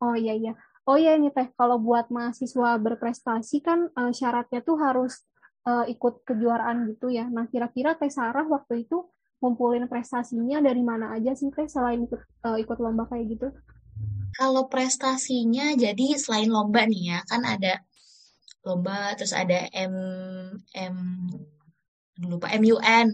Oh 0.03 0.11
iya 0.11 0.35
iya. 0.35 0.59
Oh 0.83 0.99
iya 0.99 1.15
ini 1.15 1.31
teh 1.31 1.47
kalau 1.55 1.79
buat 1.79 2.11
mahasiswa 2.11 2.75
berprestasi 2.83 3.63
kan 3.63 3.87
uh, 3.95 4.11
syaratnya 4.11 4.59
tuh 4.59 4.75
harus 4.75 5.23
uh, 5.63 5.87
ikut 5.87 6.27
kejuaraan 6.27 6.83
gitu 6.91 7.15
ya. 7.15 7.31
Nah 7.31 7.47
kira-kira 7.47 7.95
teh 7.95 8.11
Sarah 8.11 8.43
waktu 8.43 8.83
itu 8.83 9.07
ngumpulin 9.45 9.85
prestasinya 9.85 10.57
dari 10.65 10.81
mana 10.81 11.13
aja 11.13 11.37
sih 11.37 11.53
teh 11.53 11.69
selain 11.69 12.01
ikut 12.01 12.21
uh, 12.41 12.57
ikut 12.57 12.77
lomba 12.81 13.05
kayak 13.05 13.37
gitu? 13.37 13.47
Kalau 14.33 14.65
prestasinya 14.65 15.77
jadi 15.77 16.17
selain 16.17 16.49
lomba 16.49 16.89
nih 16.89 17.13
ya 17.13 17.19
kan 17.29 17.45
ada 17.45 17.85
lomba 18.65 19.13
terus 19.13 19.37
ada 19.37 19.69
M 19.69 19.93
M 20.73 20.97
lupa 22.23 22.47
MUN 22.55 23.07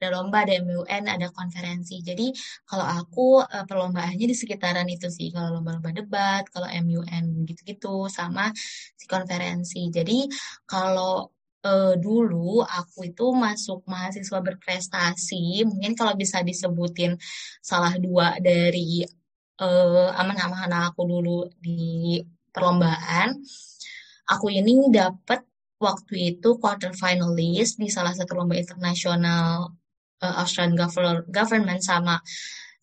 ada 0.00 0.08
lomba 0.08 0.48
ada 0.48 0.56
MUN 0.64 1.04
ada 1.06 1.28
konferensi 1.28 2.00
jadi 2.00 2.32
kalau 2.64 2.88
aku 2.88 3.44
uh, 3.44 3.64
perlombaannya 3.68 4.24
di 4.24 4.32
sekitaran 4.32 4.88
itu 4.88 5.12
sih 5.12 5.28
kalau 5.28 5.60
lomba-lomba 5.60 5.92
debat 5.92 6.42
kalau 6.48 6.64
MUN 6.64 7.44
gitu-gitu 7.44 8.08
sama 8.08 8.48
si 8.96 9.04
konferensi 9.04 9.92
jadi 9.92 10.24
kalau 10.64 11.35
uh, 11.64 11.94
dulu 11.96 12.60
aku 12.64 13.08
itu 13.08 13.26
masuk 13.32 13.86
mahasiswa 13.88 14.38
berprestasi, 14.42 15.64
mungkin 15.64 15.96
kalau 15.96 16.12
bisa 16.18 16.42
disebutin 16.42 17.16
salah 17.62 17.94
dua 17.96 18.36
dari 18.42 19.06
uh, 19.62 20.10
aman-aman 20.16 20.90
aku 20.92 21.02
dulu 21.06 21.48
di 21.60 22.20
perlombaan, 22.52 23.36
aku 24.28 24.46
ini 24.52 24.88
dapat 24.92 25.44
waktu 25.76 26.36
itu 26.36 26.56
quarter 26.56 26.96
finalist 26.96 27.76
di 27.76 27.92
salah 27.92 28.16
satu 28.16 28.32
lomba 28.32 28.56
internasional 28.56 29.76
uh, 30.24 30.34
Australian 30.40 30.76
Government 31.28 31.80
sama 31.84 32.16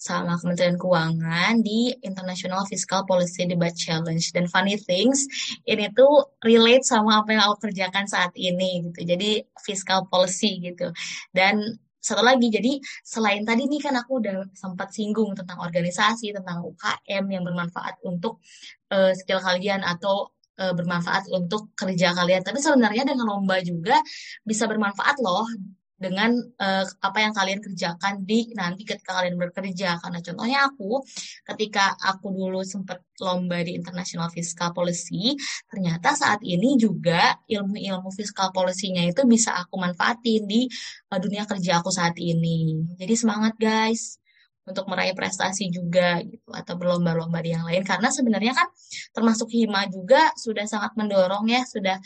sama 0.04 0.36
Kementerian 0.36 0.76
Keuangan 0.76 1.64
di 1.64 1.96
International 2.04 2.68
Fiscal 2.68 3.08
Policy 3.08 3.48
Debate 3.48 3.80
Challenge. 3.80 4.20
Dan 4.36 4.52
funny 4.52 4.76
things, 4.76 5.24
ini 5.64 5.88
tuh 5.96 6.28
relate 6.44 6.84
sama 6.84 7.24
apa 7.24 7.32
yang 7.32 7.44
aku 7.48 7.72
kerjakan 7.72 8.04
saat 8.04 8.36
ini 8.36 8.84
gitu. 8.84 9.00
Jadi 9.08 9.40
fiscal 9.64 10.04
policy 10.12 10.60
gitu. 10.60 10.92
Dan 11.32 11.80
satu 12.04 12.20
lagi, 12.20 12.52
jadi 12.52 12.84
selain 13.00 13.48
tadi 13.48 13.64
nih 13.64 13.80
kan 13.80 13.96
aku 13.96 14.20
udah 14.20 14.52
sempat 14.52 14.92
singgung 14.92 15.32
tentang 15.40 15.64
organisasi, 15.64 16.36
tentang 16.36 16.60
UKM 16.68 17.24
yang 17.32 17.48
bermanfaat 17.48 18.04
untuk 18.04 18.44
uh, 18.92 19.16
skill 19.16 19.40
kalian 19.40 19.88
atau 19.88 20.28
uh, 20.60 20.76
bermanfaat 20.76 21.32
untuk 21.32 21.72
kerja 21.80 22.12
kalian. 22.12 22.44
Tapi 22.44 22.60
sebenarnya 22.60 23.08
dengan 23.08 23.32
lomba 23.32 23.56
juga 23.64 24.04
bisa 24.44 24.68
bermanfaat 24.68 25.24
loh 25.24 25.48
dengan 25.98 26.36
uh, 26.36 26.86
apa 27.00 27.18
yang 27.24 27.34
kalian 27.34 27.60
kerjakan 27.64 28.26
di 28.28 28.52
nanti 28.58 28.84
ketika 28.84 29.22
kalian 29.22 29.40
bekerja. 29.40 29.98
Karena 30.02 30.20
contohnya 30.20 30.60
aku 30.68 31.00
ketika 31.54 31.96
aku 31.96 32.34
dulu 32.34 32.62
sempat 32.66 33.02
lomba 33.22 33.62
di 33.62 33.78
International 33.78 34.28
Fiscal 34.34 34.74
Policy 34.74 35.38
ternyata 35.70 36.18
saat 36.18 36.42
ini 36.44 36.76
juga 36.76 37.38
ilmu-ilmu 37.48 38.10
fiscal 38.12 38.50
policy-nya 38.52 39.06
itu 39.08 39.22
bisa 39.30 39.56
aku 39.56 39.80
manfaatin 39.80 40.44
di 40.44 40.68
uh, 41.14 41.20
dunia 41.22 41.46
kerja 41.48 41.80
aku 41.80 41.94
saat 41.94 42.18
ini. 42.20 42.84
Jadi 43.00 43.14
semangat 43.16 43.56
guys 43.56 44.18
untuk 44.64 44.88
meraih 44.88 45.12
prestasi 45.12 45.68
juga 45.68 46.24
gitu 46.24 46.48
atau 46.56 46.80
berlomba-lomba 46.80 47.40
di 47.44 47.52
yang 47.52 47.68
lain. 47.68 47.84
Karena 47.84 48.08
sebenarnya 48.08 48.56
kan 48.56 48.68
termasuk 49.12 49.52
hima 49.52 49.88
juga 49.92 50.32
sudah 50.40 50.64
sangat 50.64 50.96
mendorong 50.96 51.52
ya 51.52 51.62
sudah 51.68 52.00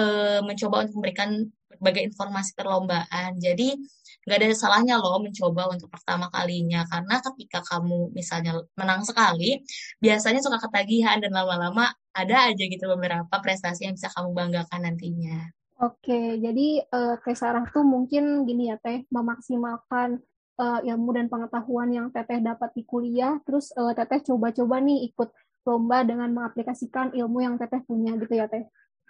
uh, 0.00 0.40
mencoba 0.44 0.88
untuk 0.88 0.94
memberikan 1.00 1.30
berbagai 1.76 2.12
informasi 2.12 2.52
perlombaan. 2.56 3.40
Jadi 3.40 3.76
nggak 4.22 4.38
ada 4.38 4.48
salahnya 4.54 4.94
loh 5.02 5.18
mencoba 5.18 5.66
untuk 5.74 5.90
pertama 5.90 6.30
kalinya 6.30 6.86
karena 6.86 7.18
ketika 7.18 7.58
kamu 7.66 8.14
misalnya 8.14 8.54
menang 8.78 9.02
sekali 9.02 9.58
biasanya 9.98 10.38
suka 10.38 10.62
ketagihan 10.62 11.18
dan 11.18 11.34
lama-lama 11.34 11.90
ada 12.14 12.46
aja 12.46 12.62
gitu 12.62 12.86
beberapa 12.86 13.34
prestasi 13.42 13.90
yang 13.90 13.98
bisa 13.98 14.12
kamu 14.14 14.30
banggakan 14.30 14.86
nantinya. 14.86 15.50
Oke, 15.82 16.38
jadi 16.38 16.86
uh, 16.94 17.18
Teh 17.26 17.34
Sarah 17.34 17.66
tuh 17.74 17.82
mungkin 17.82 18.46
gini 18.46 18.70
ya 18.70 18.78
Teh 18.78 19.02
memaksimalkan 19.10 20.22
uh, 20.62 20.80
ilmu 20.86 21.10
dan 21.18 21.26
pengetahuan 21.26 21.90
yang 21.90 22.06
Teteh 22.14 22.38
dapat 22.38 22.70
di 22.78 22.86
kuliah, 22.86 23.42
terus 23.42 23.74
uh, 23.74 23.90
Teteh 23.90 24.22
coba-coba 24.22 24.78
nih 24.78 25.10
ikut 25.10 25.34
lomba 25.66 26.06
dengan 26.06 26.30
mengaplikasikan 26.30 27.10
ilmu 27.18 27.42
yang 27.42 27.58
Teteh 27.58 27.82
punya 27.82 28.14
gitu 28.14 28.30
ya 28.30 28.46
Teh. 28.46 28.62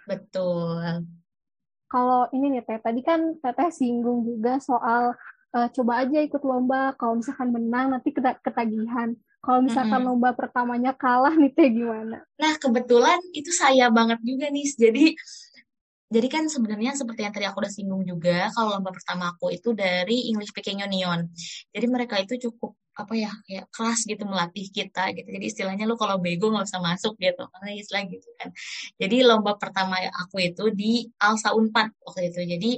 Betul. 0.09 1.05
Kalau 1.93 2.25
ini 2.33 2.57
nih 2.57 2.65
Teh, 2.65 2.81
tadi 2.81 3.05
kan 3.05 3.37
Teteh 3.37 3.69
singgung 3.69 4.25
juga 4.25 4.57
soal 4.57 5.13
uh, 5.53 5.67
coba 5.69 6.01
aja 6.01 6.25
ikut 6.25 6.41
lomba, 6.41 6.97
kalau 6.97 7.21
misalkan 7.21 7.53
menang 7.53 7.93
nanti 7.93 8.09
ketagihan. 8.17 9.13
Kalau 9.43 9.59
misalkan 9.61 10.01
mm 10.01 10.09
-hmm. 10.09 10.09
lomba 10.17 10.29
pertamanya 10.33 10.97
kalah 10.97 11.37
nih 11.37 11.53
Teh 11.53 11.69
gimana? 11.69 12.25
Nah, 12.41 12.53
kebetulan 12.57 13.21
itu 13.37 13.53
saya 13.53 13.93
banget 13.93 14.17
juga 14.25 14.49
nih. 14.49 14.65
Jadi 14.73 15.05
jadi 16.13 16.27
kan 16.29 16.45
sebenarnya 16.49 16.97
seperti 16.97 17.25
yang 17.25 17.33
tadi 17.33 17.45
aku 17.45 17.61
udah 17.61 17.73
singgung 17.73 18.01
juga, 18.05 18.49
kalau 18.53 18.77
lomba 18.77 18.89
pertama 18.89 19.33
aku 19.33 19.53
itu 19.53 19.73
dari 19.77 20.33
English 20.33 20.49
Speaking 20.49 20.81
Union. 20.81 21.29
Jadi 21.69 21.85
mereka 21.89 22.17
itu 22.17 22.37
cukup 22.49 22.73
apa 22.93 23.13
ya 23.17 23.31
kayak 23.45 23.65
keras 23.73 23.99
gitu 24.05 24.23
melatih 24.29 24.65
kita 24.69 25.13
gitu. 25.17 25.27
Jadi 25.29 25.45
istilahnya 25.49 25.85
lu 25.89 25.95
kalau 25.97 26.21
bego 26.21 26.53
nggak 26.53 26.65
usah 26.69 26.81
masuk 26.81 27.13
gitu 27.17 27.43
karena 27.49 27.69
istilah 27.73 28.03
gitu 28.09 28.27
kan. 28.39 28.49
Jadi 29.01 29.15
lomba 29.25 29.57
pertama 29.57 29.97
aku 30.21 30.35
itu 30.45 30.63
di 30.73 31.09
Alsa 31.17 31.53
Unpad 31.57 31.89
waktu 32.05 32.21
itu. 32.29 32.39
Jadi 32.45 32.71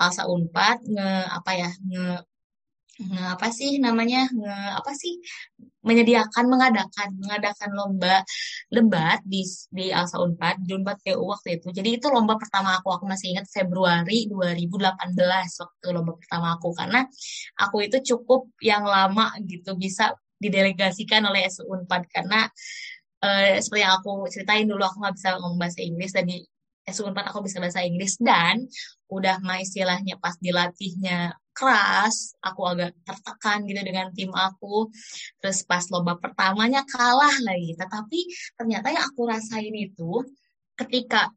Alsa 0.00 0.24
Unpad 0.28 0.78
nge 0.88 1.10
apa 1.38 1.50
ya 1.56 1.70
nge 1.70 2.04
nge 2.98 3.22
apa 3.34 3.48
sih 3.54 3.70
namanya? 3.78 4.26
Nge 4.30 4.56
apa 4.78 4.92
sih? 4.94 5.12
Menyediakan 5.86 6.44
mengadakan. 6.50 7.08
Mengadakan 7.22 7.70
lomba 7.78 8.14
lebat 8.74 9.22
di 9.22 9.46
di 9.70 9.94
Alsa 9.94 10.18
Unpad 10.18 10.66
di 10.66 10.72
Unpad 10.74 10.98
waktu 11.16 11.48
itu. 11.62 11.68
Jadi 11.70 11.88
itu 12.02 12.06
lomba 12.10 12.34
pertama 12.36 12.78
aku. 12.78 12.88
Aku 12.96 13.04
masih 13.06 13.38
ingat 13.38 13.46
Februari 13.48 14.26
2018 14.26 15.62
waktu 15.62 15.86
lomba 15.94 16.12
pertama 16.18 16.46
aku. 16.58 16.68
Karena 16.74 17.00
aku 17.62 17.76
itu 17.86 17.96
cukup 18.14 18.50
yang 18.62 18.82
lama 18.84 19.32
gitu 19.46 19.78
bisa 19.78 20.12
didelegasikan 20.42 21.22
oleh 21.30 21.46
SU 21.46 21.64
Unpad. 21.70 22.02
Karena 22.10 22.46
uh, 23.22 23.54
seperti 23.62 23.82
yang 23.86 23.94
aku 24.02 24.26
ceritain 24.30 24.66
dulu 24.66 24.82
aku 24.82 24.96
nggak 25.02 25.14
bisa 25.18 25.28
ngomong 25.38 25.58
bahasa 25.62 25.80
Inggris. 25.86 26.12
Dan 26.14 26.26
SU 26.90 27.06
Unpad 27.08 27.30
aku 27.30 27.44
bisa 27.44 27.60
bahasa 27.60 27.84
Inggris 27.84 28.16
dan 28.18 28.64
udah 29.08 29.40
mah 29.44 29.60
istilahnya 29.60 30.16
pas 30.20 30.36
dilatihnya 30.40 31.36
keras, 31.58 32.38
aku 32.38 32.60
agak 32.70 32.94
tertekan 33.02 33.66
gitu 33.66 33.80
dengan 33.82 34.14
tim 34.14 34.30
aku. 34.30 34.86
Terus 35.42 35.66
pas 35.66 35.82
lomba 35.90 36.14
pertamanya 36.14 36.86
kalah 36.86 37.34
lagi. 37.42 37.74
Tetapi 37.74 38.18
ternyata 38.54 38.94
yang 38.94 39.04
aku 39.10 39.26
rasain 39.26 39.74
itu 39.74 40.22
ketika 40.78 41.34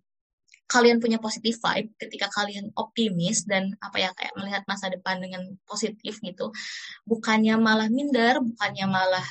kalian 0.69 1.03
punya 1.03 1.19
positif 1.19 1.59
vibe, 1.59 1.91
ketika 1.99 2.31
kalian 2.31 2.71
optimis 2.79 3.43
dan 3.43 3.75
apa 3.83 3.97
ya 3.99 4.09
kayak 4.15 4.33
melihat 4.39 4.63
masa 4.69 4.87
depan 4.87 5.19
dengan 5.19 5.43
positif 5.67 6.21
gitu, 6.23 6.53
bukannya 7.03 7.59
malah 7.59 7.91
minder, 7.91 8.39
bukannya 8.39 8.87
malah 8.87 9.27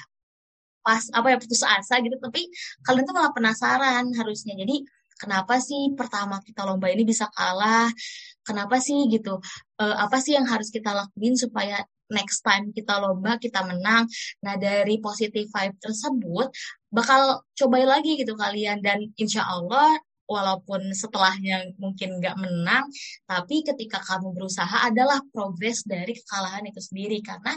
pas 0.84 1.00
apa 1.16 1.32
ya 1.32 1.36
putus 1.40 1.64
asa 1.64 2.00
gitu, 2.04 2.16
tapi 2.20 2.50
kalian 2.84 3.04
tuh 3.08 3.16
malah 3.16 3.32
penasaran 3.32 4.04
harusnya. 4.16 4.52
Jadi 4.58 4.84
kenapa 5.20 5.60
sih 5.60 5.92
pertama 5.92 6.40
kita 6.40 6.64
lomba 6.64 6.88
ini 6.88 7.04
bisa 7.04 7.28
kalah? 7.28 7.92
Kenapa 8.40 8.80
sih 8.80 9.04
gitu? 9.12 9.36
Uh, 9.76 9.96
apa 10.00 10.16
sih 10.24 10.32
yang 10.32 10.48
harus 10.48 10.72
kita 10.72 10.96
lakuin 10.96 11.36
supaya 11.36 11.84
next 12.08 12.40
time 12.40 12.72
kita 12.72 12.96
lomba 12.96 13.36
kita 13.36 13.60
menang? 13.68 14.08
Nah 14.40 14.56
dari 14.56 14.96
positive 14.98 15.46
vibe 15.52 15.76
tersebut 15.76 16.48
bakal 16.88 17.44
cobain 17.52 17.86
lagi 17.86 18.16
gitu 18.16 18.32
kalian. 18.34 18.80
Dan 18.80 19.12
insya 19.20 19.44
Allah 19.44 20.00
walaupun 20.24 20.94
setelahnya 20.94 21.74
mungkin 21.76 22.22
nggak 22.22 22.38
menang, 22.38 22.86
tapi 23.26 23.66
ketika 23.66 23.98
kamu 23.98 24.30
berusaha 24.30 24.86
adalah 24.86 25.18
progres 25.34 25.84
dari 25.84 26.16
kekalahan 26.16 26.64
itu 26.70 26.80
sendiri. 26.80 27.20
Karena 27.20 27.52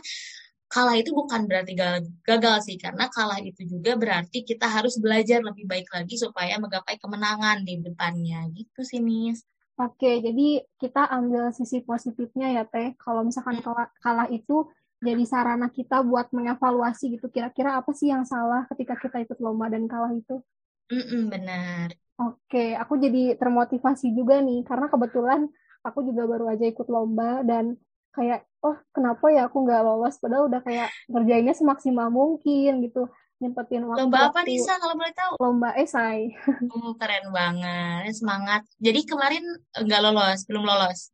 kalah 0.73 0.97
itu 0.97 1.13
bukan 1.13 1.45
berarti 1.45 1.77
gagal 2.25 2.57
sih 2.65 2.81
karena 2.81 3.05
kalah 3.13 3.37
itu 3.37 3.61
juga 3.69 3.93
berarti 3.93 4.41
kita 4.41 4.65
harus 4.65 4.97
belajar 4.97 5.45
lebih 5.45 5.69
baik 5.69 5.85
lagi 5.93 6.17
supaya 6.17 6.57
menggapai 6.57 6.97
kemenangan 6.97 7.61
di 7.61 7.77
depannya 7.77 8.49
gitu 8.57 8.81
sih 8.81 8.97
Miss. 8.97 9.45
Oke, 9.77 10.21
jadi 10.21 10.65
kita 10.81 11.09
ambil 11.13 11.53
sisi 11.53 11.85
positifnya 11.85 12.61
ya 12.61 12.63
Teh. 12.65 12.97
Kalau 12.97 13.21
misalkan 13.21 13.61
hmm. 13.61 13.65
kalah, 13.65 13.87
kalah 14.01 14.27
itu 14.33 14.65
jadi 15.01 15.25
sarana 15.29 15.69
kita 15.69 16.01
buat 16.01 16.29
mengevaluasi 16.33 17.17
gitu. 17.17 17.29
Kira-kira 17.29 17.77
apa 17.77 17.93
sih 17.93 18.09
yang 18.09 18.25
salah 18.25 18.65
ketika 18.73 18.97
kita 18.97 19.21
ikut 19.25 19.37
lomba 19.41 19.69
dan 19.69 19.85
kalah 19.85 20.13
itu? 20.13 20.41
Mm-mm, 20.89 21.29
benar. 21.29 21.93
Oke, 22.21 22.77
aku 22.77 23.01
jadi 23.01 23.33
termotivasi 23.37 24.13
juga 24.13 24.39
nih 24.45 24.61
karena 24.61 24.87
kebetulan 24.87 25.49
aku 25.81 26.05
juga 26.05 26.29
baru 26.29 26.45
aja 26.53 26.65
ikut 26.69 26.87
lomba 26.87 27.41
dan 27.41 27.75
kayak 28.13 28.45
oh 28.61 28.77
kenapa 28.93 29.25
ya 29.33 29.49
aku 29.49 29.65
nggak 29.65 29.81
lolos? 29.83 30.15
Padahal 30.21 30.47
udah 30.47 30.61
kayak 30.61 30.89
ngerjainnya 31.09 31.57
semaksimal 31.57 32.07
mungkin 32.13 32.85
gitu 32.85 33.09
nyempetin 33.43 33.83
waktu 33.83 34.07
lomba 34.07 34.31
apa 34.31 34.39
nih 34.47 34.55
Sa 34.63 34.79
kalau 34.79 34.95
boleh 34.95 35.11
tahu? 35.11 35.33
lomba 35.43 35.69
esai 35.75 36.31
oh, 36.71 36.95
keren 36.95 37.27
banget 37.33 38.15
semangat. 38.15 38.61
Jadi 38.79 39.03
kemarin 39.03 39.43
nggak 39.75 40.01
lolos 40.05 40.39
belum 40.47 40.63
lolos? 40.63 41.11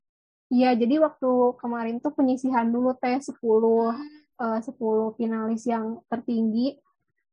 Iya 0.54 0.78
jadi 0.78 1.02
waktu 1.02 1.32
kemarin 1.58 1.98
tuh 2.02 2.14
penyisihan 2.14 2.70
dulu 2.70 2.94
teh 2.98 3.18
10 3.18 3.34
hmm. 3.34 3.98
uh, 4.38 4.60
10 4.62 5.18
finalis 5.18 5.66
yang 5.66 6.02
tertinggi 6.06 6.78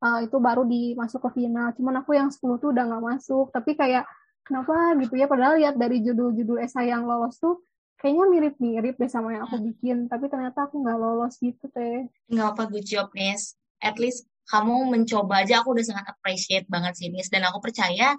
uh, 0.01 0.25
itu 0.25 0.37
baru 0.41 0.65
dimasuk 0.65 1.21
ke 1.29 1.45
final. 1.45 1.77
Cuman 1.77 2.01
aku 2.01 2.17
yang 2.17 2.33
10 2.33 2.41
tuh 2.61 2.73
udah 2.73 2.85
nggak 2.89 3.05
masuk. 3.05 3.53
Tapi 3.53 3.77
kayak 3.77 4.05
kenapa? 4.45 4.97
gitu 5.01 5.19
ya 5.19 5.27
padahal 5.29 5.59
lihat 5.61 5.77
dari 5.77 6.01
judul-judul 6.01 6.63
esai 6.63 6.93
yang 6.93 7.05
lolos 7.05 7.37
tuh 7.37 7.61
kayaknya 8.07 8.27
mirip-mirip 8.31 8.95
deh 8.95 9.11
sama 9.11 9.35
yang 9.35 9.51
aku 9.51 9.59
hmm. 9.59 9.67
bikin 9.75 9.99
tapi 10.07 10.31
ternyata 10.31 10.71
aku 10.71 10.79
nggak 10.79 10.95
lolos 10.95 11.35
gitu 11.43 11.67
teh. 11.75 12.07
Nggak 12.31 12.49
apa 12.55 12.63
good 12.71 12.87
job 12.87 13.11
Nis 13.19 13.59
at 13.83 13.99
least 13.99 14.31
kamu 14.47 14.95
mencoba 14.95 15.43
aja 15.43 15.59
aku 15.59 15.75
udah 15.75 15.83
sangat 15.83 16.07
appreciate 16.15 16.71
banget 16.71 16.95
sih 16.95 17.11
Nis 17.11 17.27
dan 17.27 17.43
aku 17.51 17.59
percaya 17.59 18.15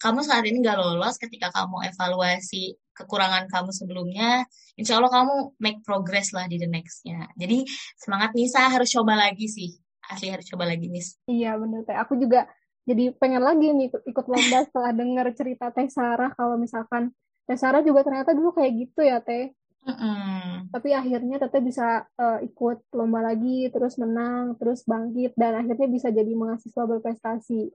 kamu 0.00 0.24
saat 0.24 0.48
ini 0.48 0.64
nggak 0.64 0.80
lolos 0.80 1.20
ketika 1.20 1.52
kamu 1.52 1.84
evaluasi 1.92 2.80
kekurangan 2.96 3.52
kamu 3.52 3.68
sebelumnya. 3.76 4.48
Insya 4.80 4.96
Allah 4.96 5.12
kamu 5.12 5.60
make 5.60 5.84
progress 5.84 6.32
lah 6.32 6.48
di 6.48 6.56
the 6.56 6.64
nextnya. 6.64 7.28
Jadi 7.36 7.68
semangat 8.00 8.32
Nisa 8.32 8.64
harus 8.72 8.88
coba 8.88 9.20
lagi 9.20 9.44
sih. 9.44 9.76
Asli 10.08 10.32
harus 10.32 10.48
coba 10.48 10.64
lagi 10.64 10.88
Nis 10.88 11.20
iya 11.28 11.60
bener 11.60 11.84
teh. 11.84 11.92
Aku 12.00 12.16
juga 12.16 12.48
jadi 12.88 13.12
pengen 13.20 13.44
lagi 13.44 13.68
nih 13.70 13.92
ikut, 13.92 14.02
ikut 14.08 14.26
lomba 14.26 14.58
setelah 14.66 14.90
dengar 14.96 15.26
cerita 15.36 15.68
Teh 15.68 15.86
Sarah 15.92 16.32
kalau 16.32 16.56
misalkan 16.56 17.12
Teh 17.48 17.58
Sarah 17.58 17.84
juga 17.84 18.04
ternyata 18.06 18.34
dulu 18.36 18.52
kayak 18.56 18.72
gitu 18.76 19.00
ya 19.04 19.20
Teh. 19.22 19.52
Mm-hmm. 19.80 20.70
Tapi 20.76 20.88
akhirnya 20.92 21.36
Teteh 21.40 21.62
bisa 21.64 22.04
uh, 22.20 22.38
ikut 22.44 22.92
lomba 22.92 23.24
lagi, 23.24 23.72
terus 23.72 23.96
menang, 23.96 24.60
terus 24.60 24.84
bangkit, 24.84 25.32
dan 25.36 25.56
akhirnya 25.64 25.88
bisa 25.88 26.12
jadi 26.12 26.32
mahasiswa 26.36 26.84
berprestasi. 26.84 27.72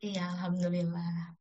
Iya, 0.00 0.24
Alhamdulillah. 0.38 1.36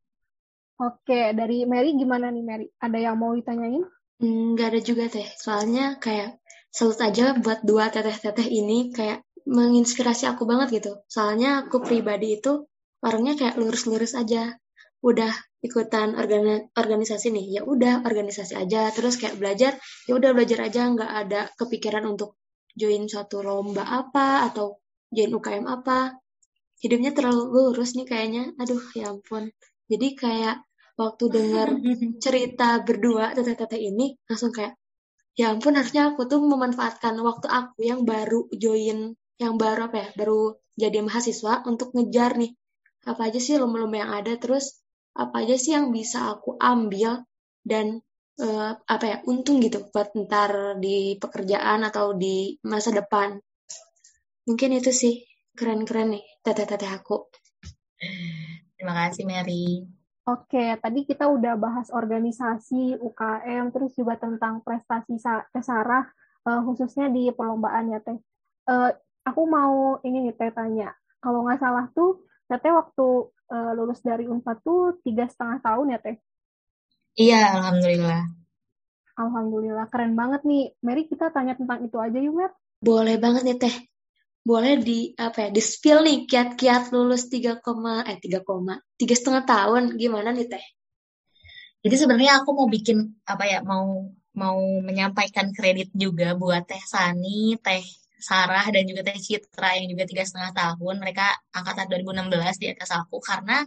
Oke, 0.80 1.36
dari 1.36 1.68
Mary 1.68 1.94
gimana 1.96 2.32
nih 2.32 2.44
Mary? 2.44 2.66
Ada 2.80 2.98
yang 3.12 3.20
mau 3.20 3.36
ditanyain? 3.36 3.84
Nggak 4.20 4.68
ada 4.76 4.82
juga 4.84 5.06
Teh, 5.08 5.28
soalnya 5.40 5.96
kayak 6.00 6.40
salut 6.72 7.00
aja 7.00 7.36
buat 7.40 7.64
dua 7.64 7.88
teteh-teteh 7.88 8.48
ini 8.52 8.92
kayak 8.92 9.24
menginspirasi 9.48 10.28
aku 10.28 10.44
banget 10.44 10.84
gitu. 10.84 10.92
Soalnya 11.08 11.64
aku 11.68 11.80
pribadi 11.84 12.36
itu 12.40 12.68
orangnya 13.00 13.40
kayak 13.40 13.56
lurus-lurus 13.56 14.16
aja. 14.16 14.60
Udah 15.00 15.32
ikutan 15.60 16.16
organisasi 16.76 17.36
nih 17.36 17.60
ya 17.60 17.62
udah 17.68 18.08
organisasi 18.08 18.56
aja 18.56 18.88
terus 18.96 19.20
kayak 19.20 19.36
belajar 19.36 19.76
ya 20.08 20.16
udah 20.16 20.32
belajar 20.32 20.64
aja 20.64 20.88
nggak 20.88 21.12
ada 21.12 21.42
kepikiran 21.60 22.08
untuk 22.08 22.40
join 22.80 23.12
suatu 23.12 23.44
lomba 23.44 23.84
apa 23.84 24.48
atau 24.48 24.80
join 25.12 25.36
UKM 25.36 25.66
apa. 25.68 26.16
Hidupnya 26.80 27.12
terlalu 27.12 27.44
lurus 27.52 27.92
nih 28.00 28.08
kayaknya. 28.08 28.56
Aduh 28.56 28.80
ya 28.96 29.12
ampun. 29.12 29.52
Jadi 29.92 30.08
kayak 30.16 30.64
waktu 30.96 31.24
dengar 31.28 31.68
cerita 32.24 32.80
berdua 32.84 33.36
teteh-teteh 33.36 33.80
ini 33.80 34.16
langsung 34.28 34.56
kayak 34.56 34.80
ya 35.36 35.56
ampun 35.56 35.76
harusnya 35.76 36.12
aku 36.16 36.28
tuh 36.28 36.40
memanfaatkan 36.44 37.16
waktu 37.24 37.48
aku 37.48 37.84
yang 37.84 38.04
baru 38.04 38.48
join 38.56 39.16
yang 39.40 39.56
baru 39.56 39.88
apa 39.88 39.98
ya 40.04 40.10
baru 40.20 40.60
jadi 40.76 41.00
mahasiswa 41.00 41.64
untuk 41.64 41.96
ngejar 41.96 42.36
nih 42.36 42.52
apa 43.08 43.32
aja 43.32 43.40
sih 43.40 43.56
lomba-lomba 43.60 43.98
yang 44.04 44.12
ada. 44.24 44.34
Terus 44.40 44.80
apa 45.20 45.44
aja 45.44 45.60
sih 45.60 45.76
yang 45.76 45.92
bisa 45.92 46.32
aku 46.32 46.56
ambil 46.56 47.28
dan 47.60 48.00
uh, 48.40 48.72
apa 48.88 49.06
ya 49.06 49.18
untung 49.28 49.60
gitu 49.60 49.92
buat 49.92 50.16
ntar 50.16 50.80
di 50.80 51.20
pekerjaan 51.20 51.84
atau 51.84 52.16
di 52.16 52.56
masa 52.64 52.96
depan. 52.96 53.36
Mungkin 54.48 54.80
itu 54.80 54.96
sih 54.96 55.28
keren-keren 55.54 56.16
nih 56.16 56.26
teteh-teteh 56.40 56.90
aku. 56.96 57.28
Terima 58.80 58.96
kasih 58.96 59.28
Mary. 59.28 59.84
Oke, 60.30 60.78
tadi 60.78 61.10
kita 61.10 61.26
udah 61.26 61.58
bahas 61.58 61.90
organisasi, 61.90 63.02
UKM, 63.02 63.74
terus 63.74 63.98
juga 63.98 64.14
tentang 64.14 64.62
prestasi 64.62 65.18
Sarah, 65.58 66.06
uh, 66.46 66.62
khususnya 66.70 67.10
di 67.10 67.34
perlombaan 67.34 67.90
ya 67.90 68.00
Teh. 68.00 68.16
Uh, 68.70 68.94
aku 69.26 69.42
mau 69.50 69.98
ini 70.06 70.30
nih 70.30 70.38
Teh 70.38 70.54
tanya, 70.54 70.94
kalau 71.18 71.44
nggak 71.44 71.60
salah 71.60 71.90
tuh 71.98 72.29
Teteh 72.50 72.74
waktu 72.74 73.08
uh, 73.30 73.72
lulus 73.78 74.02
dari 74.02 74.26
Unpad 74.26 74.66
tuh 74.66 74.98
tiga 75.06 75.30
setengah 75.30 75.62
tahun 75.62 75.94
ya 75.94 76.00
Teh? 76.02 76.18
Iya, 77.14 77.62
Alhamdulillah. 77.62 78.26
Alhamdulillah, 79.20 79.86
keren 79.94 80.18
banget 80.18 80.42
nih. 80.50 80.74
Mary 80.82 81.06
kita 81.06 81.30
tanya 81.30 81.54
tentang 81.54 81.86
itu 81.86 82.02
aja 82.02 82.18
yuk, 82.18 82.34
Mer. 82.34 82.52
Boleh 82.82 83.22
banget 83.22 83.46
nih 83.46 83.58
Teh. 83.62 83.76
Boleh 84.42 84.82
di 84.82 85.14
apa 85.14 85.46
ya, 85.46 85.50
di 85.54 85.62
spill 85.62 86.02
nih 86.02 86.26
kiat-kiat 86.26 86.90
lulus 86.90 87.30
tiga 87.30 87.62
koma 87.62 88.02
eh 88.08 88.18
tiga 88.18 88.42
koma 88.42 88.80
tiga 88.98 89.14
setengah 89.14 89.44
tahun 89.46 90.00
gimana 90.00 90.34
nih 90.34 90.48
Teh? 90.50 90.66
Jadi 91.86 91.96
sebenarnya 91.96 92.42
aku 92.42 92.50
mau 92.56 92.66
bikin 92.66 92.98
apa 93.30 93.46
ya, 93.46 93.60
mau 93.62 94.10
mau 94.34 94.58
menyampaikan 94.82 95.52
kredit 95.52 95.92
juga 95.94 96.34
buat 96.34 96.66
Teh 96.66 96.82
Sani, 96.82 97.60
Teh 97.60 97.84
Sarah 98.20 98.68
dan 98.68 98.84
juga 98.84 99.02
Teh 99.08 99.16
Citra 99.16 99.80
yang 99.80 99.88
juga 99.88 100.04
tiga 100.04 100.24
setengah 100.28 100.52
tahun. 100.52 100.96
Mereka 101.00 101.28
angkatan 101.56 101.88
2016 101.88 102.62
di 102.62 102.68
atas 102.70 102.90
aku 102.92 103.18
karena 103.24 103.64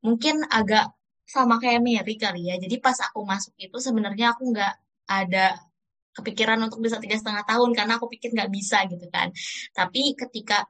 mungkin 0.00 0.42
agak 0.48 0.96
sama 1.26 1.60
kayak 1.60 1.84
Mary 1.84 2.16
kali 2.16 2.48
ya. 2.48 2.56
Jadi 2.56 2.80
pas 2.80 2.96
aku 3.04 3.20
masuk 3.22 3.52
itu 3.60 3.76
sebenarnya 3.76 4.32
aku 4.32 4.48
nggak 4.50 4.74
ada 5.06 5.60
kepikiran 6.16 6.58
untuk 6.64 6.80
bisa 6.80 6.96
tiga 6.96 7.20
setengah 7.20 7.44
tahun 7.44 7.76
karena 7.76 8.00
aku 8.00 8.08
pikir 8.08 8.32
nggak 8.32 8.50
bisa 8.50 8.88
gitu 8.88 9.06
kan. 9.12 9.28
Tapi 9.76 10.16
ketika 10.16 10.64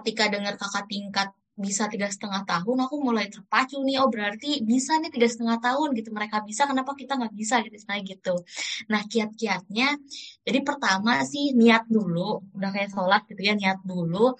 ketika 0.00 0.32
dengar 0.32 0.56
kakak 0.56 0.88
tingkat 0.88 1.28
bisa 1.56 1.88
tiga 1.88 2.06
setengah 2.12 2.44
tahun 2.44 2.76
aku 2.84 2.94
mulai 3.00 3.32
terpacu 3.32 3.80
nih 3.80 3.96
oh 4.04 4.12
berarti 4.12 4.60
bisa 4.60 5.00
nih 5.00 5.08
tiga 5.08 5.28
setengah 5.28 5.58
tahun 5.58 5.88
gitu. 5.96 6.12
Mereka 6.12 6.44
bisa 6.44 6.68
kenapa 6.68 6.92
kita 6.92 7.16
nggak 7.16 7.34
bisa 7.34 7.64
gitu 7.64 7.76
nah 7.88 7.98
gitu. 8.04 8.34
Nah 8.92 9.02
kiat-kiatnya 9.08 9.88
jadi 10.44 10.58
pertama 10.60 11.24
sih 11.24 11.56
niat 11.56 11.88
dulu 11.88 12.44
udah 12.56 12.70
kayak 12.74 12.92
sholat 12.92 13.22
gitu 13.30 13.40
ya 13.40 13.54
niat 13.56 13.80
dulu. 13.82 14.36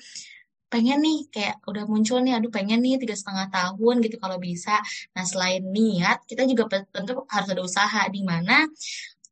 Pengen 0.67 0.99
nih 0.99 1.19
kayak 1.31 1.63
udah 1.65 1.85
muncul 1.89 2.19
nih 2.21 2.37
aduh 2.37 2.51
pengen 2.53 2.83
nih 2.85 3.01
tiga 3.01 3.17
setengah 3.17 3.49
tahun 3.49 3.95
gitu 4.05 4.17
kalau 4.21 4.37
bisa. 4.37 4.77
Nah 5.17 5.25
selain 5.25 5.63
niat 5.65 6.27
kita 6.29 6.45
juga 6.45 6.85
tentu 6.93 7.25
harus 7.33 7.49
ada 7.49 7.63
usaha 7.65 8.03
di 8.13 8.21
mana 8.21 8.67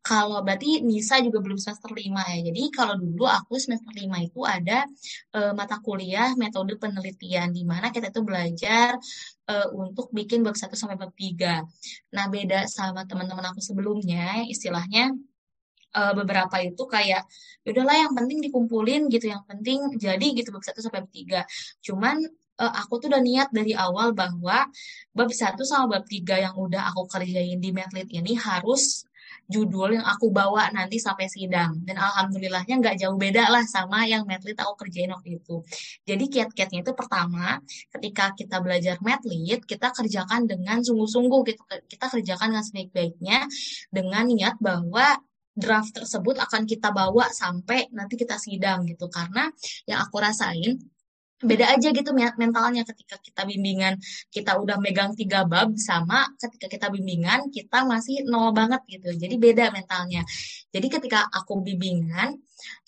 kalau 0.05 0.45
berarti 0.45 0.85
Nisa 0.85 1.17
juga 1.25 1.41
belum 1.41 1.57
semester 1.57 1.89
5 1.89 1.97
ya. 2.29 2.39
Jadi 2.45 2.63
kalau 2.69 3.01
dulu 3.01 3.25
aku 3.25 3.57
semester 3.57 3.89
5 3.89 4.05
itu 4.21 4.41
ada 4.45 4.85
e, 5.33 5.41
mata 5.57 5.81
kuliah 5.81 6.37
metode 6.37 6.77
penelitian 6.77 7.49
di 7.49 7.65
mana 7.65 7.89
kita 7.89 8.13
itu 8.13 8.21
belajar 8.21 9.01
e, 9.49 9.55
untuk 9.73 10.13
bikin 10.13 10.45
bab 10.45 10.61
1 10.61 10.77
sampai 10.77 11.01
bab 11.01 11.09
3. 11.17 11.65
Nah, 12.13 12.25
beda 12.29 12.69
sama 12.69 13.09
teman-teman 13.09 13.49
aku 13.49 13.65
sebelumnya, 13.65 14.45
istilahnya 14.45 15.09
e, 15.97 16.01
beberapa 16.13 16.61
itu 16.61 16.85
kayak 16.85 17.25
ya 17.65 17.69
udahlah 17.73 17.97
yang 18.05 18.13
penting 18.13 18.45
dikumpulin 18.45 19.09
gitu, 19.09 19.33
yang 19.33 19.41
penting 19.49 19.89
jadi 19.97 20.27
gitu 20.37 20.53
bab 20.53 20.61
1 20.69 20.85
sampai 20.85 21.01
bab 21.01 21.13
3. 21.17 21.49
Cuman 21.81 22.21
aku 22.55 23.03
tuh 23.03 23.09
udah 23.11 23.19
niat 23.25 23.49
dari 23.51 23.73
awal 23.73 24.13
bahwa 24.13 24.69
bab 25.17 25.31
1 25.33 25.65
sama 25.65 25.97
bab 25.97 26.05
3 26.05 26.45
yang 26.45 26.55
udah 26.61 26.93
aku 26.93 27.09
kerjain 27.09 27.57
di 27.57 27.73
Medlit 27.73 28.13
ini 28.13 28.37
harus 28.37 29.09
judul 29.49 30.01
yang 30.01 30.07
aku 30.07 30.33
bawa 30.33 30.73
nanti 30.73 30.97
sampai 30.97 31.29
sidang. 31.29 31.81
Dan 31.85 32.01
alhamdulillahnya 32.01 32.81
nggak 32.81 32.97
jauh 33.01 33.17
beda 33.17 33.49
lah 33.53 33.65
sama 33.69 34.09
yang 34.09 34.25
medlit 34.25 34.57
aku 34.57 34.87
kerjain 34.87 35.13
waktu 35.13 35.41
itu. 35.41 35.61
Jadi 36.09 36.25
kiat-kiatnya 36.33 36.81
itu 36.85 36.93
pertama, 36.97 37.61
ketika 37.93 38.33
kita 38.33 38.61
belajar 38.65 38.97
medlit, 39.05 39.63
kita 39.65 39.93
kerjakan 39.93 40.49
dengan 40.49 40.81
sungguh-sungguh, 40.81 41.41
kita, 41.45 41.63
kita 41.89 42.07
kerjakan 42.09 42.57
dengan 42.57 42.65
sebaik-baiknya, 42.65 43.39
dengan 43.93 44.25
niat 44.29 44.57
bahwa 44.61 45.21
draft 45.55 45.95
tersebut 45.95 46.35
akan 46.43 46.67
kita 46.67 46.91
bawa 46.91 47.31
sampai 47.31 47.87
nanti 47.95 48.19
kita 48.19 48.37
sidang 48.37 48.83
gitu. 48.91 49.07
Karena 49.07 49.47
yang 49.87 50.03
aku 50.03 50.19
rasain, 50.19 50.83
beda 51.43 51.75
aja 51.75 51.89
gitu 51.91 52.11
mentalnya 52.15 52.87
ketika 52.87 53.19
kita 53.19 53.43
bimbingan 53.43 53.99
kita 54.31 54.55
udah 54.55 54.79
megang 54.79 55.19
tiga 55.19 55.43
bab 55.43 55.75
sama 55.75 56.31
ketika 56.39 56.71
kita 56.71 56.87
bimbingan 56.95 57.51
kita 57.51 57.83
masih 57.83 58.23
nol 58.29 58.55
banget 58.55 58.81
gitu. 58.87 59.11
Jadi 59.15 59.35
beda 59.41 59.75
mentalnya. 59.75 60.23
Jadi 60.71 60.87
ketika 60.87 61.27
aku 61.31 61.59
bimbingan 61.65 62.39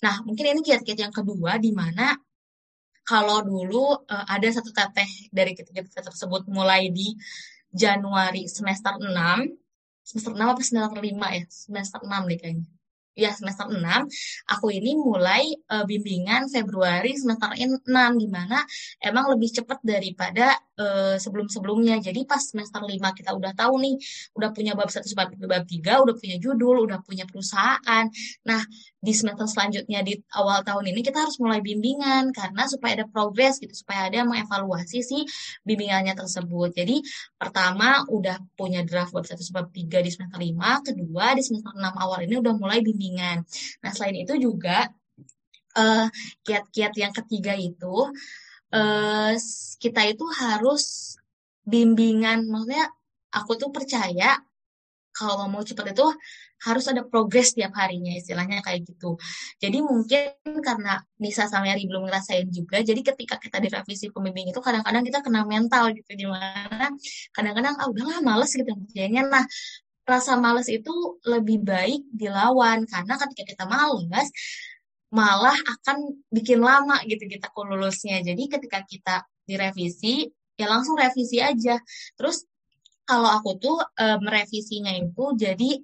nah 0.01 0.23
mungkin 0.23 0.57
ini 0.57 0.61
kiat-kiat 0.63 0.99
yang 1.09 1.13
kedua 1.13 1.59
di 1.59 1.75
mana 1.75 2.15
kalau 3.07 3.39
dulu 3.43 4.03
uh, 4.03 4.25
ada 4.27 4.47
satu 4.51 4.71
teteh 4.75 5.31
dari 5.31 5.55
kita 5.55 6.03
tersebut 6.03 6.47
mulai 6.51 6.91
di 6.91 7.15
Januari 7.71 8.47
semester 8.47 8.95
6 8.99 9.07
semester 10.07 10.31
6 10.35 10.39
apa 10.39 10.61
semester 10.63 10.99
5 11.03 11.35
ya? 11.35 11.43
Semester 11.51 11.99
6 12.03 12.29
deh 12.31 12.39
kayaknya 12.39 12.76
ya 13.17 13.33
semester 13.33 13.65
6 13.65 13.81
aku 14.53 14.69
ini 14.69 14.93
mulai 14.93 15.49
uh, 15.73 15.83
bimbingan 15.89 16.45
Februari 16.53 17.17
semester 17.17 17.49
6 17.57 17.89
di 18.21 18.27
mana 18.29 18.61
emang 19.01 19.33
lebih 19.33 19.49
cepat 19.57 19.81
daripada 19.81 20.53
uh, 20.77 21.17
sebelum-sebelumnya. 21.17 21.97
Jadi 21.99 22.23
pas 22.29 22.39
semester 22.39 22.79
5 22.79 22.93
kita 23.17 23.33
udah 23.33 23.51
tahu 23.57 23.81
nih 23.81 23.95
udah 24.37 24.49
punya 24.53 24.77
bab 24.77 24.93
1 24.93 25.01
sampai 25.01 25.33
bab 25.41 25.65
3 25.65 26.05
udah 26.05 26.15
punya 26.15 26.37
judul 26.37 26.85
udah 26.85 27.01
punya 27.01 27.25
perusahaan. 27.25 28.05
Nah 28.45 28.61
di 28.97 29.13
semester 29.13 29.45
selanjutnya 29.45 30.01
di 30.01 30.17
awal 30.33 30.65
tahun 30.65 30.89
ini 30.89 31.05
kita 31.05 31.21
harus 31.21 31.37
mulai 31.37 31.61
bimbingan 31.61 32.33
karena 32.33 32.65
supaya 32.65 32.97
ada 32.97 33.05
progres 33.05 33.61
gitu 33.61 33.71
supaya 33.77 34.09
ada 34.09 34.25
mengevaluasi 34.25 35.05
si 35.05 35.21
bimbingannya 35.61 36.17
tersebut 36.17 36.73
jadi 36.73 36.97
pertama 37.37 38.01
udah 38.09 38.41
punya 38.57 38.81
draft 38.81 39.13
bab 39.13 39.25
1 39.25 39.37
sampai 39.37 39.69
3 39.69 40.05
di 40.05 40.09
semester 40.09 40.39
5 40.41 40.87
kedua 40.87 41.25
di 41.37 41.41
semester 41.45 41.73
6 41.77 41.93
awal 41.93 42.19
ini 42.25 42.35
udah 42.41 42.53
mulai 42.57 42.79
bimbingan. 42.81 43.43
Nah, 43.83 43.91
selain 43.93 44.17
itu 44.23 44.33
juga 44.37 44.87
uh, 45.77 46.07
kiat-kiat 46.45 46.93
yang 46.97 47.13
ketiga 47.13 47.53
itu 47.53 48.11
uh, 48.73 49.33
kita 49.77 50.01
itu 50.09 50.25
harus 50.41 51.15
bimbingan, 51.67 52.47
maksudnya 52.47 52.87
aku 53.33 53.59
tuh 53.59 53.69
percaya 53.69 54.39
kalau 55.11 55.49
mau 55.49 55.65
cepat 55.65 55.97
itu 55.97 56.07
harus 56.65 56.85
ada 56.89 57.05
progres 57.05 57.53
tiap 57.53 57.73
harinya 57.77 58.13
istilahnya 58.17 58.65
kayak 58.65 58.87
gitu. 58.87 59.17
Jadi 59.61 59.77
mungkin 59.85 60.33
karena 60.65 61.01
Nisa 61.21 61.45
sama 61.45 61.69
Yari 61.69 61.85
belum 61.85 62.09
ngerasain 62.09 62.49
juga, 62.49 62.81
jadi 62.81 63.01
ketika 63.01 63.37
kita 63.37 63.57
direvisi 63.61 64.09
pembimbing 64.09 64.49
itu 64.49 64.59
kadang-kadang 64.63 65.03
kita 65.05 65.19
kena 65.21 65.45
mental 65.45 65.93
gitu 65.93 66.11
gimana 66.17 66.89
kadang-kadang 67.35 67.75
ah 67.77 67.87
udahlah 67.89 68.19
males 68.25 68.51
gitu 68.53 68.71
kayaknya 68.91 69.27
nah 69.27 69.45
rasa 70.07 70.39
males 70.39 70.71
itu 70.71 71.19
lebih 71.27 71.61
baik 71.67 72.07
dilawan 72.15 72.87
karena 72.87 73.13
ketika 73.19 73.43
kita 73.43 73.63
males 73.67 74.31
malah 75.11 75.55
akan 75.55 76.19
bikin 76.31 76.59
lama 76.59 76.99
gitu 77.07 77.27
kita 77.27 77.47
lulusnya. 77.55 78.19
Jadi 78.23 78.43
ketika 78.51 78.83
kita 78.83 79.15
direvisi 79.47 80.27
ya 80.59 80.67
langsung 80.67 80.99
revisi 80.99 81.39
aja. 81.39 81.79
Terus 82.19 82.43
kalau 83.07 83.31
aku 83.31 83.55
tuh 83.55 83.79
e, 83.95 84.05
merevisinya 84.19 84.91
itu 84.91 85.23
jadi 85.39 85.79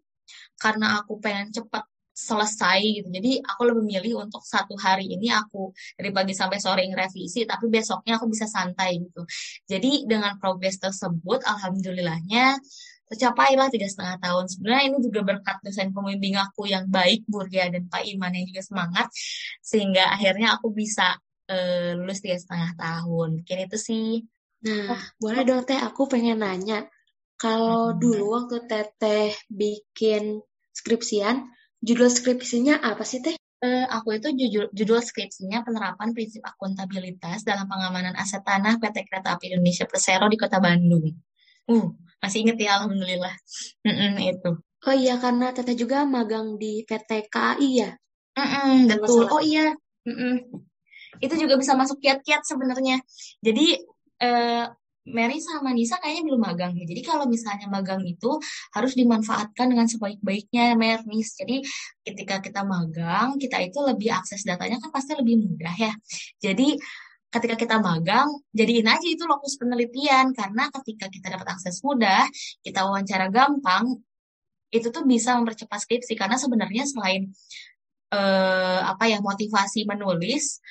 karena 0.58 1.00
aku 1.02 1.19
pengen 1.24 1.50
cepet 1.54 1.84
selesai 2.13 2.80
gitu. 3.02 3.10
Jadi 3.10 3.41
aku 3.41 3.62
lebih 3.74 3.84
milih 3.89 4.13
untuk 4.30 4.46
satu 4.46 4.78
hari 4.78 5.10
ini 5.10 5.34
aku 5.34 5.74
dari 5.98 6.13
pagi 6.13 6.38
sampai 6.38 6.62
sore 6.62 6.86
ngerevisi, 6.86 7.50
tapi 7.50 7.65
besoknya 7.74 8.22
aku 8.22 8.30
bisa 8.30 8.46
santai 8.46 9.02
gitu. 9.02 9.26
Jadi 9.65 10.06
dengan 10.06 10.38
progres 10.38 10.78
tersebut, 10.78 11.41
alhamdulillahnya 11.41 12.62
tercapailah 13.10 13.67
tiga 13.74 13.89
setengah 13.89 14.17
tahun. 14.22 14.46
Sebenarnya 14.46 14.84
ini 14.93 14.98
juga 15.02 15.22
berkat 15.26 15.58
dosen 15.65 15.89
pembimbing 15.89 16.38
aku 16.38 16.69
yang 16.69 16.86
baik, 16.88 17.26
Burgia 17.26 17.67
dan 17.74 17.89
Pak 17.89 18.06
Iman 18.06 18.32
yang 18.34 18.46
juga 18.46 18.62
semangat, 18.62 19.10
sehingga 19.65 20.13
akhirnya 20.13 20.58
aku 20.58 20.69
bisa 20.69 21.17
uh, 21.50 21.91
lulus 21.98 22.22
tiga 22.22 22.38
setengah 22.38 22.78
tahun. 22.78 23.41
Mungkin 23.41 23.58
itu 23.69 23.78
sih. 23.82 24.10
Nah, 24.63 24.96
oh. 24.96 25.02
boleh 25.19 25.43
dong 25.43 25.65
Teh, 25.67 25.76
aku 25.82 26.08
pengen 26.08 26.39
nanya. 26.39 26.88
Kalau 27.38 27.98
dulu 27.98 28.38
waktu 28.39 28.63
Teteh 28.69 29.36
bikin 29.52 30.39
skripsian, 30.72 31.50
judul 31.84 32.10
skripsinya 32.10 32.80
apa 32.80 33.04
sih 33.04 33.19
Teh? 33.19 33.36
Uh, 33.63 33.88
aku 33.88 34.19
itu 34.19 34.28
judul, 34.36 34.67
judul 34.76 35.00
skripsinya 35.00 35.63
penerapan 35.63 36.12
prinsip 36.12 36.43
akuntabilitas 36.43 37.48
dalam 37.48 37.63
pengamanan 37.63 38.12
aset 38.19 38.43
tanah 38.43 38.76
PT 38.76 39.08
Kereta 39.08 39.39
Api 39.39 39.56
Indonesia 39.56 39.88
Persero 39.88 40.28
di 40.28 40.36
Kota 40.36 40.60
Bandung. 40.60 41.08
Uh, 41.63 41.96
masih 42.19 42.43
inget 42.43 42.60
ya 42.60 42.84
alhamdulillah. 42.84 43.32
Mm-mm, 43.88 44.19
itu. 44.19 44.52
Oh 44.84 44.96
iya 44.96 45.15
karena 45.15 45.56
teteh 45.56 45.80
juga 45.80 46.04
magang 46.04 46.60
di 46.60 46.84
PT 46.84 47.31
KAI 47.31 47.69
ya? 47.71 47.92
Mm-mm, 48.36 48.92
betul. 49.00 49.31
oh 49.31 49.40
iya 49.40 49.71
Mm-mm. 50.04 50.44
itu 51.23 51.34
juga 51.40 51.56
bisa 51.56 51.77
masuk 51.79 52.04
kiat-kiat 52.04 52.44
sebenarnya. 52.44 53.00
Jadi 53.40 53.79
eh, 54.19 54.65
Mary 55.04 55.43
sama 55.43 55.75
Nisa 55.75 55.99
kayaknya 55.99 56.23
belum 56.31 56.41
magang 56.41 56.71
ya. 56.79 56.87
Jadi 56.87 57.01
kalau 57.04 57.27
misalnya 57.27 57.67
magang 57.67 57.99
itu 58.08 58.39
harus 58.71 58.95
dimanfaatkan 58.95 59.67
dengan 59.67 59.87
sebaik-baiknya, 59.91 60.79
Mary. 60.79 61.19
Jadi 61.23 61.60
ketika 62.08 62.39
kita 62.39 62.63
magang, 62.63 63.35
kita 63.35 63.60
itu 63.60 63.83
lebih 63.83 64.15
akses 64.15 64.47
datanya 64.47 64.79
kan 64.79 64.95
pasti 64.95 65.12
lebih 65.19 65.43
mudah 65.43 65.75
ya. 65.75 65.93
Jadi 66.39 66.79
ketika 67.33 67.56
kita 67.60 67.75
magang, 67.83 68.29
jadiin 68.56 68.87
aja 68.87 69.08
itu 69.10 69.25
lokus 69.27 69.60
penelitian 69.60 70.31
karena 70.31 70.69
ketika 70.79 71.12
kita 71.12 71.35
dapat 71.35 71.58
akses 71.58 71.83
mudah, 71.83 72.23
kita 72.63 72.85
wawancara 72.87 73.27
gampang, 73.27 73.99
itu 74.71 74.87
tuh 74.87 75.04
bisa 75.04 75.35
mempercepat 75.35 75.83
skripsi 75.83 76.13
karena 76.15 76.37
sebenarnya 76.39 76.87
selain 76.87 77.27
eh, 78.13 78.81
apa 78.85 79.04
ya 79.10 79.19
motivasi 79.19 79.83
menulis, 79.83 80.62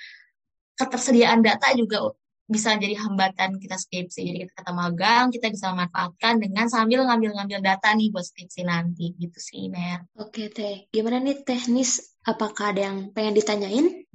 ketersediaan 0.78 1.44
data 1.44 1.68
juga 1.76 2.08
bisa 2.48 2.74
jadi 2.76 2.98
hambatan 2.98 3.58
kita 3.58 3.78
skripsi. 3.78 4.20
Jadi 4.28 4.38
kita 4.46 4.52
kata 4.62 4.72
magang, 4.74 5.30
kita 5.30 5.48
bisa 5.48 5.70
memanfaatkan 5.72 6.42
dengan 6.42 6.66
sambil 6.66 7.06
ngambil-ngambil 7.06 7.60
data 7.62 7.94
nih 7.94 8.12
buat 8.12 8.26
skripsi 8.26 8.66
nanti 8.66 9.14
gitu 9.16 9.38
sih, 9.38 9.70
Mer. 9.72 10.06
Oke, 10.18 10.50
Teh. 10.52 10.88
Gimana 10.90 11.22
nih 11.22 11.42
teknis? 11.46 12.16
Apakah 12.22 12.74
ada 12.74 12.90
yang 12.92 13.10
pengen 13.10 13.34
ditanyain? 13.34 14.06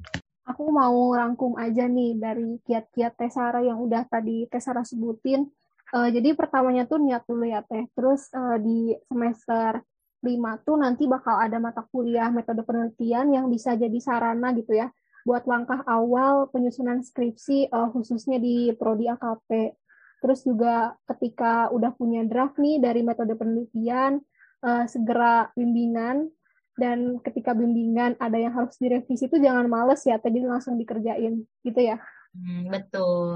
aku 0.47 0.63
mau 0.71 1.11
rangkum 1.11 1.59
aja 1.59 1.85
nih 1.85 2.15
dari 2.15 2.57
kiat-kiat 2.63 3.19
Tesara 3.19 3.59
yang 3.61 3.83
udah 3.83 4.07
tadi 4.07 4.47
Tesara 4.47 4.81
sebutin. 4.87 5.45
Uh, 5.91 6.09
jadi 6.11 6.35
pertamanya 6.35 6.87
tuh 6.87 6.99
niat 6.99 7.23
dulu 7.27 7.47
ya 7.47 7.63
teh. 7.63 7.87
Terus 7.95 8.31
uh, 8.35 8.59
di 8.59 8.95
semester 9.07 9.83
5 10.23 10.65
tuh 10.65 10.75
nanti 10.79 11.03
bakal 11.05 11.37
ada 11.37 11.61
mata 11.61 11.85
kuliah 11.87 12.27
metode 12.33 12.63
penelitian 12.65 13.31
yang 13.31 13.45
bisa 13.47 13.77
jadi 13.77 13.95
sarana 14.01 14.51
gitu 14.57 14.75
ya 14.75 14.89
buat 15.27 15.43
langkah 15.43 15.83
awal 15.83 16.47
penyusunan 16.47 17.03
skripsi 17.03 17.67
uh, 17.67 17.91
khususnya 17.91 18.39
di 18.39 18.71
prodi 18.79 19.11
AKP. 19.11 19.75
Terus 20.23 20.47
juga 20.47 20.95
ketika 21.03 21.67
udah 21.75 21.91
punya 21.91 22.23
draft 22.23 22.55
nih 22.55 22.79
dari 22.79 23.03
metode 23.03 23.35
penelitian, 23.35 24.23
uh, 24.63 24.87
segera 24.87 25.51
bimbingan 25.51 26.31
dan 26.79 27.19
ketika 27.19 27.51
bimbingan 27.51 28.15
ada 28.23 28.39
yang 28.39 28.55
harus 28.55 28.79
direvisi 28.79 29.27
itu 29.27 29.35
jangan 29.35 29.67
males 29.67 29.99
ya, 30.07 30.15
tadi 30.15 30.39
langsung 30.39 30.79
dikerjain 30.79 31.43
gitu 31.67 31.81
ya. 31.83 31.99
Hmm, 32.31 32.71
betul. 32.71 33.35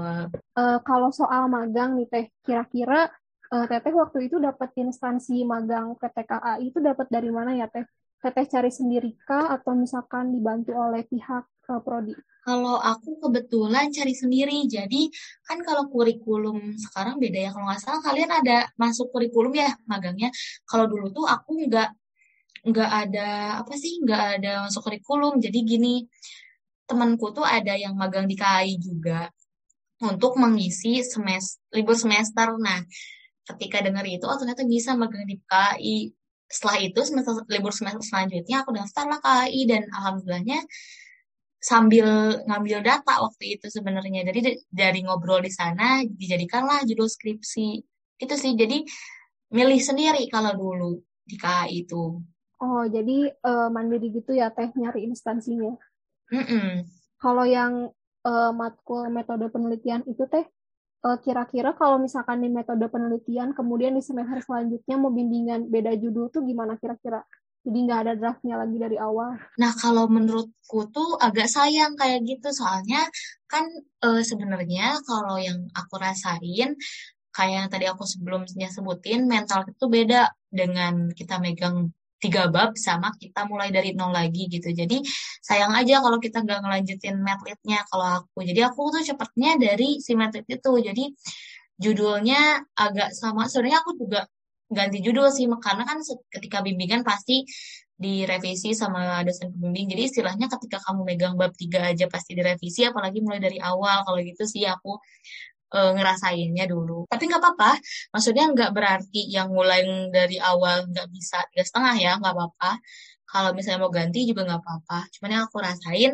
Uh, 0.56 0.78
kalau 0.88 1.12
soal 1.12 1.44
magang 1.52 2.00
nih 2.00 2.08
teh, 2.08 2.26
kira-kira 2.40 3.12
uh, 3.52 3.66
Teteh 3.68 3.92
waktu 3.92 4.32
itu 4.32 4.40
dapat 4.40 4.72
instansi 4.80 5.44
magang 5.44 5.92
PTKA 6.00 6.56
itu 6.64 6.80
dapat 6.80 7.06
dari 7.12 7.28
mana 7.28 7.52
ya 7.52 7.68
Teh? 7.68 7.84
Teteh 8.22 8.46
cari 8.46 8.70
sendiri 8.70 9.18
kah 9.26 9.50
atau 9.50 9.74
misalkan 9.74 10.30
dibantu 10.30 10.78
oleh 10.78 11.02
pihak 11.02 11.42
uh, 11.66 11.80
prodi? 11.82 12.14
Kalau 12.42 12.78
aku 12.78 13.22
kebetulan 13.22 13.90
cari 13.90 14.14
sendiri, 14.14 14.66
jadi 14.66 15.10
kan 15.46 15.62
kalau 15.62 15.86
kurikulum 15.90 16.74
sekarang 16.74 17.18
beda 17.18 17.38
ya. 17.38 17.50
Kalau 17.50 17.66
nggak 17.66 17.82
salah 17.82 18.02
kalian 18.02 18.30
ada 18.30 18.66
masuk 18.78 19.10
kurikulum 19.14 19.54
ya 19.58 19.74
magangnya. 19.90 20.30
Kalau 20.66 20.86
dulu 20.86 21.10
tuh 21.10 21.26
aku 21.26 21.66
nggak 21.66 21.90
nggak 22.62 22.90
ada 23.06 23.58
apa 23.62 23.74
sih 23.74 23.98
nggak 24.02 24.22
ada 24.38 24.66
masuk 24.70 24.86
kurikulum. 24.86 25.42
Jadi 25.42 25.58
gini 25.66 25.94
temanku 26.86 27.30
tuh 27.30 27.46
ada 27.46 27.74
yang 27.74 27.94
magang 27.94 28.26
di 28.26 28.38
KAI 28.38 28.74
juga 28.78 29.30
untuk 30.02 30.34
mengisi 30.38 31.02
semester 31.02 31.62
libur 31.74 31.94
semester. 31.94 32.58
Nah 32.58 32.82
ketika 33.46 33.82
dengar 33.82 34.06
itu 34.06 34.26
oh 34.26 34.38
ternyata 34.38 34.62
bisa 34.66 34.94
magang 34.98 35.26
di 35.26 35.38
KAI 35.46 36.21
setelah 36.52 36.76
itu 36.84 37.00
semester 37.00 37.40
libur 37.48 37.72
semester 37.72 38.04
selanjutnya 38.04 38.60
aku 38.60 38.76
daftar 38.76 39.08
lah 39.08 39.20
KAI 39.24 39.60
dan 39.64 39.82
alhamdulillahnya 39.88 40.60
sambil 41.62 42.36
ngambil 42.44 42.84
data 42.84 43.22
waktu 43.24 43.56
itu 43.56 43.72
sebenarnya. 43.72 44.28
Jadi 44.28 44.60
dari 44.68 45.00
ngobrol 45.06 45.40
di 45.40 45.48
sana 45.48 46.04
dijadikanlah 46.04 46.84
judul 46.84 47.08
skripsi. 47.08 47.80
Itu 48.20 48.34
sih. 48.36 48.52
Jadi 48.52 48.84
milih 49.54 49.80
sendiri 49.80 50.28
kalau 50.28 50.52
dulu 50.52 50.90
di 51.24 51.40
KAI 51.40 51.88
itu. 51.88 52.20
Oh 52.62 52.84
jadi 52.86 53.32
uh, 53.42 53.72
mandiri 53.72 54.12
gitu 54.12 54.36
ya 54.36 54.52
teh 54.52 54.68
nyari 54.76 55.08
instansinya? 55.08 55.72
Mm 56.32 56.44
-mm. 56.48 56.68
kalau 57.20 57.44
yang 57.44 57.92
uh, 58.24 58.52
matkul 58.56 59.04
metode 59.12 59.52
penelitian 59.52 60.00
itu 60.08 60.24
teh 60.32 60.48
kira-kira 61.18 61.74
kalau 61.74 61.98
misalkan 61.98 62.38
di 62.38 62.48
metode 62.48 62.86
penelitian 62.86 63.50
kemudian 63.50 63.98
di 63.98 64.02
semester 64.02 64.38
selanjutnya 64.38 64.94
mau 64.94 65.10
bimbingan 65.10 65.66
beda 65.66 65.98
judul 65.98 66.30
tuh 66.30 66.46
gimana 66.46 66.78
kira-kira? 66.78 67.26
Jadi 67.62 67.78
nggak 67.86 68.00
ada 68.06 68.12
draftnya 68.18 68.58
lagi 68.58 68.74
dari 68.78 68.98
awal. 68.98 69.38
Nah 69.58 69.72
kalau 69.78 70.10
menurutku 70.10 70.90
tuh 70.90 71.14
agak 71.18 71.46
sayang 71.46 71.94
kayak 71.94 72.26
gitu 72.26 72.50
soalnya 72.50 73.06
kan 73.46 73.66
e, 74.02 74.22
sebenarnya 74.26 74.98
kalau 75.06 75.38
yang 75.38 75.70
aku 75.74 75.94
rasain 75.98 76.74
kayak 77.30 77.54
yang 77.54 77.68
tadi 77.70 77.86
aku 77.86 78.04
sebelumnya 78.04 78.68
sebutin 78.68 79.30
mental 79.30 79.62
itu 79.66 79.84
beda 79.86 80.30
dengan 80.50 81.10
kita 81.14 81.38
megang 81.38 81.94
tiga 82.22 82.46
bab 82.46 82.78
sama 82.78 83.10
kita 83.18 83.50
mulai 83.50 83.74
dari 83.74 83.90
nol 83.98 84.14
lagi 84.14 84.46
gitu. 84.46 84.70
Jadi 84.70 85.02
sayang 85.42 85.74
aja 85.74 85.98
kalau 85.98 86.22
kita 86.22 86.46
nggak 86.46 86.62
ngelanjutin 86.62 87.18
medlitnya 87.18 87.82
kalau 87.90 88.22
aku. 88.22 88.46
Jadi 88.46 88.60
aku 88.62 88.80
tuh 88.94 89.02
cepetnya 89.02 89.58
dari 89.58 89.98
si 89.98 90.14
itu. 90.14 90.72
Jadi 90.78 91.04
judulnya 91.82 92.62
agak 92.78 93.10
sama. 93.10 93.50
Sebenarnya 93.50 93.82
aku 93.82 93.98
juga 93.98 94.20
ganti 94.70 95.04
judul 95.04 95.28
sih 95.34 95.50
karena 95.50 95.82
kan 95.84 95.98
ketika 96.32 96.64
bimbingan 96.64 97.02
pasti 97.02 97.44
direvisi 98.02 98.74
sama 98.74 99.22
dosen 99.26 99.50
pembimbing. 99.54 99.90
Jadi 99.94 100.02
istilahnya 100.10 100.46
ketika 100.50 100.78
kamu 100.82 101.06
megang 101.06 101.34
bab 101.34 101.54
tiga 101.54 101.86
aja 101.90 102.06
pasti 102.06 102.34
direvisi, 102.38 102.86
apalagi 102.86 103.18
mulai 103.22 103.38
dari 103.42 103.58
awal. 103.62 104.02
Kalau 104.06 104.18
gitu 104.22 104.42
sih 104.46 104.62
aku 104.66 104.98
uh, 105.72 105.92
ngerasainnya 105.96 106.68
dulu. 106.68 107.08
Tapi 107.08 107.22
nggak 107.26 107.42
apa-apa, 107.42 107.72
maksudnya 108.12 108.44
nggak 108.52 108.70
berarti 108.70 109.26
yang 109.32 109.50
mulai 109.50 109.82
dari 110.12 110.36
awal 110.38 110.86
nggak 110.88 111.08
bisa 111.10 111.42
tiga 111.50 111.64
setengah 111.64 111.94
ya, 111.98 112.12
nggak 112.20 112.34
apa-apa. 112.36 112.70
Kalau 113.26 113.50
misalnya 113.56 113.80
mau 113.80 113.92
ganti 113.92 114.28
juga 114.28 114.44
nggak 114.44 114.60
apa-apa. 114.60 114.98
Cuman 115.16 115.30
yang 115.32 115.44
aku 115.48 115.56
rasain, 115.64 116.12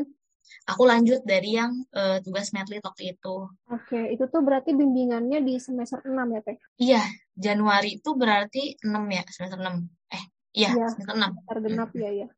aku 0.68 0.82
lanjut 0.84 1.20
dari 1.24 1.56
yang 1.56 1.72
uh, 1.96 2.20
tugas 2.20 2.52
medley 2.52 2.78
waktu 2.78 3.16
itu. 3.16 3.36
Oke, 3.72 4.12
itu 4.12 4.24
tuh 4.28 4.40
berarti 4.44 4.76
bimbingannya 4.76 5.40
di 5.42 5.56
semester 5.56 6.04
6 6.04 6.14
ya, 6.14 6.40
Teh? 6.44 6.56
Iya, 6.78 7.02
Januari 7.32 7.98
itu 7.98 8.11
berarti 8.14 8.76
6 8.84 8.94
ya, 9.11 9.22
semester 9.32 9.59
6. 9.59 10.14
Eh, 10.14 10.24
iya, 10.54 10.70
iya 10.76 10.86
semester 10.92 11.16
6. 11.16 11.24
Semester 11.26 11.59
genap 11.64 11.90
hmm. 11.90 12.02
ya, 12.04 12.11
ya. 12.24 12.28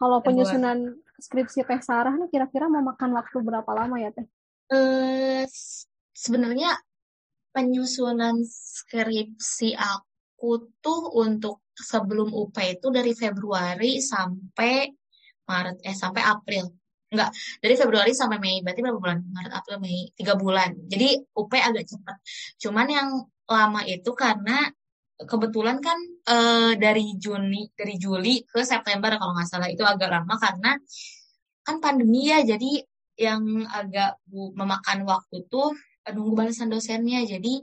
Kalau 0.00 0.18
penyusunan 0.24 0.96
skripsi 1.20 1.68
Teh 1.68 1.82
Sarah 1.84 2.16
nih 2.16 2.32
kira-kira 2.32 2.72
mau 2.72 2.80
makan 2.80 3.12
waktu 3.12 3.36
berapa 3.44 3.70
lama 3.76 4.00
ya, 4.00 4.14
Teh? 4.16 4.26
Eh, 4.70 5.44
sebenarnya 6.20 6.76
penyusunan 7.50 8.44
skripsi 8.44 9.72
aku 9.72 10.68
tuh 10.84 11.16
untuk 11.16 11.64
sebelum 11.72 12.28
UP 12.36 12.52
itu 12.60 12.92
dari 12.92 13.16
Februari 13.16 14.04
sampai 14.04 14.92
Maret 15.48 15.80
eh 15.82 15.96
sampai 15.96 16.22
April. 16.22 16.68
Enggak 17.10 17.34
dari 17.58 17.74
Februari 17.74 18.12
sampai 18.14 18.38
Mei. 18.38 18.60
Berarti 18.60 18.80
berapa 18.84 19.00
bulan? 19.00 19.18
Maret 19.24 19.52
April 19.56 19.76
Mei. 19.82 20.12
Tiga 20.14 20.36
bulan. 20.36 20.70
Jadi 20.86 21.18
UP 21.34 21.52
agak 21.56 21.88
cepat. 21.88 22.16
Cuman 22.60 22.86
yang 22.86 23.08
lama 23.50 23.82
itu 23.88 24.14
karena 24.14 24.70
kebetulan 25.18 25.82
kan 25.82 25.98
e, 26.22 26.36
dari 26.78 27.18
Juni 27.18 27.66
dari 27.74 27.98
Juli 27.98 28.46
ke 28.46 28.62
September 28.62 29.10
kalau 29.18 29.34
nggak 29.34 29.48
salah. 29.48 29.68
Itu 29.72 29.82
agak 29.82 30.06
lama 30.12 30.38
karena 30.38 30.78
kan 31.66 31.76
pandemi 31.82 32.30
ya. 32.30 32.46
Jadi 32.46 32.78
yang 33.18 33.66
agak 33.68 34.22
memakan 34.30 35.04
waktu 35.04 35.44
tuh 35.50 35.74
nunggu 36.14 36.32
balasan 36.36 36.68
dosennya. 36.72 37.24
Jadi 37.26 37.60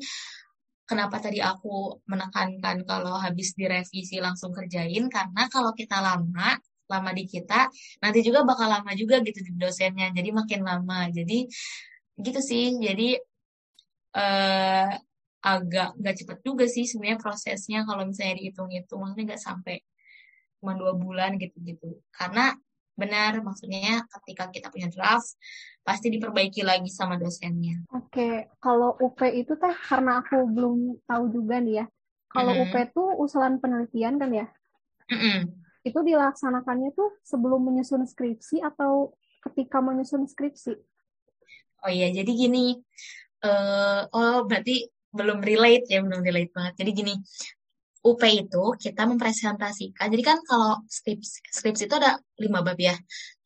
kenapa 0.87 1.19
tadi 1.19 1.39
aku 1.43 2.01
menekankan 2.07 2.87
kalau 2.87 3.15
habis 3.19 3.53
direvisi 3.57 4.17
langsung 4.23 4.51
kerjain? 4.55 5.07
Karena 5.11 5.47
kalau 5.51 5.71
kita 5.75 5.99
lama 5.99 6.57
lama 6.87 7.11
di 7.11 7.27
kita 7.27 7.67
nanti 7.99 8.23
juga 8.23 8.47
bakal 8.47 8.71
lama 8.71 8.91
juga 8.95 9.19
gitu 9.23 9.39
di 9.43 9.51
dosennya. 9.59 10.11
Jadi 10.15 10.29
makin 10.31 10.61
lama. 10.63 11.11
Jadi 11.11 11.47
gitu 12.19 12.39
sih. 12.41 12.75
Jadi 12.79 13.19
eh, 14.17 14.89
agak 15.43 15.89
nggak 15.99 16.15
cepet 16.23 16.37
juga 16.43 16.65
sih 16.67 16.83
sebenarnya 16.89 17.19
prosesnya 17.21 17.79
kalau 17.87 18.03
misalnya 18.07 18.35
dihitung-hitung. 18.39 18.99
Maksudnya 19.03 19.25
nggak 19.35 19.43
sampai 19.43 19.77
cuma 20.57 20.73
dua 20.73 20.97
bulan 20.97 21.37
gitu 21.37 21.53
gitu 21.61 22.01
karena 22.09 22.57
benar 22.97 23.39
maksudnya 23.45 24.01
ketika 24.09 24.49
kita 24.49 24.67
punya 24.73 24.89
draft 24.89 25.37
pasti 25.85 26.11
diperbaiki 26.11 26.65
lagi 26.65 26.91
sama 26.91 27.15
dosennya. 27.15 27.85
Oke, 27.95 28.51
kalau 28.59 28.97
UP 28.99 29.21
itu 29.31 29.55
teh 29.55 29.75
karena 29.87 30.19
aku 30.19 30.49
belum 30.49 30.99
tahu 31.07 31.31
juga 31.31 31.63
nih 31.63 31.79
ya. 31.79 31.85
Kalau 32.27 32.51
mm. 32.51 32.61
UP 32.67 32.73
itu 32.75 33.03
usulan 33.23 33.61
penelitian 33.61 34.19
kan 34.19 34.33
ya? 34.33 34.47
Mm 35.07 35.19
-mm. 35.21 35.37
Itu 35.87 36.03
dilaksanakannya 36.03 36.91
tuh 36.91 37.15
sebelum 37.23 37.63
menyusun 37.63 38.03
skripsi 38.03 38.59
atau 38.59 39.15
ketika 39.47 39.79
menyusun 39.79 40.27
skripsi? 40.27 40.75
Oh 41.87 41.91
iya, 41.93 42.11
jadi 42.11 42.27
gini. 42.27 42.75
Uh, 43.39 44.03
oh 44.11 44.43
berarti 44.43 44.91
belum 45.13 45.39
relate 45.39 45.87
ya, 45.87 46.03
belum 46.03 46.19
relate 46.19 46.51
banget. 46.51 46.73
Jadi 46.83 46.91
gini, 46.91 47.13
UP 48.05 48.21
itu 48.27 48.63
kita 48.77 49.03
mempresentasikan. 49.09 50.07
Jadi 50.13 50.23
kan 50.23 50.37
kalau 50.45 50.81
skripsi, 50.85 51.49
skripsi 51.49 51.89
itu 51.89 51.95
ada 51.97 52.19
lima 52.37 52.61
bab 52.61 52.77
ya. 52.77 52.95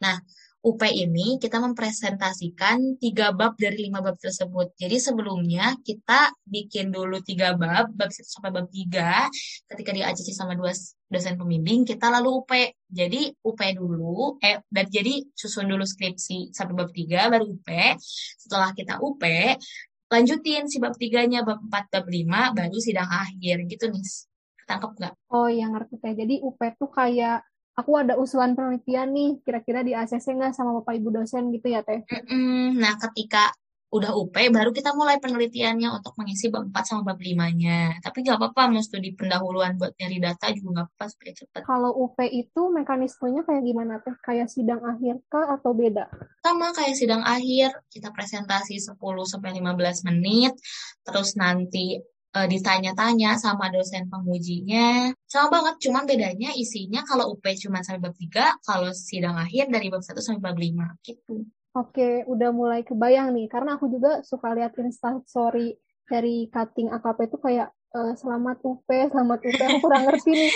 Nah, 0.04 0.20
UP 0.62 0.78
ini 0.86 1.42
kita 1.42 1.58
mempresentasikan 1.58 3.02
tiga 3.02 3.34
bab 3.34 3.58
dari 3.58 3.90
lima 3.90 3.98
bab 3.98 4.14
tersebut. 4.22 4.78
Jadi 4.78 5.02
sebelumnya 5.02 5.74
kita 5.82 6.30
bikin 6.46 6.94
dulu 6.94 7.18
tiga 7.26 7.58
bab, 7.58 7.90
bab 7.98 8.14
satu 8.14 8.30
sampai 8.30 8.54
bab 8.54 8.70
tiga. 8.70 9.26
Ketika 9.66 9.90
di 9.90 10.06
sama 10.38 10.54
dua 10.54 10.70
dosen 11.10 11.34
pembimbing, 11.34 11.82
kita 11.82 12.14
lalu 12.14 12.46
UP. 12.46 12.52
Jadi 12.94 13.34
UP 13.42 13.58
dulu, 13.74 14.38
eh, 14.38 14.62
dan 14.70 14.86
jadi 14.86 15.26
susun 15.34 15.66
dulu 15.66 15.82
skripsi 15.82 16.54
sampai 16.54 16.74
bab 16.78 16.94
tiga, 16.94 17.26
baru 17.34 17.50
UP. 17.58 17.70
Setelah 18.38 18.70
kita 18.78 19.02
UP, 19.02 19.24
lanjutin 20.14 20.70
si 20.70 20.78
bab 20.78 20.94
tiganya, 20.94 21.42
bab 21.42 21.58
empat, 21.58 21.90
bab 21.90 22.06
lima, 22.06 22.54
baru 22.54 22.78
sidang 22.78 23.10
akhir 23.10 23.66
gitu 23.66 23.90
nih. 23.90 24.06
Tangkep 24.72 24.92
nggak? 24.96 25.14
Oh 25.36 25.52
iya 25.52 25.68
ngerti 25.68 26.00
teh. 26.00 26.16
Jadi 26.16 26.40
UP 26.40 26.60
tuh 26.80 26.88
kayak 26.88 27.44
aku 27.76 27.92
ada 28.00 28.16
usulan 28.16 28.56
penelitian 28.56 29.12
nih, 29.12 29.44
kira-kira 29.44 29.84
di 29.84 29.92
ACC 29.92 30.32
nggak 30.32 30.56
sama 30.56 30.80
Bapak 30.80 30.96
Ibu 30.96 31.12
dosen 31.12 31.52
gitu 31.52 31.72
ya 31.72 31.84
Teh? 31.84 32.08
Nah, 32.80 32.96
ketika 33.00 33.52
udah 33.92 34.16
UP 34.16 34.32
baru 34.32 34.72
kita 34.72 34.96
mulai 34.96 35.20
penelitiannya 35.20 35.92
untuk 35.92 36.16
mengisi 36.16 36.48
bab 36.48 36.64
4 36.64 36.80
sama 36.88 37.12
bab 37.12 37.20
5-nya. 37.20 38.00
Tapi 38.00 38.24
nggak 38.24 38.40
apa-apa 38.40 38.72
mau 38.72 38.80
studi 38.80 39.12
pendahuluan 39.12 39.76
buat 39.76 39.92
nyari 40.00 40.16
data 40.24 40.48
juga 40.56 40.80
nggak 40.80 40.88
apa-apa 40.88 41.06
supaya 41.12 41.32
cepet. 41.36 41.62
Kalau 41.68 41.92
UP 42.00 42.16
itu 42.32 42.62
mekanismenya 42.72 43.44
kayak 43.44 43.64
gimana 43.68 44.00
teh? 44.00 44.16
Kayak 44.24 44.48
sidang 44.48 44.80
akhir 44.88 45.20
kah 45.28 45.60
atau 45.60 45.76
beda? 45.76 46.08
Sama 46.40 46.72
kayak 46.72 46.96
sidang 46.96 47.24
akhir, 47.28 47.84
kita 47.92 48.16
presentasi 48.16 48.80
10 48.80 48.96
sampai 49.28 49.60
15 49.60 50.08
menit, 50.08 50.56
terus 51.04 51.36
nanti 51.36 52.00
uh, 52.36 52.48
ditanya-tanya 52.48 53.36
sama 53.40 53.68
dosen 53.72 54.08
pengujinya. 54.08 55.12
Sama 55.28 55.52
banget, 55.52 55.88
cuman 55.88 56.04
bedanya 56.08 56.52
isinya 56.56 57.04
kalau 57.04 57.36
UP 57.36 57.44
cuma 57.60 57.84
sampai 57.84 58.02
bab 58.04 58.16
3, 58.16 58.64
kalau 58.64 58.92
sidang 58.96 59.36
akhir 59.36 59.72
dari 59.72 59.88
bab 59.92 60.04
1 60.04 60.16
sampai 60.20 60.42
bab 60.44 60.58
5 60.58 61.08
gitu. 61.08 61.46
Oke, 61.72 62.28
udah 62.28 62.52
mulai 62.52 62.84
kebayang 62.84 63.32
nih, 63.32 63.48
karena 63.48 63.80
aku 63.80 63.88
juga 63.88 64.20
suka 64.28 64.52
lihat 64.52 64.76
story 65.24 65.80
dari 66.12 66.52
cutting 66.52 66.92
AKP 66.92 67.32
itu 67.32 67.38
kayak 67.40 67.72
uh, 67.96 68.12
selamat 68.20 68.60
UP, 68.68 68.84
selamat 68.84 69.40
UP, 69.40 69.56
aku 69.56 69.78
kurang 69.80 70.04
ngerti 70.04 70.32
nih 70.36 70.52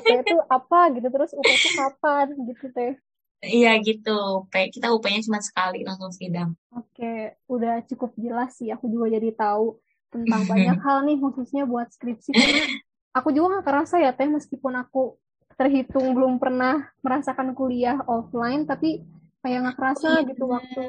UP 0.00 0.06
itu 0.08 0.36
apa 0.48 0.80
gitu, 0.96 1.08
terus 1.12 1.30
UP 1.36 1.44
itu 1.44 1.68
kapan 1.76 2.26
gitu 2.48 2.66
teh. 2.72 2.96
Iya 3.44 3.76
gitu, 3.84 4.40
UP. 4.40 4.54
kita 4.72 4.88
UP-nya 4.88 5.20
cuma 5.20 5.36
sekali 5.44 5.84
langsung 5.84 6.08
sidang. 6.16 6.56
Oke, 6.72 7.36
udah 7.44 7.84
cukup 7.84 8.16
jelas 8.16 8.56
sih, 8.56 8.72
aku 8.72 8.88
juga 8.88 9.12
jadi 9.12 9.36
tahu 9.36 9.83
tentang 10.14 10.42
banyak 10.46 10.78
hal 10.86 11.02
nih 11.02 11.18
khususnya 11.18 11.66
buat 11.66 11.90
skripsi. 11.90 12.30
Karena 12.30 12.62
aku 13.10 13.34
juga 13.34 13.58
nggak 13.58 13.66
kerasa 13.66 13.98
ya 13.98 14.14
teh 14.14 14.30
meskipun 14.30 14.78
aku 14.78 15.18
terhitung 15.58 16.14
belum 16.14 16.38
pernah 16.38 16.86
merasakan 17.02 17.54
kuliah 17.54 18.02
offline 18.06 18.66
tapi 18.66 19.02
kayak 19.42 19.58
nggak 19.62 19.76
kerasa 19.78 20.22
iya, 20.22 20.26
gitu 20.26 20.50
waktu 20.50 20.82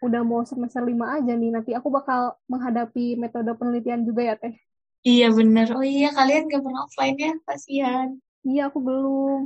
udah 0.00 0.22
mau 0.24 0.40
semester 0.48 0.80
lima 0.80 1.20
aja 1.20 1.36
nih 1.36 1.52
nanti 1.52 1.76
aku 1.76 1.92
bakal 1.92 2.32
menghadapi 2.48 3.20
metode 3.20 3.52
penelitian 3.56 4.04
juga 4.04 4.32
ya 4.32 4.36
teh. 4.40 4.56
Iya 5.00 5.32
bener 5.32 5.72
oh 5.76 5.84
iya 5.84 6.12
kalian 6.12 6.48
gak 6.48 6.60
pernah 6.64 6.84
offline 6.84 7.16
ya? 7.16 7.32
Kasihan. 7.44 8.08
Iya 8.40 8.72
aku 8.72 8.78
belum. 8.80 9.40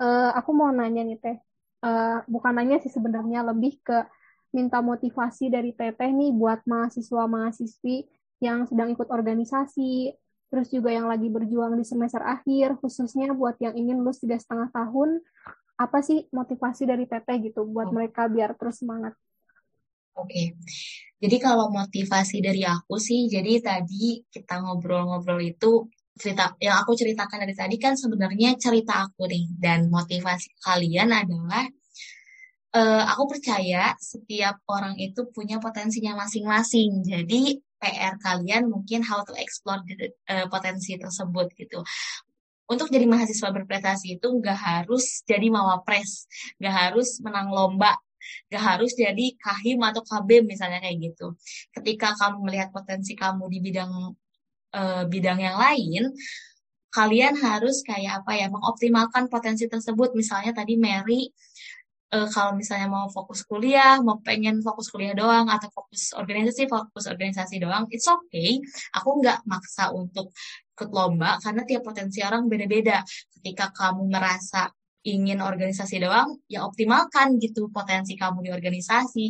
Uh, 0.00 0.30
aku 0.38 0.50
mau 0.56 0.72
nanya 0.72 1.04
nih 1.04 1.20
teh. 1.20 1.36
Uh, 1.84 2.24
bukan 2.26 2.56
nanya 2.56 2.80
sih 2.80 2.90
sebenarnya 2.90 3.44
lebih 3.44 3.80
ke 3.84 4.08
minta 4.54 4.80
motivasi 4.80 5.52
dari 5.52 5.76
teteh 5.76 6.08
nih 6.08 6.32
buat 6.32 6.64
mahasiswa 6.64 7.24
mahasiswi 7.28 8.08
yang 8.38 8.64
sedang 8.64 8.94
ikut 8.94 9.08
organisasi 9.10 10.14
terus 10.48 10.72
juga 10.72 10.88
yang 10.88 11.10
lagi 11.10 11.28
berjuang 11.28 11.76
di 11.76 11.84
semester 11.84 12.24
akhir 12.24 12.80
khususnya 12.80 13.36
buat 13.36 13.60
yang 13.60 13.76
ingin 13.76 14.00
lulus 14.00 14.24
tiga 14.24 14.40
setengah 14.40 14.72
tahun 14.72 15.20
apa 15.78 15.98
sih 16.02 16.26
motivasi 16.34 16.90
dari 16.90 17.06
Teteh 17.06 17.38
gitu 17.38 17.62
buat 17.68 17.92
oh. 17.92 17.94
mereka 17.94 18.26
biar 18.26 18.58
terus 18.58 18.82
semangat? 18.82 19.14
Oke, 20.18 20.34
okay. 20.34 20.46
jadi 21.22 21.38
kalau 21.38 21.70
motivasi 21.70 22.42
dari 22.42 22.66
aku 22.66 22.98
sih, 22.98 23.30
jadi 23.30 23.62
tadi 23.62 24.26
kita 24.26 24.58
ngobrol-ngobrol 24.66 25.38
itu 25.38 25.86
cerita 26.18 26.58
yang 26.58 26.82
aku 26.82 26.98
ceritakan 26.98 27.46
dari 27.46 27.54
tadi 27.54 27.78
kan 27.78 27.94
sebenarnya 27.94 28.58
cerita 28.58 29.06
aku 29.06 29.30
nih 29.30 29.46
dan 29.62 29.86
motivasi 29.86 30.58
kalian 30.58 31.14
adalah 31.14 31.70
uh, 32.74 33.04
aku 33.14 33.38
percaya 33.38 33.94
setiap 34.00 34.60
orang 34.68 34.98
itu 34.98 35.24
punya 35.30 35.62
potensinya 35.62 36.18
masing-masing. 36.24 37.04
Jadi 37.06 37.60
PR 37.78 38.18
kalian 38.18 38.66
mungkin 38.66 39.06
how 39.06 39.22
to 39.22 39.32
explore 39.38 39.78
the, 39.86 40.10
uh, 40.26 40.50
potensi 40.50 40.98
tersebut 40.98 41.46
gitu 41.54 41.80
untuk 42.68 42.92
jadi 42.92 43.08
mahasiswa 43.08 43.48
berprestasi 43.48 44.20
itu 44.20 44.28
nggak 44.28 44.58
harus 44.60 45.24
jadi 45.24 45.48
mawapres, 45.48 46.28
nggak 46.60 46.74
harus 46.92 47.16
menang 47.24 47.48
lomba, 47.48 47.96
nggak 48.52 48.60
harus 48.62 48.92
jadi 48.92 49.32
kahim 49.40 49.80
atau 49.80 50.04
kabem 50.04 50.44
misalnya 50.44 50.84
kayak 50.84 51.00
gitu. 51.00 51.32
Ketika 51.72 52.12
kamu 52.20 52.44
melihat 52.44 52.68
potensi 52.68 53.16
kamu 53.16 53.48
di 53.48 53.58
bidang 53.64 53.92
uh, 54.76 55.04
bidang 55.08 55.40
yang 55.40 55.56
lain, 55.56 56.12
kalian 56.92 57.40
harus 57.40 57.80
kayak 57.80 58.20
apa 58.24 58.36
ya 58.36 58.52
mengoptimalkan 58.52 59.32
potensi 59.32 59.64
tersebut. 59.64 60.12
Misalnya 60.12 60.52
tadi 60.52 60.76
Mary 60.76 61.32
uh, 62.14 62.28
kalau 62.32 62.56
misalnya 62.56 62.88
mau 62.88 63.06
fokus 63.12 63.44
kuliah, 63.44 64.00
mau 64.00 64.20
pengen 64.24 64.60
fokus 64.64 64.88
kuliah 64.88 65.12
doang 65.12 65.48
atau 65.48 65.68
fokus 65.68 66.16
organisasi, 66.16 66.68
fokus 66.68 67.04
organisasi 67.08 67.60
doang, 67.60 67.84
it's 67.92 68.08
okay. 68.08 68.60
Aku 68.96 69.20
nggak 69.20 69.44
maksa 69.44 69.92
untuk 69.92 70.32
ikut 70.78 70.90
lomba 70.94 71.36
karena 71.42 71.62
tiap 71.66 71.82
potensi 71.84 72.22
orang 72.24 72.46
beda-beda. 72.46 73.02
Ketika 73.38 73.74
kamu 73.74 74.08
merasa 74.08 74.70
ingin 75.04 75.40
organisasi 75.40 76.02
doang, 76.02 76.38
ya 76.50 76.64
optimalkan 76.66 77.36
gitu 77.40 77.68
potensi 77.70 78.16
kamu 78.16 78.48
di 78.48 78.50
organisasi. 78.52 79.26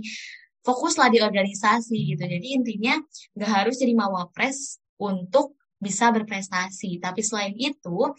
Fokuslah 0.63 1.09
di 1.09 1.23
organisasi 1.23 1.97
gitu. 2.15 2.23
Jadi 2.29 2.47
intinya 2.53 2.99
nggak 3.33 3.51
harus 3.51 3.81
jadi 3.81 3.95
mawapres 3.97 4.77
untuk 5.01 5.57
bisa 5.79 6.11
berprestasi. 6.11 6.99
Tapi 6.99 7.23
selain 7.23 7.55
itu, 7.55 8.11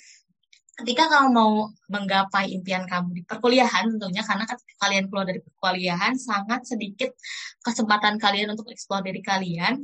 ketika 0.80 1.12
kamu 1.12 1.30
mau 1.36 1.52
menggapai 1.92 2.56
impian 2.56 2.88
kamu 2.88 3.20
di 3.20 3.22
perkuliahan 3.28 3.92
tentunya 3.92 4.24
karena 4.24 4.48
ketika 4.48 4.74
kalian 4.88 5.06
keluar 5.12 5.26
dari 5.28 5.44
perkuliahan 5.44 6.16
sangat 6.16 6.64
sedikit 6.64 7.12
kesempatan 7.60 8.16
kalian 8.16 8.56
untuk 8.56 8.72
eksplor 8.72 9.04
diri 9.04 9.20
kalian 9.20 9.84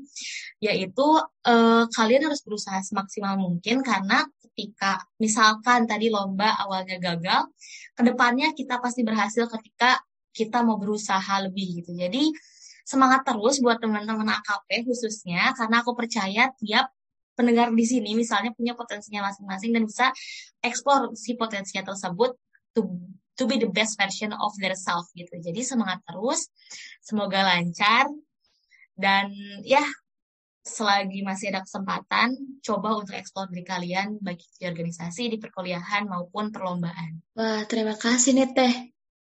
yaitu 0.63 1.07
eh, 1.43 1.83
kalian 1.91 2.31
harus 2.31 2.41
berusaha 2.41 2.79
semaksimal 2.79 3.35
mungkin 3.35 3.83
karena 3.83 4.23
ketika 4.55 5.03
misalkan 5.19 5.83
tadi 5.83 6.07
lomba 6.07 6.55
awalnya 6.63 6.95
gagal 6.95 7.51
ke 7.91 8.01
depannya 8.07 8.55
kita 8.55 8.79
pasti 8.79 9.03
berhasil 9.03 9.51
ketika 9.51 9.99
kita 10.35 10.63
mau 10.63 10.75
berusaha 10.75 11.35
lebih 11.47 11.83
gitu. 11.83 11.95
Jadi 11.95 12.31
semangat 12.83 13.23
terus 13.23 13.63
buat 13.63 13.79
teman-teman 13.79 14.29
AKP 14.39 14.87
khususnya 14.87 15.55
karena 15.55 15.81
aku 15.81 15.91
percaya 15.91 16.51
tiap 16.59 16.91
pendengar 17.35 17.69
di 17.75 17.85
sini 17.85 18.15
misalnya 18.15 18.55
punya 18.55 18.73
potensinya 18.73 19.27
masing-masing 19.29 19.71
dan 19.75 19.83
bisa 19.83 20.05
eksplor 20.63 21.13
si 21.13 21.35
potensinya 21.35 21.91
tersebut 21.91 22.33
to 22.71 22.81
to 23.35 23.43
be 23.45 23.59
the 23.59 23.67
best 23.67 23.99
version 23.99 24.31
of 24.31 24.55
their 24.57 24.73
self 24.73 25.11
gitu. 25.13 25.35
Jadi 25.43 25.61
semangat 25.61 25.99
terus, 26.07 26.47
semoga 27.03 27.43
lancar 27.43 28.07
dan 28.95 29.27
ya 29.67 29.83
selagi 30.65 31.21
masih 31.21 31.53
ada 31.53 31.61
kesempatan 31.61 32.33
coba 32.65 32.97
untuk 32.97 33.13
eksplor 33.13 33.51
diri 33.53 33.61
kalian 33.61 34.17
baik 34.17 34.41
di 34.57 34.65
organisasi, 34.65 35.29
di 35.29 35.37
perkuliahan 35.37 36.09
maupun 36.09 36.49
perlombaan. 36.49 37.21
Wah, 37.37 37.67
terima 37.69 37.93
kasih 37.93 38.33
nih 38.33 38.49
Teh 38.55 38.73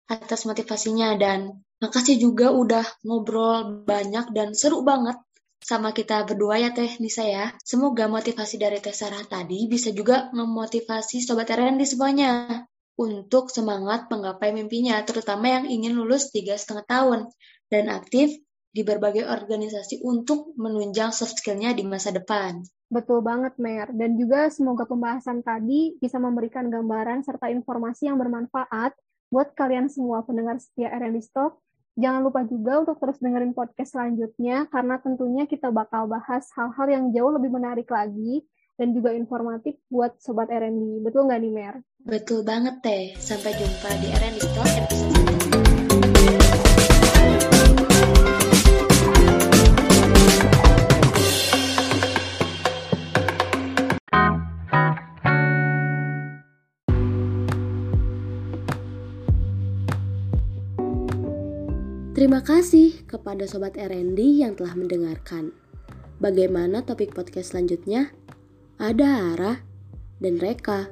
atas 0.08 0.48
motivasinya 0.48 1.20
dan 1.20 1.52
makasih 1.84 2.16
juga 2.16 2.54
udah 2.56 2.86
ngobrol 3.04 3.84
banyak 3.84 4.32
dan 4.32 4.56
seru 4.56 4.88
banget 4.88 5.20
sama 5.64 5.96
kita 5.96 6.28
berdua 6.28 6.60
ya 6.60 6.76
Teh 6.76 7.00
Nisa 7.00 7.24
ya. 7.24 7.56
Semoga 7.64 8.12
motivasi 8.12 8.60
dari 8.60 8.84
Teh 8.84 8.92
Sarah 8.92 9.24
tadi 9.24 9.66
bisa 9.72 9.96
juga 9.96 10.28
memotivasi 10.36 11.24
Sobat 11.24 11.48
di 11.50 11.88
semuanya 11.88 12.64
untuk 13.00 13.50
semangat 13.50 14.12
menggapai 14.12 14.54
mimpinya, 14.54 15.02
terutama 15.02 15.50
yang 15.50 15.66
ingin 15.66 15.98
lulus 15.98 16.30
tiga 16.30 16.54
setengah 16.54 16.86
tahun 16.86 17.20
dan 17.72 17.90
aktif 17.90 18.38
di 18.74 18.82
berbagai 18.82 19.26
organisasi 19.26 20.02
untuk 20.02 20.54
menunjang 20.58 21.14
soft 21.14 21.42
skill-nya 21.42 21.74
di 21.74 21.86
masa 21.86 22.10
depan. 22.10 22.62
Betul 22.90 23.26
banget, 23.26 23.58
Mer. 23.58 23.90
Dan 23.94 24.18
juga 24.18 24.50
semoga 24.54 24.86
pembahasan 24.86 25.42
tadi 25.42 25.98
bisa 25.98 26.22
memberikan 26.22 26.70
gambaran 26.70 27.26
serta 27.26 27.50
informasi 27.50 28.10
yang 28.10 28.22
bermanfaat 28.22 28.94
buat 29.34 29.58
kalian 29.58 29.90
semua 29.90 30.22
pendengar 30.22 30.62
setia 30.62 30.94
RND 30.94 31.26
Stock 31.26 31.58
Jangan 31.94 32.26
lupa 32.26 32.42
juga 32.50 32.82
untuk 32.82 32.98
terus 32.98 33.22
dengerin 33.22 33.54
podcast 33.54 33.94
selanjutnya, 33.94 34.66
karena 34.74 34.98
tentunya 34.98 35.46
kita 35.46 35.70
bakal 35.70 36.10
bahas 36.10 36.50
hal-hal 36.58 36.88
yang 36.90 37.06
jauh 37.14 37.30
lebih 37.30 37.54
menarik 37.54 37.86
lagi 37.94 38.42
dan 38.82 38.98
juga 38.98 39.14
informatif 39.14 39.78
buat 39.94 40.18
Sobat 40.18 40.50
R&D. 40.50 41.06
Betul 41.06 41.30
nggak 41.30 41.40
nih, 41.46 41.54
Mer? 41.54 41.76
Betul 42.02 42.42
banget, 42.42 42.82
Teh. 42.82 43.14
Sampai 43.22 43.54
jumpa 43.54 43.90
di 44.02 44.10
R&D 44.10 44.42
Talk 44.58 44.72
episode 44.74 45.13
Terima 62.24 62.40
kasih 62.40 63.04
kepada 63.04 63.44
Sobat 63.44 63.76
R&D 63.76 64.16
yang 64.16 64.56
telah 64.56 64.80
mendengarkan. 64.80 65.52
Bagaimana 66.24 66.80
topik 66.80 67.12
podcast 67.12 67.52
selanjutnya? 67.52 68.16
Ada 68.80 69.36
Ara 69.36 69.60
dan 70.24 70.40
Reka 70.40 70.88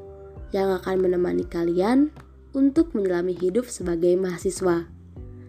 yang 0.51 0.75
akan 0.75 0.99
menemani 0.99 1.47
kalian 1.47 2.11
untuk 2.51 2.91
menyelami 2.91 3.31
hidup 3.31 3.63
sebagai 3.71 4.11
mahasiswa. 4.19 4.91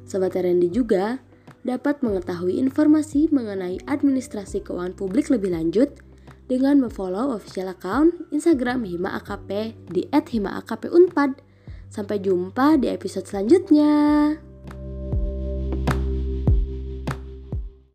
Sobat 0.06 0.38
R&D 0.38 0.70
juga 0.70 1.18
dapat 1.66 1.98
mengetahui 1.98 2.62
informasi 2.62 3.34
mengenai 3.34 3.82
administrasi 3.90 4.62
keuangan 4.62 4.94
publik 4.94 5.34
lebih 5.34 5.50
lanjut 5.50 5.98
dengan 6.46 6.78
memfollow 6.78 7.34
official 7.34 7.74
account 7.74 8.30
Instagram 8.30 8.86
Hima 8.86 9.18
AKP 9.18 9.74
di 9.90 10.06
@himaakpunpad. 10.14 11.42
Sampai 11.90 12.22
jumpa 12.22 12.78
di 12.78 12.86
episode 12.86 13.26
selanjutnya. 13.26 13.90